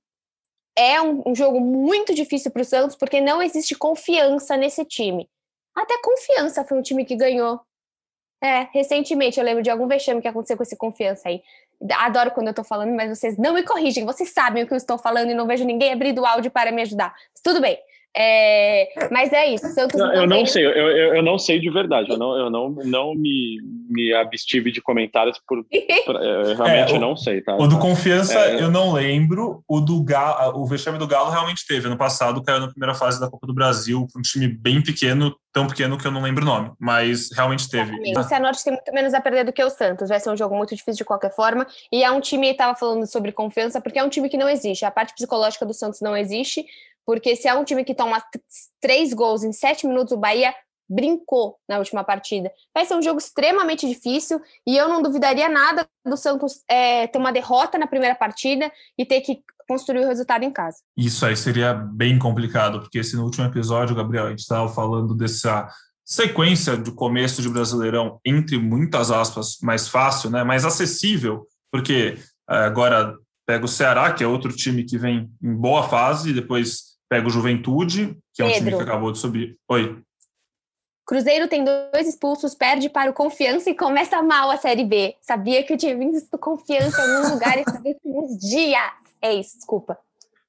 É 0.76 1.00
um, 1.00 1.22
um 1.26 1.34
jogo 1.34 1.60
muito 1.60 2.14
difícil 2.14 2.50
para 2.50 2.62
o 2.62 2.64
Santos 2.64 2.96
porque 2.96 3.20
não 3.20 3.42
existe 3.42 3.74
confiança 3.74 4.56
nesse 4.56 4.84
time. 4.84 5.28
Até 5.74 6.00
confiança 6.02 6.64
foi 6.64 6.78
um 6.78 6.82
time 6.82 7.04
que 7.04 7.14
ganhou. 7.14 7.60
É, 8.42 8.68
recentemente 8.72 9.38
eu 9.38 9.44
lembro 9.44 9.62
de 9.62 9.70
algum 9.70 9.86
vexame 9.86 10.20
que 10.20 10.28
aconteceu 10.28 10.56
com 10.56 10.62
esse 10.62 10.76
confiança 10.76 11.28
aí. 11.28 11.42
Adoro 11.92 12.30
quando 12.30 12.46
eu 12.46 12.52
estou 12.52 12.64
falando, 12.64 12.94
mas 12.94 13.16
vocês 13.16 13.36
não 13.36 13.54
me 13.54 13.62
corrigem. 13.62 14.04
Vocês 14.04 14.30
sabem 14.30 14.62
o 14.62 14.66
que 14.66 14.72
eu 14.72 14.76
estou 14.76 14.96
falando 14.96 15.30
e 15.30 15.34
não 15.34 15.46
vejo 15.46 15.64
ninguém 15.64 15.92
abrir 15.92 16.18
o 16.18 16.24
áudio 16.24 16.50
para 16.50 16.72
me 16.72 16.82
ajudar. 16.82 17.14
Tudo 17.42 17.60
bem. 17.60 17.78
É, 18.16 19.08
mas 19.10 19.32
é 19.32 19.52
isso. 19.52 19.66
Santos 19.70 19.98
não, 19.98 20.14
eu 20.14 20.26
não 20.26 20.46
sei, 20.46 20.64
eu, 20.64 20.70
eu, 20.70 21.16
eu, 21.16 21.22
não 21.22 21.36
sei 21.36 21.58
de 21.58 21.68
verdade. 21.68 22.10
Eu 22.10 22.16
não, 22.16 22.38
eu 22.38 22.48
não, 22.48 22.70
não 22.70 23.14
me, 23.14 23.58
me 23.90 24.14
abstive 24.14 24.70
de 24.70 24.80
comentários 24.80 25.40
por, 25.44 25.64
por 25.64 26.22
eu 26.22 26.54
realmente 26.54 26.92
é, 26.92 26.96
o, 26.96 27.00
não 27.00 27.16
sei, 27.16 27.42
tá? 27.42 27.56
O 27.56 27.66
do 27.66 27.76
confiança 27.78 28.38
é, 28.38 28.62
eu 28.62 28.70
não 28.70 28.92
lembro. 28.92 29.64
O 29.66 29.80
do 29.80 30.00
Galo, 30.04 30.60
o 30.60 30.66
vexame 30.66 30.96
do 30.96 31.08
Galo 31.08 31.30
realmente 31.30 31.66
teve. 31.66 31.88
Ano 31.88 31.98
passado 31.98 32.40
caiu 32.42 32.60
na 32.60 32.68
primeira 32.68 32.94
fase 32.94 33.18
da 33.18 33.28
Copa 33.28 33.48
do 33.48 33.54
Brasil 33.54 34.06
para 34.12 34.20
um 34.20 34.22
time 34.22 34.46
bem 34.46 34.80
pequeno, 34.80 35.34
tão 35.52 35.66
pequeno 35.66 35.98
que 35.98 36.06
eu 36.06 36.12
não 36.12 36.22
lembro 36.22 36.44
o 36.44 36.46
nome, 36.46 36.70
mas 36.78 37.30
realmente 37.34 37.68
teve. 37.68 37.92
O 38.16 38.22
Cianorte 38.22 38.62
tem 38.62 38.72
muito 38.72 38.92
menos 38.92 39.12
a 39.12 39.20
perder 39.20 39.44
do 39.44 39.52
que 39.52 39.62
o 39.62 39.70
Santos. 39.70 40.08
Vai 40.08 40.20
ser 40.20 40.30
um 40.30 40.36
jogo 40.36 40.56
muito 40.56 40.74
difícil 40.74 40.98
de 40.98 41.04
qualquer 41.04 41.34
forma. 41.34 41.66
E 41.90 42.04
é 42.04 42.10
um 42.12 42.20
time, 42.20 42.50
estava 42.50 42.78
falando 42.78 43.06
sobre 43.08 43.32
confiança, 43.32 43.80
porque 43.80 43.98
é 43.98 44.04
um 44.04 44.08
time 44.08 44.28
que 44.28 44.36
não 44.36 44.48
existe. 44.48 44.84
A 44.84 44.90
parte 44.90 45.14
psicológica 45.14 45.66
do 45.66 45.74
Santos 45.74 46.00
não 46.00 46.16
existe. 46.16 46.64
Porque 47.06 47.36
se 47.36 47.48
é 47.48 47.54
um 47.54 47.64
time 47.64 47.84
que 47.84 47.94
toma 47.94 48.22
três 48.80 49.12
gols 49.12 49.42
em 49.42 49.52
sete 49.52 49.86
minutos, 49.86 50.12
o 50.12 50.16
Bahia 50.16 50.54
brincou 50.88 51.56
na 51.68 51.78
última 51.78 52.04
partida. 52.04 52.50
Vai 52.74 52.84
ser 52.84 52.94
um 52.94 53.02
jogo 53.02 53.18
extremamente 53.18 53.88
difícil 53.88 54.40
e 54.66 54.76
eu 54.76 54.88
não 54.88 55.02
duvidaria 55.02 55.48
nada 55.48 55.86
do 56.04 56.16
Santos 56.16 56.60
é, 56.68 57.06
ter 57.06 57.18
uma 57.18 57.32
derrota 57.32 57.78
na 57.78 57.86
primeira 57.86 58.14
partida 58.14 58.70
e 58.98 59.04
ter 59.06 59.20
que 59.22 59.42
construir 59.66 60.04
o 60.04 60.08
resultado 60.08 60.44
em 60.44 60.52
casa. 60.52 60.78
Isso 60.96 61.24
aí 61.24 61.36
seria 61.36 61.72
bem 61.72 62.18
complicado, 62.18 62.80
porque 62.80 63.02
se 63.02 63.16
no 63.16 63.24
último 63.24 63.46
episódio, 63.46 63.96
Gabriel, 63.96 64.26
a 64.26 64.30
gente 64.30 64.40
estava 64.40 64.68
falando 64.68 65.14
dessa 65.14 65.68
sequência 66.04 66.76
de 66.76 66.92
começo 66.92 67.40
de 67.40 67.48
Brasileirão, 67.48 68.20
entre 68.24 68.58
muitas 68.58 69.10
aspas, 69.10 69.56
mais 69.62 69.88
fácil, 69.88 70.30
né, 70.30 70.44
mais 70.44 70.66
acessível, 70.66 71.46
porque 71.72 72.18
é, 72.48 72.56
agora 72.56 73.16
pega 73.46 73.64
o 73.64 73.68
Ceará, 73.68 74.12
que 74.12 74.22
é 74.22 74.26
outro 74.26 74.54
time 74.54 74.84
que 74.84 74.98
vem 74.98 75.30
em 75.42 75.54
boa 75.54 75.88
fase, 75.88 76.30
e 76.30 76.34
depois 76.34 76.93
pega 77.08 77.26
o 77.26 77.30
Juventude, 77.30 78.16
que 78.32 78.42
é 78.42 78.44
um 78.44 78.52
time 78.52 78.74
que 78.74 78.82
acabou 78.82 79.12
de 79.12 79.18
subir. 79.18 79.56
Oi. 79.68 80.02
Cruzeiro 81.06 81.48
tem 81.48 81.64
dois 81.64 82.08
expulsos, 82.08 82.54
perde 82.54 82.88
para 82.88 83.10
o 83.10 83.14
Confiança 83.14 83.68
e 83.68 83.74
começa 83.74 84.22
mal 84.22 84.50
a 84.50 84.56
Série 84.56 84.84
B. 84.84 85.14
Sabia 85.20 85.62
que 85.62 85.74
eu 85.74 85.76
tinha 85.76 85.96
visto 85.96 86.38
Confiança 86.38 87.04
em 87.04 87.16
algum 87.16 87.34
lugar 87.34 87.58
esses 87.58 88.38
dias. 88.50 88.92
É 89.20 89.34
isso, 89.34 89.56
desculpa. 89.56 89.98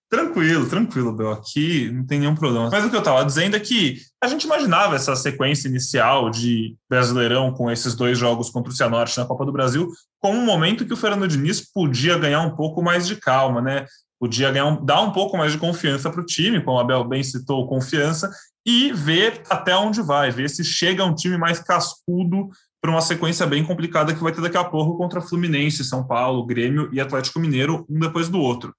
Tranquilo, 0.08 0.70
tranquilo, 0.70 1.12
Bel. 1.12 1.32
Aqui 1.32 1.92
não 1.92 2.06
tem 2.06 2.20
nenhum 2.20 2.36
problema. 2.36 2.70
Mas 2.72 2.86
o 2.86 2.90
que 2.90 2.96
eu 2.96 3.00
estava 3.00 3.26
dizendo 3.26 3.56
é 3.56 3.60
que 3.60 3.98
a 4.24 4.28
gente 4.28 4.44
imaginava 4.44 4.96
essa 4.96 5.16
sequência 5.16 5.68
inicial 5.68 6.30
de 6.30 6.76
Brasileirão 6.90 7.52
com 7.52 7.70
esses 7.70 7.96
dois 7.96 8.18
jogos 8.18 8.50
contra 8.50 8.72
o 8.72 8.76
Cianorte 8.76 9.18
na 9.18 9.26
Copa 9.26 9.46
do 9.46 9.52
Brasil 9.52 9.90
como 10.22 10.40
um 10.40 10.46
momento 10.46 10.86
que 10.86 10.94
o 10.94 10.98
Fernando 10.98 11.28
Diniz 11.28 11.60
podia 11.72 12.18
ganhar 12.18 12.42
um 12.42 12.56
pouco 12.56 12.82
mais 12.82 13.08
de 13.08 13.16
calma, 13.16 13.62
né? 13.62 13.86
Podia 14.26 14.52
ganhar 14.52 14.66
um, 14.66 14.84
dar 14.84 15.02
um 15.02 15.12
pouco 15.12 15.38
mais 15.38 15.52
de 15.52 15.60
confiança 15.60 16.10
para 16.10 16.20
o 16.20 16.26
time, 16.26 16.60
como 16.60 16.80
a 16.80 16.82
Abel 16.82 17.04
bem 17.04 17.24
citou, 17.24 17.68
confiança, 17.68 18.32
e 18.66 18.92
ver 18.92 19.44
até 19.48 19.78
onde 19.78 20.02
vai, 20.02 20.32
ver 20.32 20.50
se 20.50 20.64
chega 20.64 21.06
um 21.06 21.14
time 21.14 21.38
mais 21.38 21.60
cascudo 21.60 22.50
para 22.82 22.90
uma 22.90 23.02
sequência 23.02 23.46
bem 23.46 23.64
complicada 23.64 24.16
que 24.16 24.24
vai 24.24 24.32
ter 24.32 24.42
daqui 24.42 24.58
a 24.58 24.64
pouco 24.64 24.98
contra 24.98 25.22
Fluminense, 25.22 25.86
São 25.86 26.06
Paulo, 26.06 26.46
Grêmio 26.46 26.90
e 26.92 27.00
Atlético 27.00 27.40
Mineiro, 27.40 27.86
um 27.88 28.00
depois 28.00 28.28
do 28.28 28.40
outro. 28.40 28.76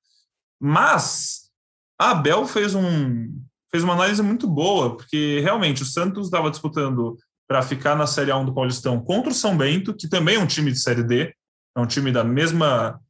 Mas 0.61 1.49
Abel 1.97 2.45
fez, 2.45 2.75
um, 2.75 3.33
fez 3.71 3.85
uma 3.85 3.93
análise 3.93 4.23
muito 4.23 4.49
boa, 4.49 4.97
porque 4.97 5.39
realmente 5.41 5.85
o 5.85 5.87
Santos 5.87 6.27
estava 6.27 6.51
disputando 6.51 7.17
para 7.49 7.63
ficar 7.63 7.95
na 7.95 8.09
Série 8.09 8.33
A1 8.33 8.47
do 8.47 8.55
Paulistão 8.55 9.01
contra 9.01 9.31
o 9.31 9.35
São 9.35 9.57
Bento, 9.57 9.95
que 9.95 10.09
também 10.09 10.35
é 10.35 10.41
um 10.41 10.47
time 10.47 10.73
de 10.73 10.81
Série 10.81 11.05
D, 11.05 11.33
é 11.77 11.81
um 11.81 11.87
time 11.87 12.11
da 12.11 12.25
mesma 12.25 13.01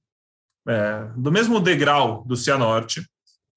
é, 0.68 1.08
do 1.16 1.30
mesmo 1.30 1.60
degrau 1.60 2.24
do 2.26 2.36
Cianorte. 2.36 3.06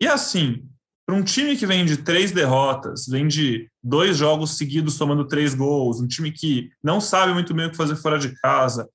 E 0.01 0.07
assim, 0.07 0.64
para 1.05 1.16
um 1.16 1.24
time 1.24 1.57
que 1.57 1.66
vem 1.66 1.86
de 1.86 1.97
três 1.97 2.32
derrotas, 2.32 3.07
vem 3.07 3.28
de 3.28 3.70
dois 3.84 4.16
jogos 4.16 4.57
seguidos 4.57 4.97
tomando 4.97 5.28
três 5.28 5.53
gols, 5.53 5.99
um 5.99 6.07
time 6.07 6.32
que 6.32 6.70
não 6.84 7.01
sabe 7.01 7.34
muito 7.34 7.53
bem 7.53 7.66
o 7.66 7.72
que 7.72 7.78
fazer 7.78 7.95
fora 7.95 8.20
de 8.20 8.30
casa, 8.39 8.88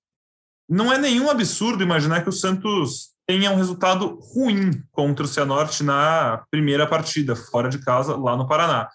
não 0.68 0.92
é 0.92 0.98
nenhum 0.98 1.28
absurdo 1.28 1.82
imaginar 1.82 2.22
que 2.22 2.28
o 2.28 2.32
Santos 2.32 3.10
tenha 3.26 3.50
um 3.50 3.56
resultado 3.56 4.18
ruim 4.32 4.82
contra 4.92 5.24
o 5.24 5.28
Cianorte 5.28 5.82
na 5.82 6.44
primeira 6.50 6.86
partida, 6.86 7.34
fora 7.34 7.68
de 7.68 7.78
casa, 7.78 8.16
lá 8.16 8.36
no 8.36 8.46
Paraná. 8.46 8.88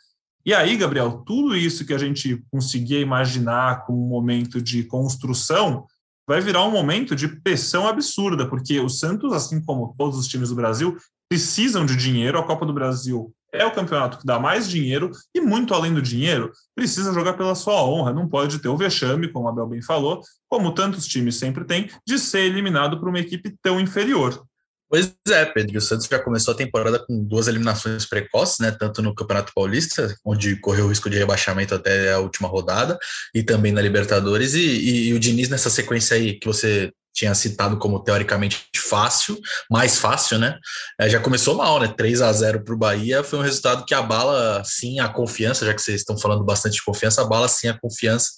E 0.45 0.53
aí, 0.53 0.77
Gabriel, 0.77 1.23
tudo 1.25 1.55
isso 1.55 1.85
que 1.85 1.93
a 1.93 1.97
gente 1.97 2.43
conseguia 2.51 2.99
imaginar 2.99 3.85
como 3.85 4.03
um 4.03 4.09
momento 4.09 4.61
de 4.61 4.83
construção 4.83 5.85
vai 6.29 6.41
virar 6.41 6.63
um 6.63 6.69
momento 6.69 7.15
de 7.15 7.27
pressão 7.27 7.87
absurda, 7.87 8.47
porque 8.47 8.79
o 8.79 8.87
Santos, 8.87 9.33
assim 9.33 9.59
como 9.65 9.95
todos 9.97 10.15
os 10.15 10.27
times 10.27 10.49
do 10.49 10.55
Brasil, 10.55 10.95
precisam 11.27 11.87
de 11.87 11.95
dinheiro. 11.95 12.37
A 12.37 12.43
Copa 12.43 12.67
do 12.67 12.73
Brasil 12.73 13.33
é 13.51 13.65
o 13.65 13.71
campeonato 13.71 14.19
que 14.19 14.27
dá 14.27 14.39
mais 14.39 14.69
dinheiro 14.69 15.09
e, 15.33 15.41
muito 15.41 15.73
além 15.73 15.91
do 15.91 16.03
dinheiro, 16.03 16.51
precisa 16.75 17.11
jogar 17.15 17.33
pela 17.33 17.55
sua 17.55 17.83
honra. 17.83 18.13
Não 18.13 18.29
pode 18.29 18.59
ter 18.59 18.67
o 18.67 18.77
vexame, 18.77 19.31
como 19.31 19.47
a 19.47 19.51
Bel 19.51 19.65
bem 19.65 19.81
falou, 19.81 20.21
como 20.47 20.71
tantos 20.71 21.07
times 21.07 21.35
sempre 21.35 21.65
têm, 21.65 21.89
de 22.05 22.19
ser 22.19 22.41
eliminado 22.41 22.99
por 22.99 23.09
uma 23.09 23.19
equipe 23.19 23.57
tão 23.59 23.79
inferior. 23.79 24.45
Pois 24.89 25.13
é, 25.27 25.45
Pedro. 25.45 25.77
O 25.77 25.81
Santos 25.81 26.07
já 26.07 26.17
começou 26.17 26.53
a 26.53 26.57
temporada 26.57 26.97
com 26.97 27.23
duas 27.23 27.47
eliminações 27.47 28.07
precoces, 28.07 28.57
né? 28.57 28.71
Tanto 28.71 29.03
no 29.03 29.13
Campeonato 29.13 29.53
Paulista, 29.53 30.15
onde 30.25 30.55
correu 30.55 30.85
o 30.85 30.89
risco 30.89 31.09
de 31.09 31.17
rebaixamento 31.17 31.75
até 31.75 32.11
a 32.11 32.19
última 32.19 32.47
rodada, 32.47 32.97
e 33.35 33.43
também 33.43 33.71
na 33.71 33.81
Libertadores. 33.81 34.55
E, 34.55 34.61
e, 34.61 35.07
e 35.09 35.13
o 35.13 35.19
Diniz, 35.19 35.47
nessa 35.47 35.69
sequência 35.69 36.17
aí 36.17 36.39
que 36.39 36.47
você 36.47 36.91
tinha 37.13 37.35
citado 37.35 37.77
como 37.77 38.03
teoricamente 38.03 38.67
fácil, 38.77 39.37
mais 39.69 39.99
fácil, 39.99 40.39
né? 40.39 40.57
É, 40.99 41.07
já 41.07 41.19
começou 41.19 41.55
mal, 41.55 41.79
né? 41.79 41.93
3 41.95 42.21
a 42.21 42.33
0 42.33 42.63
para 42.63 42.73
o 42.73 42.77
Bahia 42.77 43.23
foi 43.23 43.37
um 43.37 43.43
resultado 43.43 43.85
que 43.85 43.93
abala 43.93 44.63
sim 44.65 44.99
a 44.99 45.07
confiança, 45.07 45.65
já 45.65 45.73
que 45.73 45.81
vocês 45.81 46.01
estão 46.01 46.17
falando 46.17 46.43
bastante 46.43 46.75
de 46.75 46.83
confiança, 46.83 47.21
abala 47.21 47.47
sim 47.47 47.67
a 47.67 47.77
confiança 47.77 48.29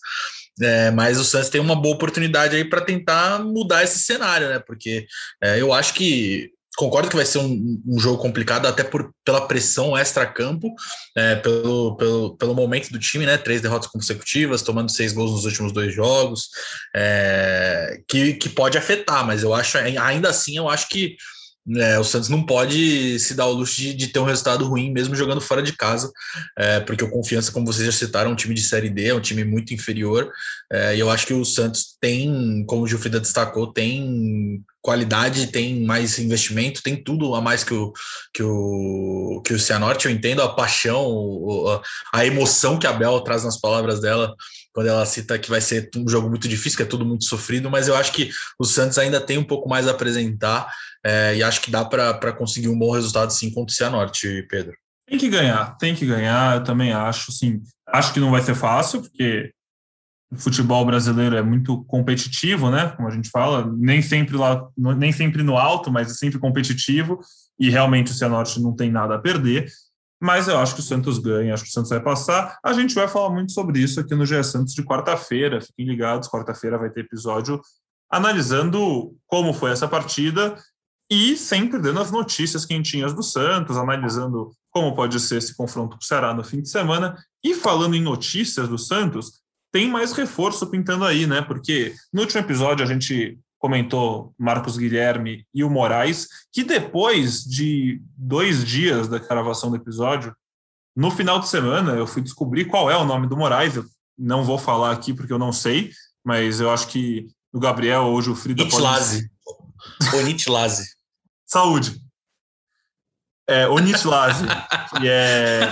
é, 0.60 0.91
mas 0.91 1.20
o 1.20 1.24
Santos 1.24 1.49
tem 1.49 1.62
uma 1.62 1.76
boa 1.76 1.95
oportunidade 1.95 2.56
aí 2.56 2.66
para 2.66 2.82
tentar 2.82 3.39
mudar 3.39 3.84
esse 3.84 3.99
cenário, 3.99 4.49
né? 4.49 4.60
Porque 4.60 5.06
é, 5.41 5.62
eu 5.62 5.72
acho 5.72 5.93
que 5.93 6.52
concordo 6.78 7.10
que 7.10 7.16
vai 7.16 7.26
ser 7.26 7.39
um, 7.39 7.82
um, 7.86 7.99
jogo 7.99 8.22
complicado, 8.22 8.66
até 8.66 8.84
por, 8.84 9.14
pela 9.26 9.47
pressão 9.47 9.97
extra-campo, 9.97 10.74
é, 11.16 11.36
pelo, 11.36 11.95
pelo, 11.97 12.38
pelo 12.38 12.56
momento 12.56 12.89
do 12.91 12.99
time, 12.99 13.26
né? 13.26 13.38
Três 13.38 13.62
derrotas 13.62 13.89
consecutivas, 13.89 14.62
tomando 14.62 14.89
seis 14.89 15.14
gols 15.14 15.32
nos 15.32 15.45
últimos 15.45 15.72
dois 15.72 15.93
jogos, 15.93 16.49
é, 16.95 18.02
que, 18.08 18.34
que 18.34 18.49
pode 18.49 18.78
afetar, 18.78 19.26
mas 19.26 19.43
eu 19.43 19.54
acho, 19.54 19.78
ainda 19.78 20.30
assim, 20.30 20.58
eu 20.58 20.70
acho 20.70 20.88
que 20.88 21.16
é, 21.78 21.99
o 21.99 22.03
Santos 22.03 22.28
não 22.28 22.43
pode 22.43 23.20
se 23.20 23.36
dar 23.36 23.45
o 23.45 23.53
luxo 23.53 23.76
de, 23.76 23.93
de, 23.93 24.07
ter 24.07 24.20
um 24.20 24.26
resultado 24.26 24.68
ruim, 24.68 24.91
mesmo 24.91 25.16
jogando 25.16 25.39
fora 25.39 25.62
de 25.62 25.74
casa, 25.74 26.12
é, 26.57 26.80
porque 26.80 27.03
o 27.03 27.09
Confiança, 27.09 27.51
como 27.51 27.66
vocês 27.66 27.86
já 27.86 27.91
citaram, 27.91 28.32
é 28.32 28.34
um 28.34 28.36
time 28.36 28.55
de 28.55 28.64
Série 28.64 28.89
D, 28.89 29.07
é 29.07 29.14
um 29.14 29.22
time 29.22 29.43
muito 29.43 29.74
inferior, 29.74 30.32
é, 30.72 30.95
e 30.95 30.99
eu 30.99 31.09
acho 31.09 31.28
que 31.28 31.34
o 31.34 31.45
Santos 31.45 31.95
tem, 32.01 32.66
como 32.68 32.82
o 32.82 32.88
Gilfrida 32.88 33.20
destacou, 33.20 33.72
tem 33.72 34.64
qualidade, 34.82 35.47
tem 35.47 35.86
mais 35.86 36.18
investimento, 36.18 36.82
tem 36.82 36.95
tudo 36.95 37.36
a 37.36 37.41
mais 37.41 37.64
que 37.64 37.74
o, 37.74 37.93
que 38.34 38.41
o, 38.41 39.41
que 39.45 39.53
o 39.53 39.59
Cianorte. 39.59 40.07
Eu 40.07 40.12
entendo 40.12 40.41
a 40.41 40.49
paixão, 40.49 41.07
a 42.12 42.26
emoção 42.26 42.80
que 42.80 42.88
a 42.88 42.93
Bel 42.93 43.22
traz 43.22 43.43
nas 43.43 43.59
palavras 43.59 44.01
dela 44.01 44.36
quando 44.74 44.88
ela 44.88 45.05
cita 45.05 45.38
que 45.38 45.49
vai 45.49 45.61
ser 45.61 45.89
um 45.95 46.07
jogo 46.07 46.30
muito 46.30 46.47
difícil, 46.47 46.78
que 46.78 46.84
é 46.84 46.86
tudo 46.86 47.05
muito 47.05 47.26
sofrido, 47.26 47.69
mas 47.69 47.88
eu 47.88 47.95
acho 47.95 48.11
que 48.11 48.32
o 48.57 48.65
Santos 48.65 48.97
ainda 48.97 49.19
tem 49.19 49.38
um 49.38 49.43
pouco 49.43 49.67
mais 49.67 49.88
a 49.88 49.91
apresentar 49.91 50.72
é, 51.03 51.36
e 51.36 51.43
acho 51.43 51.61
que 51.61 51.72
dá 51.72 51.84
para 51.84 52.32
conseguir 52.34 52.69
um 52.69 52.78
bom 52.78 52.91
resultado 52.91 53.32
sim 53.32 53.51
contra 53.51 53.72
o 53.72 53.76
Cianorte, 53.76 54.45
Pedro. 54.49 54.74
Tem 55.07 55.17
que 55.17 55.30
ganhar, 55.30 55.78
tem 55.78 55.93
que 55.93 56.05
ganhar, 56.05 56.57
eu 56.57 56.63
também 56.63 56.93
acho, 56.93 57.32
sim. 57.32 57.61
Acho 57.88 58.13
que 58.13 58.19
não 58.19 58.32
vai 58.32 58.41
ser 58.41 58.55
fácil, 58.55 59.01
porque 59.01 59.51
o 60.32 60.38
futebol 60.38 60.86
brasileiro 60.86 61.36
é 61.36 61.41
muito 61.41 61.84
competitivo, 61.84 62.72
né? 62.72 62.93
Como 62.95 63.09
a 63.09 63.11
gente 63.11 63.30
fala, 63.30 63.69
nem 63.78 64.01
sempre 64.01 64.38
lá, 64.38 64.65
nem 64.78 65.11
sempre 65.11 65.43
no 65.43 65.57
alto, 65.57 65.91
mas 65.91 66.09
é 66.09 66.13
sempre 66.13 66.39
competitivo, 66.39 67.19
e 67.59 67.69
realmente 67.69 68.11
o 68.11 68.13
Cianorte 68.13 68.61
não 68.61 68.74
tem 68.74 68.89
nada 68.89 69.15
a 69.15 69.19
perder. 69.19 69.69
Mas 70.22 70.47
eu 70.47 70.59
acho 70.59 70.76
que 70.76 70.82
o 70.82 70.84
Santos 70.84 71.17
ganha, 71.17 71.53
acho 71.53 71.63
que 71.63 71.69
o 71.69 71.74
Santos 71.74 71.89
vai 71.89 71.99
passar. 71.99 72.57
A 72.63 72.74
gente 72.74 72.93
vai 72.93 73.07
falar 73.07 73.32
muito 73.32 73.51
sobre 73.51 73.80
isso 73.80 73.99
aqui 73.99 74.13
no 74.13 74.26
GE 74.26 74.43
Santos 74.43 74.74
de 74.74 74.84
quarta-feira. 74.84 75.59
Fiquem 75.59 75.88
ligados, 75.88 76.30
quarta-feira 76.30 76.78
vai 76.78 76.91
ter 76.91 77.01
episódio 77.01 77.59
analisando 78.11 79.15
como 79.26 79.53
foi 79.53 79.72
essa 79.72 79.88
partida 79.88 80.55
e 81.09 81.36
sempre 81.38 81.80
dando 81.80 82.01
as 82.01 82.11
notícias 82.11 82.65
quentinhas 82.65 83.13
do 83.13 83.24
Santos, 83.24 83.78
analisando 83.78 84.51
como 84.69 84.93
pode 84.93 85.19
ser 85.19 85.38
esse 85.38 85.55
confronto 85.55 85.97
com 85.97 86.03
o 86.03 86.05
Ceará 86.05 86.34
no 86.34 86.43
fim 86.43 86.61
de 86.61 86.69
semana. 86.69 87.17
E 87.43 87.55
falando 87.55 87.95
em 87.95 88.01
notícias 88.01 88.67
do 88.67 88.78
Santos, 88.78 89.41
tem 89.72 89.89
mais 89.89 90.11
reforço 90.11 90.67
pintando 90.67 91.05
aí, 91.05 91.26
né? 91.26 91.41
Porque 91.41 91.95
no 92.13 92.22
último 92.22 92.41
episódio 92.41 92.86
a 92.86 92.88
gente 92.88 93.39
comentou 93.62 94.34
Marcos 94.39 94.76
Guilherme 94.76 95.45
e 95.53 95.64
o 95.64 95.70
Moraes, 95.70 96.28
que 96.51 96.64
depois 96.64 97.43
de 97.43 98.01
dois 98.18 98.66
dias 98.66 99.07
da 99.07 99.20
gravação 99.20 99.70
do 99.70 99.76
episódio, 99.76 100.36
no 100.95 101.12
final 101.12 101.39
de 101.39 101.47
semana 101.47 101.91
eu 101.91 102.07
fui 102.07 102.24
descobrir 102.24 102.66
qual 102.66 102.89
é 102.89 102.97
o 102.97 103.05
nome 103.05 103.28
do 103.28 103.38
Moraes. 103.38 103.76
Eu 103.76 103.86
não 104.18 104.43
vou 104.43 104.57
falar 104.57 104.91
aqui 104.91 105.14
porque 105.14 105.32
eu 105.32 105.38
não 105.38 105.53
sei, 105.53 105.91
mas 106.26 106.59
eu 106.59 106.72
acho 106.72 106.88
que 106.88 107.28
o 107.53 107.59
Gabriel 107.59 108.05
ou 108.05 108.18
o 108.18 108.36
Frida 108.36 108.68
pode... 108.68 108.82
Lazi. 108.82 109.32
Bonite 110.09 110.49
Lazi. 110.49 110.86
Saúde. 111.45 112.01
É, 113.47 113.68
Onislazi, 113.68 114.45
que 114.97 115.07
é, 115.07 115.68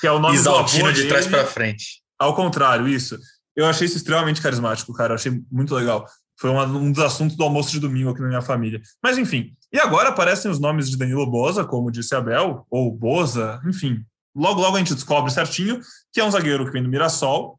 que 0.00 0.06
é 0.06 0.12
o 0.12 0.18
nome 0.18 0.36
Isaltino 0.36 0.84
do 0.84 0.88
avô 0.88 0.92
de 0.92 1.00
dele. 1.00 1.08
trás 1.08 1.26
para 1.26 1.44
frente. 1.44 2.02
Ao 2.18 2.34
contrário, 2.34 2.88
isso. 2.88 3.18
Eu 3.54 3.66
achei 3.66 3.86
isso 3.86 3.96
extremamente 3.96 4.40
carismático, 4.40 4.92
cara. 4.94 5.12
Eu 5.12 5.16
achei 5.16 5.42
muito 5.50 5.74
legal. 5.74 6.06
Foi 6.38 6.50
uma, 6.50 6.64
um 6.64 6.92
dos 6.92 7.02
assuntos 7.02 7.36
do 7.36 7.42
almoço 7.42 7.70
de 7.70 7.80
domingo 7.80 8.10
aqui 8.10 8.20
na 8.20 8.28
minha 8.28 8.42
família. 8.42 8.80
Mas 9.02 9.18
enfim. 9.18 9.52
E 9.72 9.78
agora 9.78 10.10
aparecem 10.10 10.50
os 10.50 10.60
nomes 10.60 10.88
de 10.88 10.96
Danilo 10.96 11.26
Boza, 11.26 11.64
como 11.64 11.90
disse 11.90 12.14
Abel, 12.14 12.64
ou 12.70 12.90
Boza, 12.92 13.60
enfim. 13.66 14.04
Logo, 14.34 14.60
logo 14.60 14.76
a 14.76 14.78
gente 14.78 14.94
descobre 14.94 15.32
certinho 15.32 15.80
que 16.12 16.20
é 16.20 16.24
um 16.24 16.30
zagueiro 16.30 16.64
que 16.64 16.70
vem 16.70 16.82
do 16.82 16.88
Mirassol. 16.88 17.58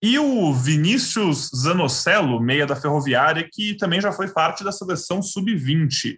E 0.00 0.18
o 0.18 0.52
Vinícius 0.52 1.50
Zanocelo, 1.54 2.40
meia 2.40 2.66
da 2.66 2.76
Ferroviária, 2.76 3.48
que 3.50 3.76
também 3.76 4.00
já 4.00 4.12
foi 4.12 4.28
parte 4.28 4.64
da 4.64 4.72
seleção 4.72 5.22
sub-20. 5.22 6.16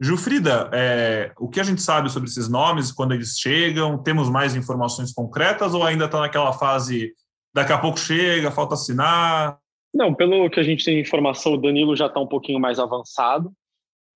Jufrida, 0.00 0.70
é, 0.72 1.32
o 1.38 1.48
que 1.48 1.60
a 1.60 1.64
gente 1.64 1.82
sabe 1.82 2.10
sobre 2.10 2.28
esses 2.28 2.48
nomes, 2.48 2.92
quando 2.92 3.12
eles 3.12 3.38
chegam? 3.38 4.02
Temos 4.02 4.30
mais 4.30 4.54
informações 4.54 5.12
concretas 5.12 5.74
ou 5.74 5.84
ainda 5.84 6.04
está 6.04 6.20
naquela 6.20 6.52
fase 6.52 7.12
daqui 7.54 7.72
a 7.72 7.78
pouco 7.78 7.98
chega, 7.98 8.50
falta 8.50 8.74
assinar? 8.74 9.58
Não, 9.98 10.14
pelo 10.14 10.48
que 10.48 10.60
a 10.60 10.62
gente 10.62 10.84
tem 10.84 11.00
informação, 11.00 11.54
o 11.54 11.56
Danilo 11.56 11.96
já 11.96 12.06
está 12.06 12.20
um 12.20 12.26
pouquinho 12.26 12.60
mais 12.60 12.78
avançado. 12.78 13.50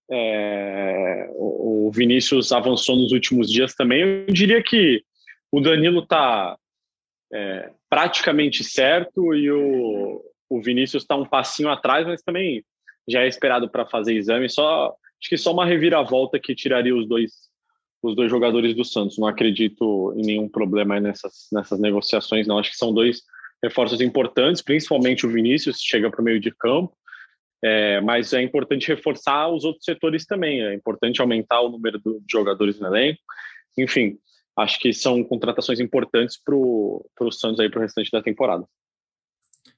É, 0.09 1.29
o 1.35 1.91
Vinícius 1.93 2.53
avançou 2.53 2.95
nos 2.97 3.11
últimos 3.11 3.51
dias 3.51 3.75
também. 3.75 4.01
Eu 4.01 4.27
diria 4.27 4.63
que 4.63 5.03
o 5.51 5.61
Danilo 5.61 6.05
está 6.05 6.57
é, 7.33 7.73
praticamente 7.91 8.63
certo 8.63 9.35
e 9.35 9.51
o, 9.51 10.23
o 10.49 10.63
Vinícius 10.63 11.03
está 11.03 11.17
um 11.17 11.27
passinho 11.27 11.69
atrás, 11.69 12.07
mas 12.07 12.23
também 12.23 12.65
já 13.09 13.23
é 13.23 13.27
esperado 13.27 13.69
para 13.69 13.85
fazer 13.85 14.15
exame. 14.15 14.49
Só 14.49 14.95
acho 15.21 15.29
que 15.29 15.37
só 15.37 15.53
uma 15.53 15.67
reviravolta 15.67 16.39
que 16.39 16.55
tiraria 16.55 16.95
os 16.95 17.09
dois 17.09 17.51
os 18.01 18.15
dois 18.15 18.31
jogadores 18.31 18.77
do 18.77 18.85
Santos. 18.85 19.19
Não 19.19 19.27
acredito 19.27 20.15
em 20.17 20.23
nenhum 20.23 20.49
problema 20.49 21.01
nessas 21.01 21.49
nessas 21.51 21.81
negociações. 21.81 22.47
Não 22.47 22.57
acho 22.57 22.71
que 22.71 22.77
são 22.77 22.95
dois 22.95 23.23
reforços 23.63 24.01
importantes, 24.01 24.63
principalmente 24.63 25.27
o 25.27 25.31
Vinícius 25.31 25.79
chega 25.81 26.11
para 26.11 26.21
o 26.21 26.25
meio 26.25 26.41
de 26.41 26.51
campo. 26.51 26.97
É, 27.65 28.01
mas 28.01 28.33
é 28.33 28.43
importante 28.43 28.89
reforçar 28.89 29.49
os 29.49 29.65
outros 29.65 29.85
setores 29.85 30.27
também. 30.27 30.63
É 30.63 30.75
importante 30.75 31.21
aumentar 31.21 31.61
o 31.61 31.71
número 31.71 32.01
de 32.01 32.21
jogadores 32.29 32.81
no 32.81 32.89
elenco. 32.89 33.21
Enfim, 33.79 34.19
acho 34.57 34.79
que 34.81 34.93
são 34.93 35.23
contratações 35.23 35.79
importantes 35.79 36.37
para 36.43 36.57
o 36.57 37.31
Santos 37.31 37.61
aí 37.61 37.71
para 37.71 37.79
o 37.79 37.83
restante 37.83 38.11
da 38.11 38.21
temporada. 38.21 38.67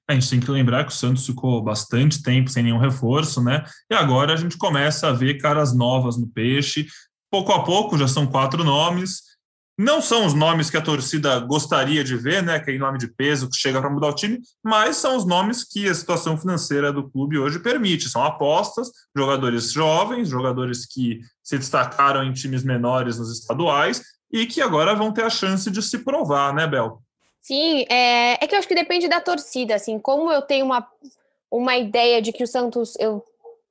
A 0.09 0.15
gente 0.15 0.31
tem 0.31 0.41
que 0.41 0.51
lembrar 0.51 0.85
que 0.85 0.93
o 0.93 0.95
Santos 0.95 1.27
ficou 1.27 1.63
bastante 1.63 2.23
tempo 2.23 2.51
sem 2.51 2.63
nenhum 2.63 2.79
reforço, 2.79 3.43
né? 3.43 3.65
E 3.91 3.95
agora 3.95 4.33
a 4.33 4.37
gente 4.37 4.57
começa 4.57 5.09
a 5.09 5.13
ver 5.13 5.39
caras 5.39 5.75
novas 5.75 6.19
no 6.19 6.27
peixe. 6.27 6.87
Pouco 7.31 7.53
a 7.53 7.65
pouco 7.65 7.99
já 7.99 8.07
são 8.07 8.27
quatro 8.27 8.65
nomes. 8.65 9.34
Não 9.77 10.01
são 10.01 10.25
os 10.25 10.35
nomes 10.35 10.71
que 10.71 10.77
a 10.77 10.83
torcida 10.83 11.41
gostaria 11.41 12.05
de 12.05 12.17
ver, 12.17 12.43
né? 12.43 12.55
Aquele 12.55 12.79
nome 12.79 12.97
de 12.97 13.09
peso 13.09 13.49
que 13.49 13.57
chega 13.57 13.81
para 13.81 13.91
mudar 13.91 14.09
o 14.09 14.15
time, 14.15 14.41
mas 14.63 14.97
são 14.97 15.17
os 15.17 15.27
nomes 15.27 15.65
que 15.65 15.89
a 15.89 15.95
situação 15.95 16.39
financeira 16.39 16.93
do 16.93 17.11
clube 17.11 17.39
hoje 17.39 17.59
permite. 17.59 18.09
São 18.09 18.23
apostas, 18.23 18.89
jogadores 19.17 19.73
jovens, 19.73 20.29
jogadores 20.29 20.87
que 20.87 21.19
se 21.43 21.59
destacaram 21.59 22.23
em 22.23 22.33
times 22.33 22.63
menores 22.63 23.19
nos 23.19 23.33
estaduais 23.33 24.01
e 24.33 24.47
que 24.47 24.61
agora 24.61 24.95
vão 24.95 25.13
ter 25.13 25.25
a 25.25 25.31
chance 25.31 25.69
de 25.69 25.83
se 25.83 25.99
provar, 25.99 26.55
né, 26.55 26.67
Bel? 26.67 27.01
Sim, 27.41 27.85
é, 27.91 28.43
é 28.43 28.47
que 28.47 28.55
eu 28.55 28.59
acho 28.59 28.69
que 28.69 28.75
depende 28.75 29.09
da 29.09 29.21
torcida, 29.21 29.75
assim, 29.75 29.99
como 29.99 30.33
eu 30.33 30.41
tenho 30.41 30.65
uma, 30.65 30.89
uma 31.51 31.77
ideia 31.77 32.23
de 32.23 32.33
que 32.33 32.43
o 32.43 32.47
Santos 32.47 32.95
eu, 32.99 33.23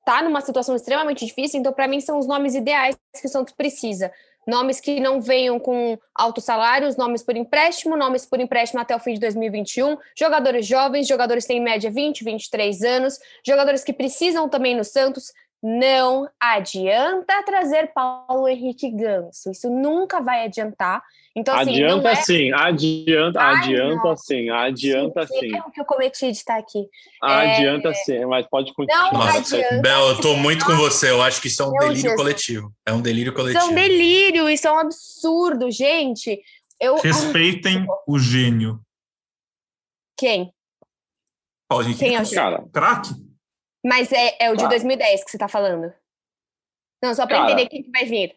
tá 0.06 0.22
numa 0.22 0.41
situação 0.41 0.76
extremamente 0.76 1.26
difícil, 1.26 1.60
então 1.60 1.74
para 1.74 1.88
mim 1.88 1.99
são 1.99 2.20
os 2.20 2.28
nomes 2.28 2.56
ideais 2.56 2.95
que 3.20 3.28
o 3.28 3.30
Santos 3.30 3.54
precisa. 3.54 4.12
Nomes 4.45 4.79
que 4.79 4.99
não 4.99 5.21
venham 5.21 5.59
com 5.59 5.97
altos 6.13 6.43
salários, 6.43 6.97
nomes 6.97 7.23
por 7.23 7.35
empréstimo, 7.35 7.95
nomes 7.95 8.25
por 8.25 8.39
empréstimo 8.39 8.81
até 8.81 8.95
o 8.95 8.99
fim 8.99 9.13
de 9.13 9.19
2021, 9.21 9.97
jogadores 10.17 10.65
jovens, 10.65 11.07
jogadores 11.07 11.45
que 11.45 11.49
têm 11.49 11.57
em 11.57 11.63
média 11.63 11.89
20, 11.89 12.23
23 12.23 12.81
anos, 12.83 13.19
jogadores 13.45 13.83
que 13.83 13.93
precisam 13.93 14.49
também 14.49 14.75
no 14.75 14.83
Santos, 14.83 15.31
não 15.64 16.30
adianta 16.38 17.41
trazer 17.43 17.93
Paulo 17.93 18.49
Henrique 18.49 18.91
Ganso. 18.91 19.49
Isso 19.49 19.70
nunca 19.70 20.22
vai 20.22 20.43
adiantar. 20.43 21.01
Então, 21.34 21.55
assim, 21.55 21.82
adianta 21.82 22.09
é... 22.09 22.16
sim, 22.16 22.51
adianta, 22.51 23.39
Ai, 23.39 23.55
adianta 23.55 24.09
não. 24.09 24.18
sim, 24.18 24.49
adianta 24.49 25.26
sim. 25.26 25.39
sim. 25.39 25.55
É 25.55 25.61
o 25.61 25.72
que 25.72 25.80
eu 25.80 25.86
cometi 25.86 26.26
de 26.26 26.38
estar 26.38 26.57
aqui. 26.57 26.86
Adianta 27.22 27.89
é... 27.89 27.93
sim, 27.93 28.26
mas 28.26 28.45
pode 28.47 28.74
continuar. 28.74 29.14
Não 29.14 29.22
adianta. 29.22 29.82
Bel, 29.82 30.09
eu 30.09 30.22
tô 30.22 30.36
muito 30.36 30.66
com 30.66 30.76
você. 30.76 31.09
Eu 31.09 31.22
acho 31.22 31.41
que 31.41 31.47
isso 31.47 31.64
é 31.64 31.66
um 31.66 31.72
Meu 31.72 31.80
delírio 31.80 32.01
Jesus. 32.01 32.18
coletivo. 32.18 32.74
É 32.86 32.91
um 32.91 33.01
delírio 33.01 33.34
coletivo. 33.34 33.64
Isso 33.64 33.70
é 33.70 33.72
um 33.72 33.76
delírio, 33.76 34.49
isso 34.49 34.68
é 34.68 34.72
um 34.72 34.80
absurdo, 34.80 35.72
gente. 35.72 36.41
Eu... 36.78 36.97
Respeitem 36.97 37.86
o 38.05 38.20
gênio. 38.20 38.82
Quem? 40.18 40.53
Paulo 41.70 41.86
Henrique 41.86 41.99
Quem 41.99 42.16
é 42.16 42.22
o 42.22 42.30
Cara, 42.30 42.66
craque. 42.72 43.22
Mas 43.86 44.11
é, 44.11 44.38
é 44.39 44.51
o 44.51 44.55
de 44.55 44.63
Ah. 44.65 44.69
2010 44.69 45.23
que 45.23 45.31
você 45.31 45.38
tá 45.38 45.47
falando. 45.47 45.93
Não, 47.01 47.13
só 47.13 47.27
para 47.27 47.39
entender 47.43 47.67
quem 47.67 47.84
que 47.84 47.91
vai 47.91 48.05
vir. 48.05 48.36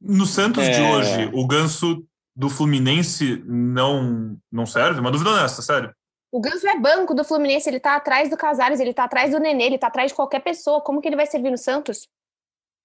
No 0.00 0.24
Santos 0.26 0.64
de 0.64 0.80
É. 0.82 0.92
hoje, 0.92 1.30
o 1.32 1.46
ganso 1.46 2.06
do 2.34 2.48
Fluminense 2.48 3.42
não, 3.46 4.36
não 4.50 4.64
serve? 4.66 5.00
Uma 5.00 5.10
dúvida 5.10 5.30
honesta, 5.30 5.62
sério. 5.62 5.94
O 6.34 6.40
Ganso 6.40 6.66
é 6.66 6.78
banco 6.78 7.12
do 7.14 7.24
Fluminense, 7.24 7.68
ele 7.68 7.78
tá 7.78 7.94
atrás 7.94 8.30
do 8.30 8.38
Casares, 8.38 8.80
ele 8.80 8.94
tá 8.94 9.04
atrás 9.04 9.32
do 9.32 9.38
Nenê, 9.38 9.64
ele 9.64 9.76
tá 9.78 9.88
atrás 9.88 10.10
de 10.12 10.16
qualquer 10.16 10.40
pessoa. 10.40 10.80
Como 10.80 10.98
que 10.98 11.06
ele 11.06 11.14
vai 11.16 11.26
servir 11.26 11.50
no 11.50 11.58
Santos? 11.58 12.08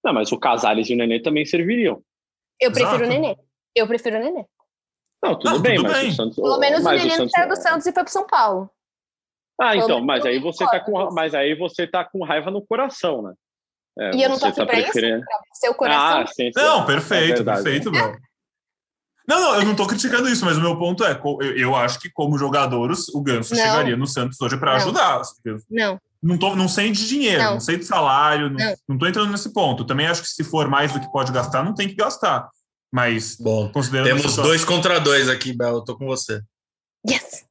Não, 0.03 0.13
mas 0.13 0.33
o 0.33 0.37
Casares 0.37 0.89
e 0.89 0.93
o 0.93 0.97
Nenê 0.97 1.21
também 1.21 1.45
serviriam. 1.45 2.03
Eu 2.59 2.71
prefiro 2.73 3.03
Exato. 3.03 3.05
o 3.05 3.07
Nenê. 3.07 3.37
Eu 3.73 3.87
prefiro 3.87 4.17
o 4.17 4.19
Nenê. 4.19 4.45
Não, 5.23 5.39
tudo 5.39 5.51
Não, 5.53 5.61
bem, 5.61 5.77
tudo 5.77 5.87
mas 5.89 5.97
bem. 6.01 6.09
o 6.09 6.13
Santos. 6.13 6.35
Pelo 6.35 6.59
menos 6.59 6.85
o 6.85 6.89
Nenê 6.89 7.03
não 7.05 7.15
Santos- 7.15 7.31
saiu 7.31 7.47
do 7.47 7.55
Santos 7.55 7.85
e 7.87 7.93
foi 7.93 8.03
pro 8.03 8.11
São 8.11 8.27
Paulo. 8.27 8.69
Ah, 9.59 9.75
então, 9.75 10.03
mas 10.03 10.25
aí 10.25 10.39
você 10.39 10.65
tá 10.65 10.79
com, 10.79 11.11
mas 11.13 11.33
aí 11.33 11.55
você 11.55 11.87
tá 11.87 12.03
com 12.05 12.23
raiva 12.23 12.51
no 12.51 12.61
coração, 12.65 13.21
né? 13.23 13.33
É, 13.99 14.15
E 14.15 14.21
eu 14.23 14.29
não 14.29 14.37
tô 14.37 14.45
aqui 14.45 14.57
tá 14.57 14.65
pra 14.65 14.79
isso? 14.79 14.91
preferindo- 14.91 15.25
Pra 15.25 15.37
seu 15.53 15.73
coração. 15.73 16.19
Ah, 16.21 16.27
sim, 16.27 16.51
sim. 16.51 16.51
Não, 16.55 16.83
É 16.83 16.85
perfeito, 16.85 17.35
verdade. 17.37 17.63
perfeito, 17.63 17.91
Bel. 17.91 18.15
Não, 19.27 19.41
não, 19.41 19.55
eu 19.55 19.65
não 19.65 19.75
tô 19.75 19.85
criticando 19.87 20.29
isso, 20.29 20.45
mas 20.45 20.57
o 20.57 20.61
meu 20.61 20.77
ponto 20.77 21.03
é, 21.03 21.19
eu, 21.41 21.57
eu 21.57 21.75
acho 21.75 21.99
que 21.99 22.09
como 22.09 22.37
jogador, 22.37 22.91
o 23.13 23.21
Ganso 23.21 23.53
Não. 23.55 23.61
chegaria 23.61 23.97
no 23.97 24.07
Santos 24.07 24.39
hoje 24.39 24.55
para 24.57 24.75
ajudar. 24.75 25.21
Não. 25.69 25.99
Não, 26.23 26.37
tô, 26.37 26.55
não 26.55 26.67
sei 26.69 26.91
de 26.91 27.07
dinheiro, 27.07 27.43
não, 27.43 27.53
Não. 27.55 27.59
sei 27.59 27.77
de 27.77 27.83
salário, 27.85 28.49
não, 28.49 28.57
Não. 28.57 28.75
não 28.89 28.97
tô 28.97 29.05
entrando 29.07 29.29
nesse 29.31 29.51
ponto. 29.51 29.83
Também 29.83 30.07
acho 30.07 30.21
que 30.21 30.29
se 30.29 30.43
for 30.43 30.67
mais 30.69 30.93
do 30.93 30.99
que 30.99 31.11
pode 31.11 31.31
gastar, 31.31 31.63
não 31.63 31.73
tem 31.75 31.87
que 31.87 31.95
gastar. 31.95 32.49
Mas, 32.91 33.35
Bom, 33.35 33.69
considerando 33.71 34.05
temos 34.07 34.21
situação- 34.21 34.43
dois 34.45 34.63
contra 34.63 34.97
dois 34.99 35.27
aqui, 35.27 35.51
Bel. 35.51 35.75
Eu 35.75 35.81
tô 35.83 35.97
com 35.97 36.05
você. 36.05 36.41
Yes! 37.09 37.45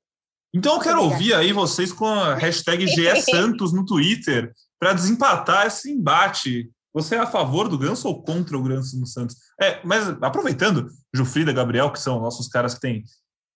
Então 0.55 0.75
eu 0.75 0.81
quero 0.81 1.03
ouvir 1.03 1.35
aí 1.35 1.53
vocês 1.53 1.93
com 1.93 2.07
a 2.07 2.35
hashtag 2.35 2.87
GE 2.87 3.17
Santos 3.23 3.73
no 3.73 3.85
Twitter 3.85 4.53
para 4.79 4.93
desempatar 4.93 5.67
esse 5.67 5.91
embate. 5.91 6.71
Você 6.95 7.15
é 7.15 7.19
a 7.19 7.27
favor 7.27 7.69
do 7.69 7.77
Ganso 7.79 8.09
ou 8.09 8.23
contra 8.23 8.57
o 8.57 8.63
Ganso 8.63 8.99
no 8.99 9.07
Santos? 9.07 9.37
É, 9.61 9.81
mas 9.85 10.09
aproveitando, 10.23 10.89
Jufrida, 11.15 11.53
Gabriel, 11.53 11.91
que 11.93 12.01
são 12.01 12.21
nossos 12.21 12.49
caras 12.49 12.75
que 12.75 12.81
têm 12.81 13.05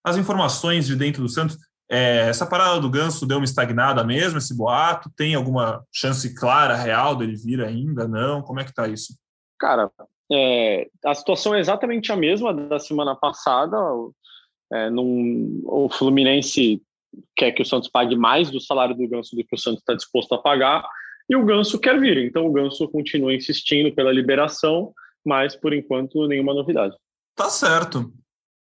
as 0.05 0.17
informações 0.17 0.87
de 0.87 0.95
dentro 0.97 1.23
do 1.23 1.29
Santos, 1.29 1.57
é, 1.91 2.29
essa 2.29 2.47
parada 2.47 2.79
do 2.81 2.91
Ganso 2.91 3.27
deu 3.27 3.39
uma 3.39 3.45
estagnada 3.45 4.05
mesmo, 4.05 4.39
esse 4.39 4.55
boato? 4.57 5.11
Tem 5.17 5.35
alguma 5.35 5.83
chance 5.93 6.35
clara, 6.35 6.77
real 6.77 7.17
dele 7.17 7.35
vir 7.35 7.63
ainda? 7.63 8.07
Não? 8.07 8.43
Como 8.43 8.61
é 8.61 8.65
que 8.65 8.73
tá 8.75 8.87
isso? 8.87 9.15
Cara, 9.59 9.91
é, 10.31 10.89
a 11.05 11.15
situação 11.15 11.55
é 11.55 11.61
exatamente 11.61 12.13
a 12.13 12.17
mesma 12.17 12.55
da 12.55 12.79
semana 12.79 13.17
passada. 13.17 13.77
O- 13.77 14.15
É, 14.73 14.91
num- 14.91 15.63
o 15.65 15.89
Fluminense 15.89 16.81
quer 17.37 17.51
que 17.53 17.63
o 17.63 17.67
Santos 17.67 17.89
pague 17.89 18.15
mais 18.17 18.51
do 18.51 18.61
salário 18.61 18.95
do 18.95 19.09
Ganso 19.09 19.35
do 19.35 19.45
que 19.45 19.55
o 19.55 19.59
Santos 19.59 19.81
está 19.81 19.95
disposto 19.95 20.33
a 20.35 20.39
pagar, 20.39 20.87
e 21.29 21.37
o 21.37 21.45
Ganso 21.45 21.79
quer 21.79 21.99
vir. 22.01 22.19
Então 22.19 22.47
o 22.47 22.53
Ganso 22.53 22.89
continua 22.89 23.35
insistindo 23.35 23.93
pela 23.95 24.13
liberação, 24.13 24.93
mas 25.25 25.57
por 25.57 25.73
enquanto 25.73 26.27
nenhuma 26.27 26.55
novidade. 26.55 26.97
Tá 27.35 27.49
certo. 27.49 28.13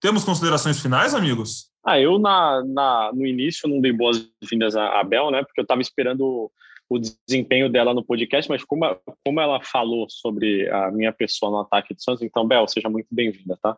Temos 0.02 0.24
considerações 0.24 0.80
finais, 0.82 1.14
amigos? 1.14 1.70
Ah, 1.84 2.00
eu 2.00 2.18
na, 2.20 2.64
na- 2.66 3.12
no 3.14 3.26
início 3.26 3.68
não 3.68 3.82
dei 3.82 3.92
boas-vindas 3.92 4.76
à 4.76 5.00
Abel, 5.00 5.32
né? 5.32 5.44
Porque 5.44 5.60
eu 5.60 5.64
estava 5.64 5.82
esperando 5.82 6.52
o, 6.90 7.00
desempenho 7.00 7.70
dela 7.70 7.94
no 7.94 8.04
podcast, 8.04 8.50
mas 8.50 8.64
como, 8.64 8.84
como 9.26 9.40
ela 9.40 9.62
falou 9.62 10.08
sobre 10.10 10.70
a 10.70 10.92
minha 10.92 11.12
pessoa 11.14 11.52
no 11.52 11.60
ataque 11.60 11.94
do 11.94 12.02
Santos, 12.02 12.22
então, 12.24 12.48
Bel, 12.48 12.68
seja 12.68 12.90
muito 12.90 13.08
bem-vinda, 13.12 13.58
tá? 13.62 13.78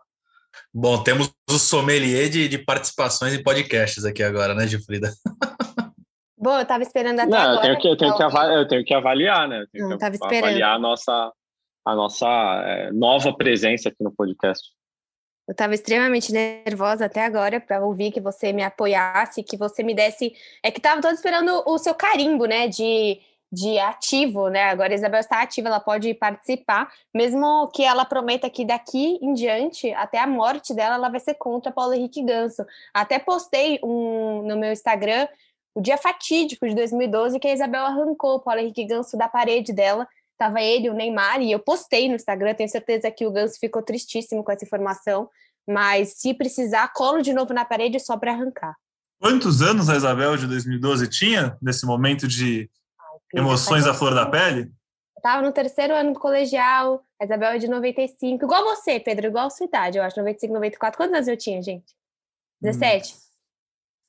Bom, 0.73 1.03
temos 1.03 1.31
o 1.49 1.59
sommelier 1.59 2.29
de, 2.29 2.47
de 2.47 2.57
participações 2.57 3.33
em 3.33 3.43
podcasts 3.43 4.05
aqui 4.05 4.23
agora, 4.23 4.53
né, 4.53 4.67
Gilfrida? 4.67 5.11
Bom, 6.37 6.57
eu 6.57 6.65
tava 6.65 6.81
esperando 6.81 7.19
até 7.19 7.29
Não, 7.29 7.37
eu 7.37 7.49
agora. 7.49 7.61
tenho, 7.61 7.79
que, 7.79 7.87
eu, 7.87 7.97
tenho 7.97 8.17
que 8.17 8.23
avaliar, 8.23 8.57
eu 8.57 8.67
tenho 8.67 8.83
que 8.83 8.93
avaliar, 8.93 9.47
né? 9.47 9.61
Eu 9.61 9.67
tenho 9.67 9.89
Não, 9.89 9.91
que 9.91 9.99
tava 9.99 10.15
esperando. 10.15 10.43
avaliar 10.45 10.75
a 10.75 10.79
nossa, 10.79 11.31
a 11.85 11.95
nossa 11.95 12.27
é, 12.65 12.91
nova 12.91 13.31
presença 13.35 13.89
aqui 13.89 14.03
no 14.03 14.11
podcast. 14.11 14.69
Eu 15.47 15.51
estava 15.51 15.75
extremamente 15.75 16.31
nervosa 16.31 17.05
até 17.05 17.25
agora 17.25 17.59
para 17.59 17.85
ouvir 17.85 18.11
que 18.11 18.21
você 18.21 18.53
me 18.53 18.63
apoiasse, 18.63 19.43
que 19.43 19.57
você 19.57 19.83
me 19.83 19.93
desse. 19.93 20.33
É 20.63 20.71
que 20.71 20.79
tava 20.79 21.01
todo 21.01 21.13
esperando 21.13 21.61
o 21.67 21.77
seu 21.77 21.93
carimbo, 21.93 22.45
né? 22.45 22.67
De 22.67 23.19
de 23.51 23.77
ativo, 23.79 24.47
né? 24.47 24.63
Agora 24.63 24.93
a 24.93 24.95
Isabel 24.95 25.19
está 25.19 25.41
ativa, 25.41 25.67
ela 25.67 25.79
pode 25.79 26.13
participar, 26.13 26.89
mesmo 27.13 27.67
que 27.67 27.83
ela 27.83 28.05
prometa 28.05 28.49
que 28.49 28.63
daqui 28.63 29.19
em 29.21 29.33
diante, 29.33 29.91
até 29.93 30.19
a 30.19 30.27
morte 30.27 30.73
dela, 30.73 30.95
ela 30.95 31.09
vai 31.09 31.19
ser 31.19 31.33
contra 31.33 31.71
Paulo 31.71 31.93
Henrique 31.93 32.23
Ganso. 32.23 32.65
Até 32.93 33.19
postei 33.19 33.79
um 33.83 34.43
no 34.43 34.57
meu 34.57 34.71
Instagram 34.71 35.27
o 35.75 35.81
dia 35.81 35.97
fatídico 35.97 36.67
de 36.67 36.75
2012 36.75 37.39
que 37.39 37.47
a 37.47 37.53
Isabel 37.53 37.85
arrancou 37.85 38.35
o 38.35 38.39
Paulo 38.39 38.61
Henrique 38.61 38.85
Ganso 38.85 39.17
da 39.17 39.27
parede 39.27 39.73
dela. 39.73 40.07
Tava 40.37 40.61
ele, 40.61 40.89
o 40.89 40.93
Neymar, 40.93 41.41
e 41.41 41.51
eu 41.51 41.59
postei 41.59 42.09
no 42.09 42.15
Instagram. 42.15 42.55
Tenho 42.55 42.69
certeza 42.69 43.11
que 43.11 43.25
o 43.27 43.31
Ganso 43.31 43.59
ficou 43.59 43.81
tristíssimo 43.81 44.43
com 44.43 44.51
essa 44.51 44.65
informação. 44.65 45.29
Mas 45.67 46.13
se 46.15 46.33
precisar, 46.33 46.91
colo 46.93 47.21
de 47.21 47.31
novo 47.31 47.53
na 47.53 47.63
parede 47.63 47.99
só 47.99 48.17
para 48.17 48.31
arrancar. 48.31 48.75
Quantos 49.19 49.61
anos 49.61 49.87
a 49.87 49.95
Isabel 49.95 50.35
de 50.35 50.47
2012 50.47 51.07
tinha 51.07 51.55
nesse 51.61 51.85
momento 51.85 52.27
de 52.27 52.69
emoções 53.33 53.85
à 53.85 53.93
flor 53.93 54.13
da 54.13 54.25
pele? 54.25 54.71
Eu 55.15 55.21
tava 55.21 55.41
no 55.41 55.51
terceiro 55.51 55.93
ano 55.93 56.13
do 56.13 56.19
colegial, 56.19 57.03
a 57.19 57.25
Isabel 57.25 57.51
é 57.51 57.57
de 57.57 57.67
95, 57.67 58.43
igual 58.43 58.63
você, 58.63 58.99
Pedro, 58.99 59.27
igual 59.27 59.47
a 59.47 59.49
sua 59.49 59.65
idade, 59.65 59.97
eu 59.97 60.03
acho, 60.03 60.17
95, 60.17 60.53
94. 60.53 60.97
Quantos 60.97 61.15
anos 61.15 61.27
eu 61.27 61.37
tinha, 61.37 61.61
gente? 61.61 61.93
17? 62.61 63.13
Hum. 63.13 63.17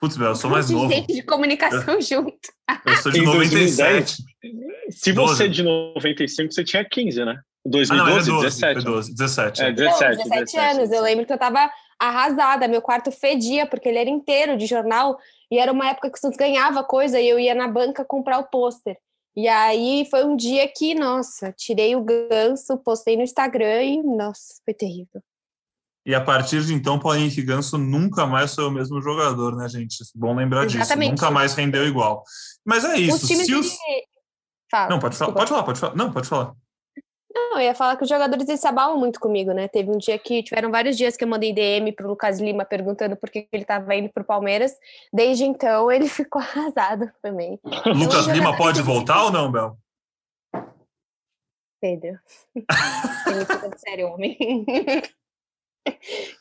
Putz, 0.01 0.17
Bel, 0.17 0.29
eu 0.29 0.35
sou 0.35 0.51
mais 0.51 0.69
novo. 0.69 0.93
gente 0.93 1.15
de 1.15 1.23
comunicação 1.23 1.95
eu, 1.95 2.03
junto. 2.03 2.37
Eu 2.85 2.97
sou 2.97 3.13
de 3.13 3.23
97. 3.23 4.17
Se 4.91 5.13
você 5.13 5.45
é 5.45 5.49
de 5.49 5.63
95, 5.63 6.53
você 6.53 6.65
tinha 6.65 6.85
15, 6.85 7.25
né? 7.25 7.41
2012, 7.65 7.93
ah, 7.93 8.33
não, 8.33 8.41
12, 8.41 8.59
17. 8.59 8.85
12, 8.85 9.15
17. 9.15 9.63
É, 9.63 9.73
17, 9.73 9.73
não, 9.73 10.25
17, 10.25 10.29
17 10.29 10.57
anos. 10.59 10.77
17. 10.89 10.97
Eu 10.97 11.03
lembro 11.03 11.27
que 11.27 11.33
eu 11.33 11.39
tava 11.39 11.71
arrasada, 12.01 12.67
meu 12.67 12.83
quarto 12.83 13.13
fedia, 13.13 13.65
porque 13.65 13.89
ele 13.89 13.99
era 13.99 14.11
inteiro 14.11 14.57
de 14.57 14.67
jornal, 14.67 15.17
e 15.49 15.59
era 15.59 15.71
uma 15.71 15.89
época 15.89 16.11
que 16.11 16.19
o 16.19 16.21
Santos 16.21 16.37
ganhava 16.37 16.83
coisa, 16.83 17.21
e 17.21 17.29
eu 17.29 17.39
ia 17.39 17.55
na 17.55 17.69
banca 17.69 18.05
comprar 18.05 18.39
o 18.39 18.49
pôster. 18.49 18.97
E 19.35 19.49
aí 19.49 20.07
foi 20.11 20.25
um 20.25 20.37
dia 20.37 20.69
que, 20.69 20.95
nossa, 20.95 21.53
tirei 21.53 21.97
o 21.97 22.05
ganso, 22.05 22.77
postei 22.79 23.17
no 23.17 23.23
Instagram 23.23 23.83
e, 23.83 24.03
nossa, 24.03 24.55
foi 24.65 24.75
terrível. 24.75 25.23
E 26.05 26.15
a 26.15 26.21
partir 26.21 26.63
de 26.65 26.75
então, 26.75 26.99
Paulo 26.99 27.17
Henrique 27.17 27.43
Ganso 27.43 27.79
nunca 27.79 28.27
mais 28.27 28.55
foi 28.55 28.65
o 28.65 28.71
mesmo 28.71 29.01
jogador, 29.01 29.57
né, 29.57 29.69
gente? 29.69 29.99
Bom 30.17 30.35
lembrar 30.35 30.65
Exatamente. 30.65 31.13
disso. 31.13 31.23
Nunca 31.23 31.31
mais 31.31 31.55
rendeu 31.55 31.87
igual. 31.87 32.25
Mas 32.65 32.85
é 32.85 32.99
isso. 32.99 33.25
Os... 33.59 33.77
Fala, 34.69 34.89
não, 34.89 34.99
pode 34.99 35.17
falar, 35.17 35.33
pode 35.33 35.49
falar, 35.49 35.63
pode 35.63 35.81
falar. 35.81 35.95
Não, 35.95 36.13
pode 36.13 36.29
falar. 36.29 36.55
Não, 37.35 37.55
eu 37.55 37.63
ia 37.63 37.75
falar 37.75 37.97
que 37.97 38.03
os 38.03 38.09
jogadores 38.09 38.47
eles 38.47 38.61
se 38.61 38.67
abalam 38.67 38.99
muito 38.99 39.19
comigo, 39.19 39.53
né? 39.53 39.67
Teve 39.67 39.91
um 39.91 39.97
dia 39.97 40.19
que 40.19 40.43
tiveram 40.43 40.71
vários 40.71 40.97
dias 40.97 41.17
que 41.17 41.25
eu 41.25 41.29
mandei 41.29 41.53
DM 41.53 41.91
pro 41.93 42.09
Lucas 42.09 42.39
Lima 42.39 42.65
perguntando 42.65 43.17
por 43.17 43.31
que 43.31 43.49
ele 43.51 43.63
estava 43.63 43.95
indo 43.95 44.11
pro 44.11 44.25
Palmeiras. 44.25 44.73
Desde 45.13 45.45
então 45.45 45.91
ele 45.91 46.09
ficou 46.09 46.43
arrasado 46.43 47.11
também. 47.23 47.59
Lucas 47.87 48.27
Lima 48.27 48.57
pode 48.57 48.83
voltar 48.83 49.25
ou 49.25 49.33
não, 49.33 49.51
Bel? 49.51 49.79
Pedro. 51.81 52.19
sério, 53.79 54.09
homem. 54.09 54.37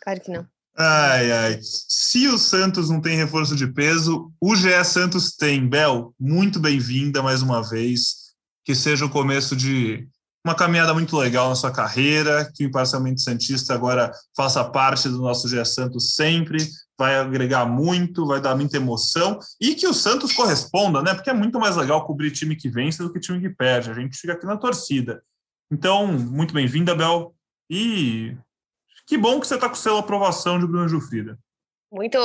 claro 0.03 0.21
que 0.21 0.31
não. 0.31 0.45
Ai, 0.77 1.31
ai. 1.31 1.59
Se 1.61 2.27
o 2.27 2.37
Santos 2.37 2.89
não 2.89 3.01
tem 3.01 3.15
reforço 3.15 3.55
de 3.55 3.67
peso, 3.67 4.31
o 4.41 4.55
GE 4.55 4.83
Santos 4.83 5.35
tem. 5.35 5.67
Bel, 5.67 6.13
muito 6.19 6.59
bem-vinda 6.59 7.23
mais 7.23 7.41
uma 7.41 7.63
vez. 7.63 8.31
Que 8.63 8.75
seja 8.75 9.05
o 9.05 9.09
começo 9.09 9.55
de 9.55 10.07
uma 10.45 10.55
caminhada 10.55 10.93
muito 10.93 11.15
legal 11.17 11.49
na 11.49 11.55
sua 11.55 11.71
carreira, 11.71 12.51
que 12.53 12.65
o 12.65 12.67
Imparcialmente 12.67 13.21
Santista 13.21 13.73
agora 13.73 14.11
faça 14.35 14.63
parte 14.63 15.07
do 15.07 15.19
nosso 15.19 15.47
GE 15.47 15.63
Santos 15.65 16.15
sempre, 16.15 16.57
vai 16.97 17.17
agregar 17.17 17.65
muito, 17.65 18.25
vai 18.25 18.41
dar 18.41 18.55
muita 18.55 18.77
emoção, 18.77 19.39
e 19.59 19.75
que 19.75 19.87
o 19.87 19.93
Santos 19.93 20.33
corresponda, 20.33 21.01
né? 21.01 21.13
Porque 21.13 21.29
é 21.29 21.33
muito 21.33 21.59
mais 21.59 21.75
legal 21.75 22.05
cobrir 22.05 22.31
time 22.31 22.55
que 22.55 22.69
vence 22.69 23.03
do 23.03 23.11
que 23.11 23.19
time 23.19 23.39
que 23.39 23.49
perde. 23.49 23.91
A 23.91 23.93
gente 23.93 24.17
fica 24.17 24.33
aqui 24.33 24.45
na 24.45 24.57
torcida. 24.57 25.23
Então, 25.71 26.07
muito 26.07 26.53
bem-vinda, 26.53 26.95
Bel. 26.95 27.33
E 27.69 28.35
que 29.07 29.17
bom 29.17 29.39
que 29.39 29.47
você 29.47 29.55
está 29.55 29.67
com 29.67 29.75
o 29.75 29.77
selo 29.77 29.97
aprovação 29.97 30.59
de 30.59 30.67
Bruno 30.67 30.87
Jufrida. 30.87 31.37
Muito 31.91 32.17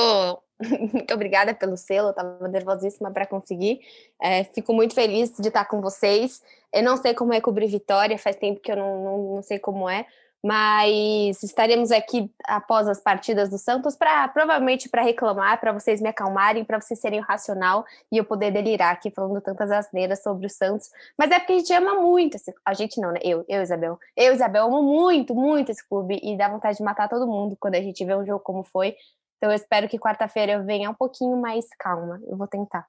muito 0.93 1.13
obrigada 1.13 1.53
pelo 1.53 1.77
selo, 1.77 2.09
estava 2.09 2.47
nervosíssima 2.47 3.11
para 3.11 3.27
conseguir. 3.27 3.79
É, 4.21 4.43
fico 4.43 4.73
muito 4.73 4.93
feliz 4.93 5.31
de 5.37 5.47
estar 5.47 5.65
com 5.65 5.81
vocês. 5.81 6.41
Eu 6.73 6.83
não 6.83 6.97
sei 6.97 7.13
como 7.13 7.33
é 7.33 7.41
cobrir 7.41 7.67
vitória, 7.67 8.17
faz 8.17 8.35
tempo 8.35 8.59
que 8.59 8.71
eu 8.71 8.75
não, 8.75 9.03
não, 9.03 9.35
não 9.35 9.41
sei 9.41 9.57
como 9.59 9.89
é, 9.89 10.05
mas 10.43 11.41
estaremos 11.43 11.91
aqui 11.91 12.31
após 12.45 12.87
as 12.87 13.01
partidas 13.01 13.49
do 13.49 13.57
Santos 13.57 13.95
para 13.95 14.27
provavelmente 14.27 14.87
para 14.87 15.01
reclamar, 15.01 15.59
para 15.59 15.71
vocês 15.71 15.99
me 15.99 16.09
acalmarem, 16.09 16.63
para 16.63 16.79
vocês 16.79 16.99
serem 16.99 17.19
racional 17.19 17.85
e 18.11 18.17
eu 18.17 18.23
poder 18.23 18.51
delirar 18.51 18.93
aqui 18.93 19.09
falando 19.11 19.41
tantas 19.41 19.71
asneiras 19.71 20.21
sobre 20.21 20.45
o 20.45 20.49
Santos. 20.49 20.89
Mas 21.17 21.31
é 21.31 21.39
porque 21.39 21.53
a 21.53 21.57
gente 21.57 21.73
ama 21.73 21.95
muito 21.95 22.35
esse, 22.35 22.53
a 22.63 22.73
gente 22.73 23.01
não, 23.01 23.11
né? 23.11 23.19
Eu, 23.23 23.43
eu 23.47 23.61
Isabel, 23.61 23.99
eu 24.15 24.33
Isabel 24.33 24.65
amo 24.65 24.83
muito, 24.83 25.33
muito 25.33 25.71
esse 25.71 25.87
clube 25.87 26.19
e 26.23 26.37
dá 26.37 26.47
vontade 26.47 26.77
de 26.77 26.83
matar 26.83 27.09
todo 27.09 27.27
mundo 27.27 27.57
quando 27.59 27.75
a 27.75 27.81
gente 27.81 28.05
vê 28.05 28.15
um 28.15 28.25
jogo 28.25 28.39
como 28.39 28.63
foi. 28.63 28.95
Então 29.37 29.51
eu 29.51 29.55
espero 29.55 29.87
que 29.87 29.99
quarta-feira 29.99 30.53
eu 30.53 30.63
venha 30.63 30.89
um 30.89 30.95
pouquinho 30.95 31.37
mais 31.37 31.65
calma. 31.79 32.19
Eu 32.27 32.37
vou 32.37 32.47
tentar. 32.47 32.85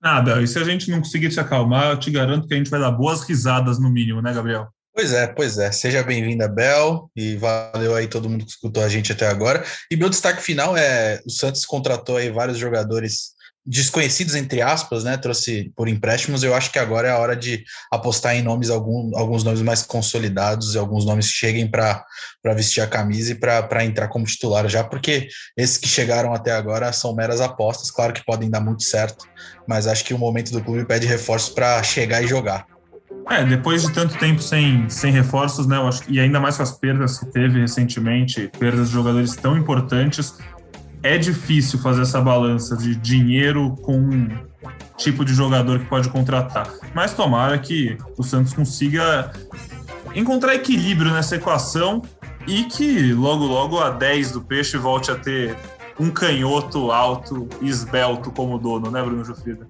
Bel, 0.00 0.42
e 0.42 0.48
se 0.48 0.58
a 0.58 0.64
gente 0.64 0.90
não 0.90 0.98
conseguir 0.98 1.28
te 1.28 1.38
acalmar, 1.38 1.90
eu 1.90 1.98
te 1.98 2.10
garanto 2.10 2.46
que 2.46 2.54
a 2.54 2.56
gente 2.56 2.70
vai 2.70 2.80
dar 2.80 2.90
boas 2.90 3.22
risadas 3.22 3.78
no 3.78 3.90
mínimo, 3.90 4.22
né, 4.22 4.32
Gabriel? 4.32 4.68
Pois 4.94 5.12
é, 5.12 5.26
pois 5.26 5.58
é. 5.58 5.70
Seja 5.70 6.02
bem-vinda, 6.02 6.48
Bel, 6.48 7.10
e 7.14 7.36
valeu 7.36 7.94
aí 7.94 8.08
todo 8.08 8.28
mundo 8.28 8.44
que 8.44 8.50
escutou 8.50 8.82
a 8.82 8.88
gente 8.88 9.12
até 9.12 9.28
agora. 9.28 9.64
E 9.90 9.96
meu 9.96 10.08
destaque 10.08 10.42
final 10.42 10.76
é: 10.76 11.20
o 11.24 11.30
Santos 11.30 11.64
contratou 11.64 12.16
aí 12.16 12.30
vários 12.30 12.58
jogadores 12.58 13.30
desconhecidos, 13.64 14.34
entre 14.34 14.62
aspas, 14.62 15.04
né? 15.04 15.16
Trouxe 15.16 15.72
por 15.76 15.88
empréstimos. 15.88 16.42
Eu 16.42 16.54
acho 16.54 16.72
que 16.72 16.78
agora 16.78 17.08
é 17.08 17.10
a 17.10 17.18
hora 17.18 17.36
de 17.36 17.62
apostar 17.90 18.34
em 18.34 18.42
nomes, 18.42 18.70
algum, 18.70 19.16
alguns 19.16 19.44
nomes 19.44 19.62
mais 19.62 19.82
consolidados 19.82 20.74
e 20.74 20.78
alguns 20.78 21.04
nomes 21.04 21.26
que 21.26 21.34
cheguem 21.34 21.70
para 21.70 22.04
vestir 22.54 22.80
a 22.80 22.86
camisa 22.86 23.32
e 23.32 23.34
para 23.34 23.84
entrar 23.84 24.08
como 24.08 24.24
titular 24.24 24.68
já, 24.68 24.82
porque 24.82 25.28
esses 25.56 25.76
que 25.76 25.88
chegaram 25.88 26.32
até 26.32 26.52
agora 26.52 26.92
são 26.92 27.14
meras 27.14 27.40
apostas. 27.40 27.90
Claro 27.90 28.12
que 28.12 28.24
podem 28.24 28.50
dar 28.50 28.60
muito 28.60 28.82
certo, 28.82 29.26
mas 29.68 29.86
acho 29.86 30.04
que 30.04 30.14
o 30.14 30.18
momento 30.18 30.50
do 30.50 30.62
clube 30.62 30.84
pede 30.84 31.06
reforços 31.06 31.50
para 31.50 31.82
chegar 31.82 32.22
e 32.22 32.26
jogar. 32.26 32.66
É, 33.28 33.44
depois 33.44 33.82
de 33.82 33.92
tanto 33.92 34.16
tempo 34.18 34.42
sem, 34.42 34.88
sem 34.88 35.12
reforços, 35.12 35.66
né? 35.66 35.76
Eu 35.76 35.86
acho, 35.86 36.02
e 36.08 36.18
ainda 36.18 36.40
mais 36.40 36.56
com 36.56 36.62
as 36.62 36.72
perdas 36.72 37.18
que 37.18 37.26
teve 37.26 37.60
recentemente, 37.60 38.50
perdas 38.58 38.88
de 38.88 38.94
jogadores 38.94 39.36
tão 39.36 39.56
importantes, 39.56 40.34
é 41.02 41.16
difícil 41.16 41.78
fazer 41.78 42.02
essa 42.02 42.20
balança 42.20 42.76
de 42.76 42.94
dinheiro 42.94 43.76
com 43.82 44.28
tipo 44.96 45.24
de 45.24 45.32
jogador 45.32 45.78
que 45.78 45.86
pode 45.86 46.08
contratar. 46.10 46.70
Mas 46.94 47.14
tomara 47.14 47.58
que 47.58 47.96
o 48.18 48.22
Santos 48.22 48.52
consiga 48.52 49.32
encontrar 50.14 50.54
equilíbrio 50.54 51.12
nessa 51.12 51.36
equação 51.36 52.02
e 52.46 52.64
que 52.64 53.12
logo 53.12 53.44
logo 53.44 53.78
a 53.78 53.90
10 53.90 54.32
do 54.32 54.40
peixe 54.42 54.76
volte 54.76 55.10
a 55.10 55.16
ter 55.16 55.56
um 55.98 56.10
canhoto 56.10 56.90
alto 56.90 57.48
e 57.60 57.68
esbelto 57.68 58.30
como 58.30 58.58
dono, 58.58 58.90
né, 58.90 59.02
Bruno 59.02 59.24
Jufrida? 59.24 59.66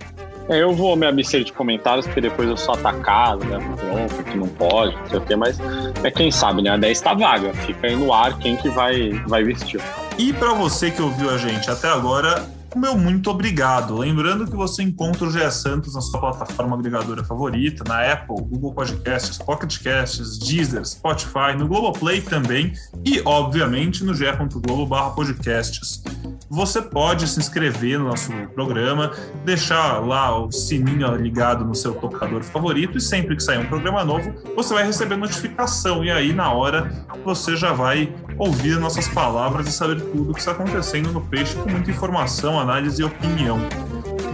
É, 0.51 0.61
eu 0.61 0.75
vou 0.75 0.97
me 0.97 1.07
abster 1.07 1.45
de 1.45 1.53
comentários, 1.53 2.07
porque 2.07 2.21
depois 2.21 2.49
eu 2.49 2.57
sou 2.57 2.75
atacado, 2.75 3.45
né? 3.45 3.57
Bronca, 3.59 4.23
que 4.25 4.37
não 4.37 4.49
pode, 4.49 4.97
não 4.97 5.07
sei 5.07 5.19
o 5.19 5.21
quê, 5.21 5.37
mas 5.37 5.59
é 6.03 6.11
quem 6.11 6.29
sabe, 6.33 6.61
né? 6.61 6.71
A 6.71 6.77
10 6.77 7.01
tá 7.01 7.15
vaga, 7.15 7.55
fica 7.55 7.87
aí 7.87 7.95
no 7.95 8.13
ar 8.13 8.37
quem 8.37 8.57
que 8.57 8.69
vai, 8.69 9.11
vai 9.29 9.45
vestir. 9.45 9.81
E 10.19 10.33
para 10.33 10.53
você 10.53 10.91
que 10.91 11.01
ouviu 11.01 11.31
a 11.31 11.39
gente 11.39 11.71
até 11.71 11.89
agora, 11.89 12.45
meu 12.75 12.97
muito 12.97 13.31
obrigado. 13.31 13.97
Lembrando 13.97 14.45
que 14.45 14.57
você 14.57 14.83
encontra 14.83 15.25
o 15.25 15.31
GE 15.31 15.51
Santos 15.53 15.95
na 15.95 16.01
sua 16.01 16.19
plataforma 16.19 16.77
agregadora 16.77 17.23
favorita, 17.23 17.85
na 17.87 18.13
Apple, 18.13 18.37
Google 18.43 18.75
Podcasts, 18.75 19.39
Pocket 19.39 19.81
Casts, 19.83 20.39
Deezer, 20.39 20.85
Spotify, 20.85 21.57
no 21.57 21.69
Globoplay 21.69 22.21
também 22.21 22.73
e, 23.05 23.23
obviamente, 23.25 24.05
no 24.05 24.15
ge.globo 24.15 25.15
podcasts. 25.15 26.03
Você 26.51 26.83
pode 26.83 27.29
se 27.29 27.39
inscrever 27.39 27.97
no 27.97 28.07
nosso 28.07 28.33
programa, 28.57 29.13
deixar 29.45 30.05
lá 30.05 30.37
o 30.37 30.51
sininho 30.51 31.15
ligado 31.15 31.65
no 31.65 31.77
seu 31.77 31.95
tocador 31.95 32.43
favorito 32.43 32.99
e 32.99 33.01
sempre 33.01 33.37
que 33.37 33.43
sair 33.43 33.59
um 33.59 33.67
programa 33.67 34.05
novo, 34.05 34.35
você 34.57 34.75
vai 34.75 34.85
receber 34.85 35.15
notificação 35.17 36.05
e 36.05 36.11
aí 36.11 36.33
na 36.33 36.53
hora 36.53 37.07
você 37.25 37.57
já 37.57 37.73
vai 37.73 38.13
ouvir 38.37 38.81
nossas 38.81 39.07
palavras 39.07 39.69
e 39.69 39.73
saber 39.73 40.01
tudo 40.01 40.33
o 40.33 40.35
que 40.35 40.41
está 40.41 40.51
acontecendo 40.51 41.13
no 41.13 41.21
peixe 41.21 41.55
com 41.55 41.71
muita 41.71 41.89
informação, 41.89 42.59
análise 42.59 43.01
e 43.01 43.05
opinião. 43.05 43.61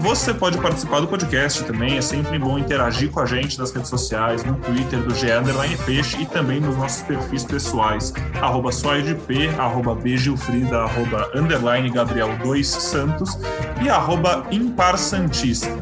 Você 0.01 0.33
pode 0.33 0.59
participar 0.59 1.01
do 1.01 1.09
podcast 1.09 1.65
também, 1.65 1.97
é 1.97 2.01
sempre 2.01 2.39
bom 2.39 2.59
interagir 2.59 3.11
com 3.11 3.21
a 3.21 3.27
gente 3.27 3.59
nas 3.59 3.73
redes 3.73 3.89
sociais, 3.89 4.45
no 4.45 4.55
Twitter 4.55 5.01
do 5.01 5.15
G 5.15 5.33
Underline 5.33 5.77
Peixe 5.79 6.21
e 6.21 6.27
também 6.27 6.61
nos 6.61 6.77
nossos 6.77 7.03
perfis 7.03 7.45
pessoais, 7.45 8.13
arroba 8.41 8.71
soidp, 8.71 9.49
arroba 9.59 9.95
bgilfrida, 9.95 10.79
arroba 10.79 11.31
underline 11.35 11.91
Gabriel 11.91 12.37
2 12.43 12.67
Santos 12.67 13.39
e 13.83 13.89
arroba 13.89 14.47
Impar 14.51 14.97
Santista. 14.97 15.75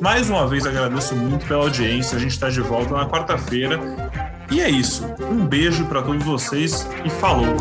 Mais 0.00 0.28
uma 0.28 0.46
vez 0.46 0.66
agradeço 0.66 1.14
muito 1.14 1.46
pela 1.46 1.62
audiência, 1.64 2.16
a 2.16 2.20
gente 2.20 2.32
está 2.32 2.48
de 2.48 2.60
volta 2.60 2.94
na 2.94 3.06
quarta-feira. 3.06 3.78
E 4.50 4.60
é 4.60 4.68
isso, 4.68 5.06
um 5.30 5.46
beijo 5.46 5.84
para 5.84 6.02
todos 6.02 6.24
vocês 6.24 6.86
e 7.04 7.10
falou! 7.10 7.56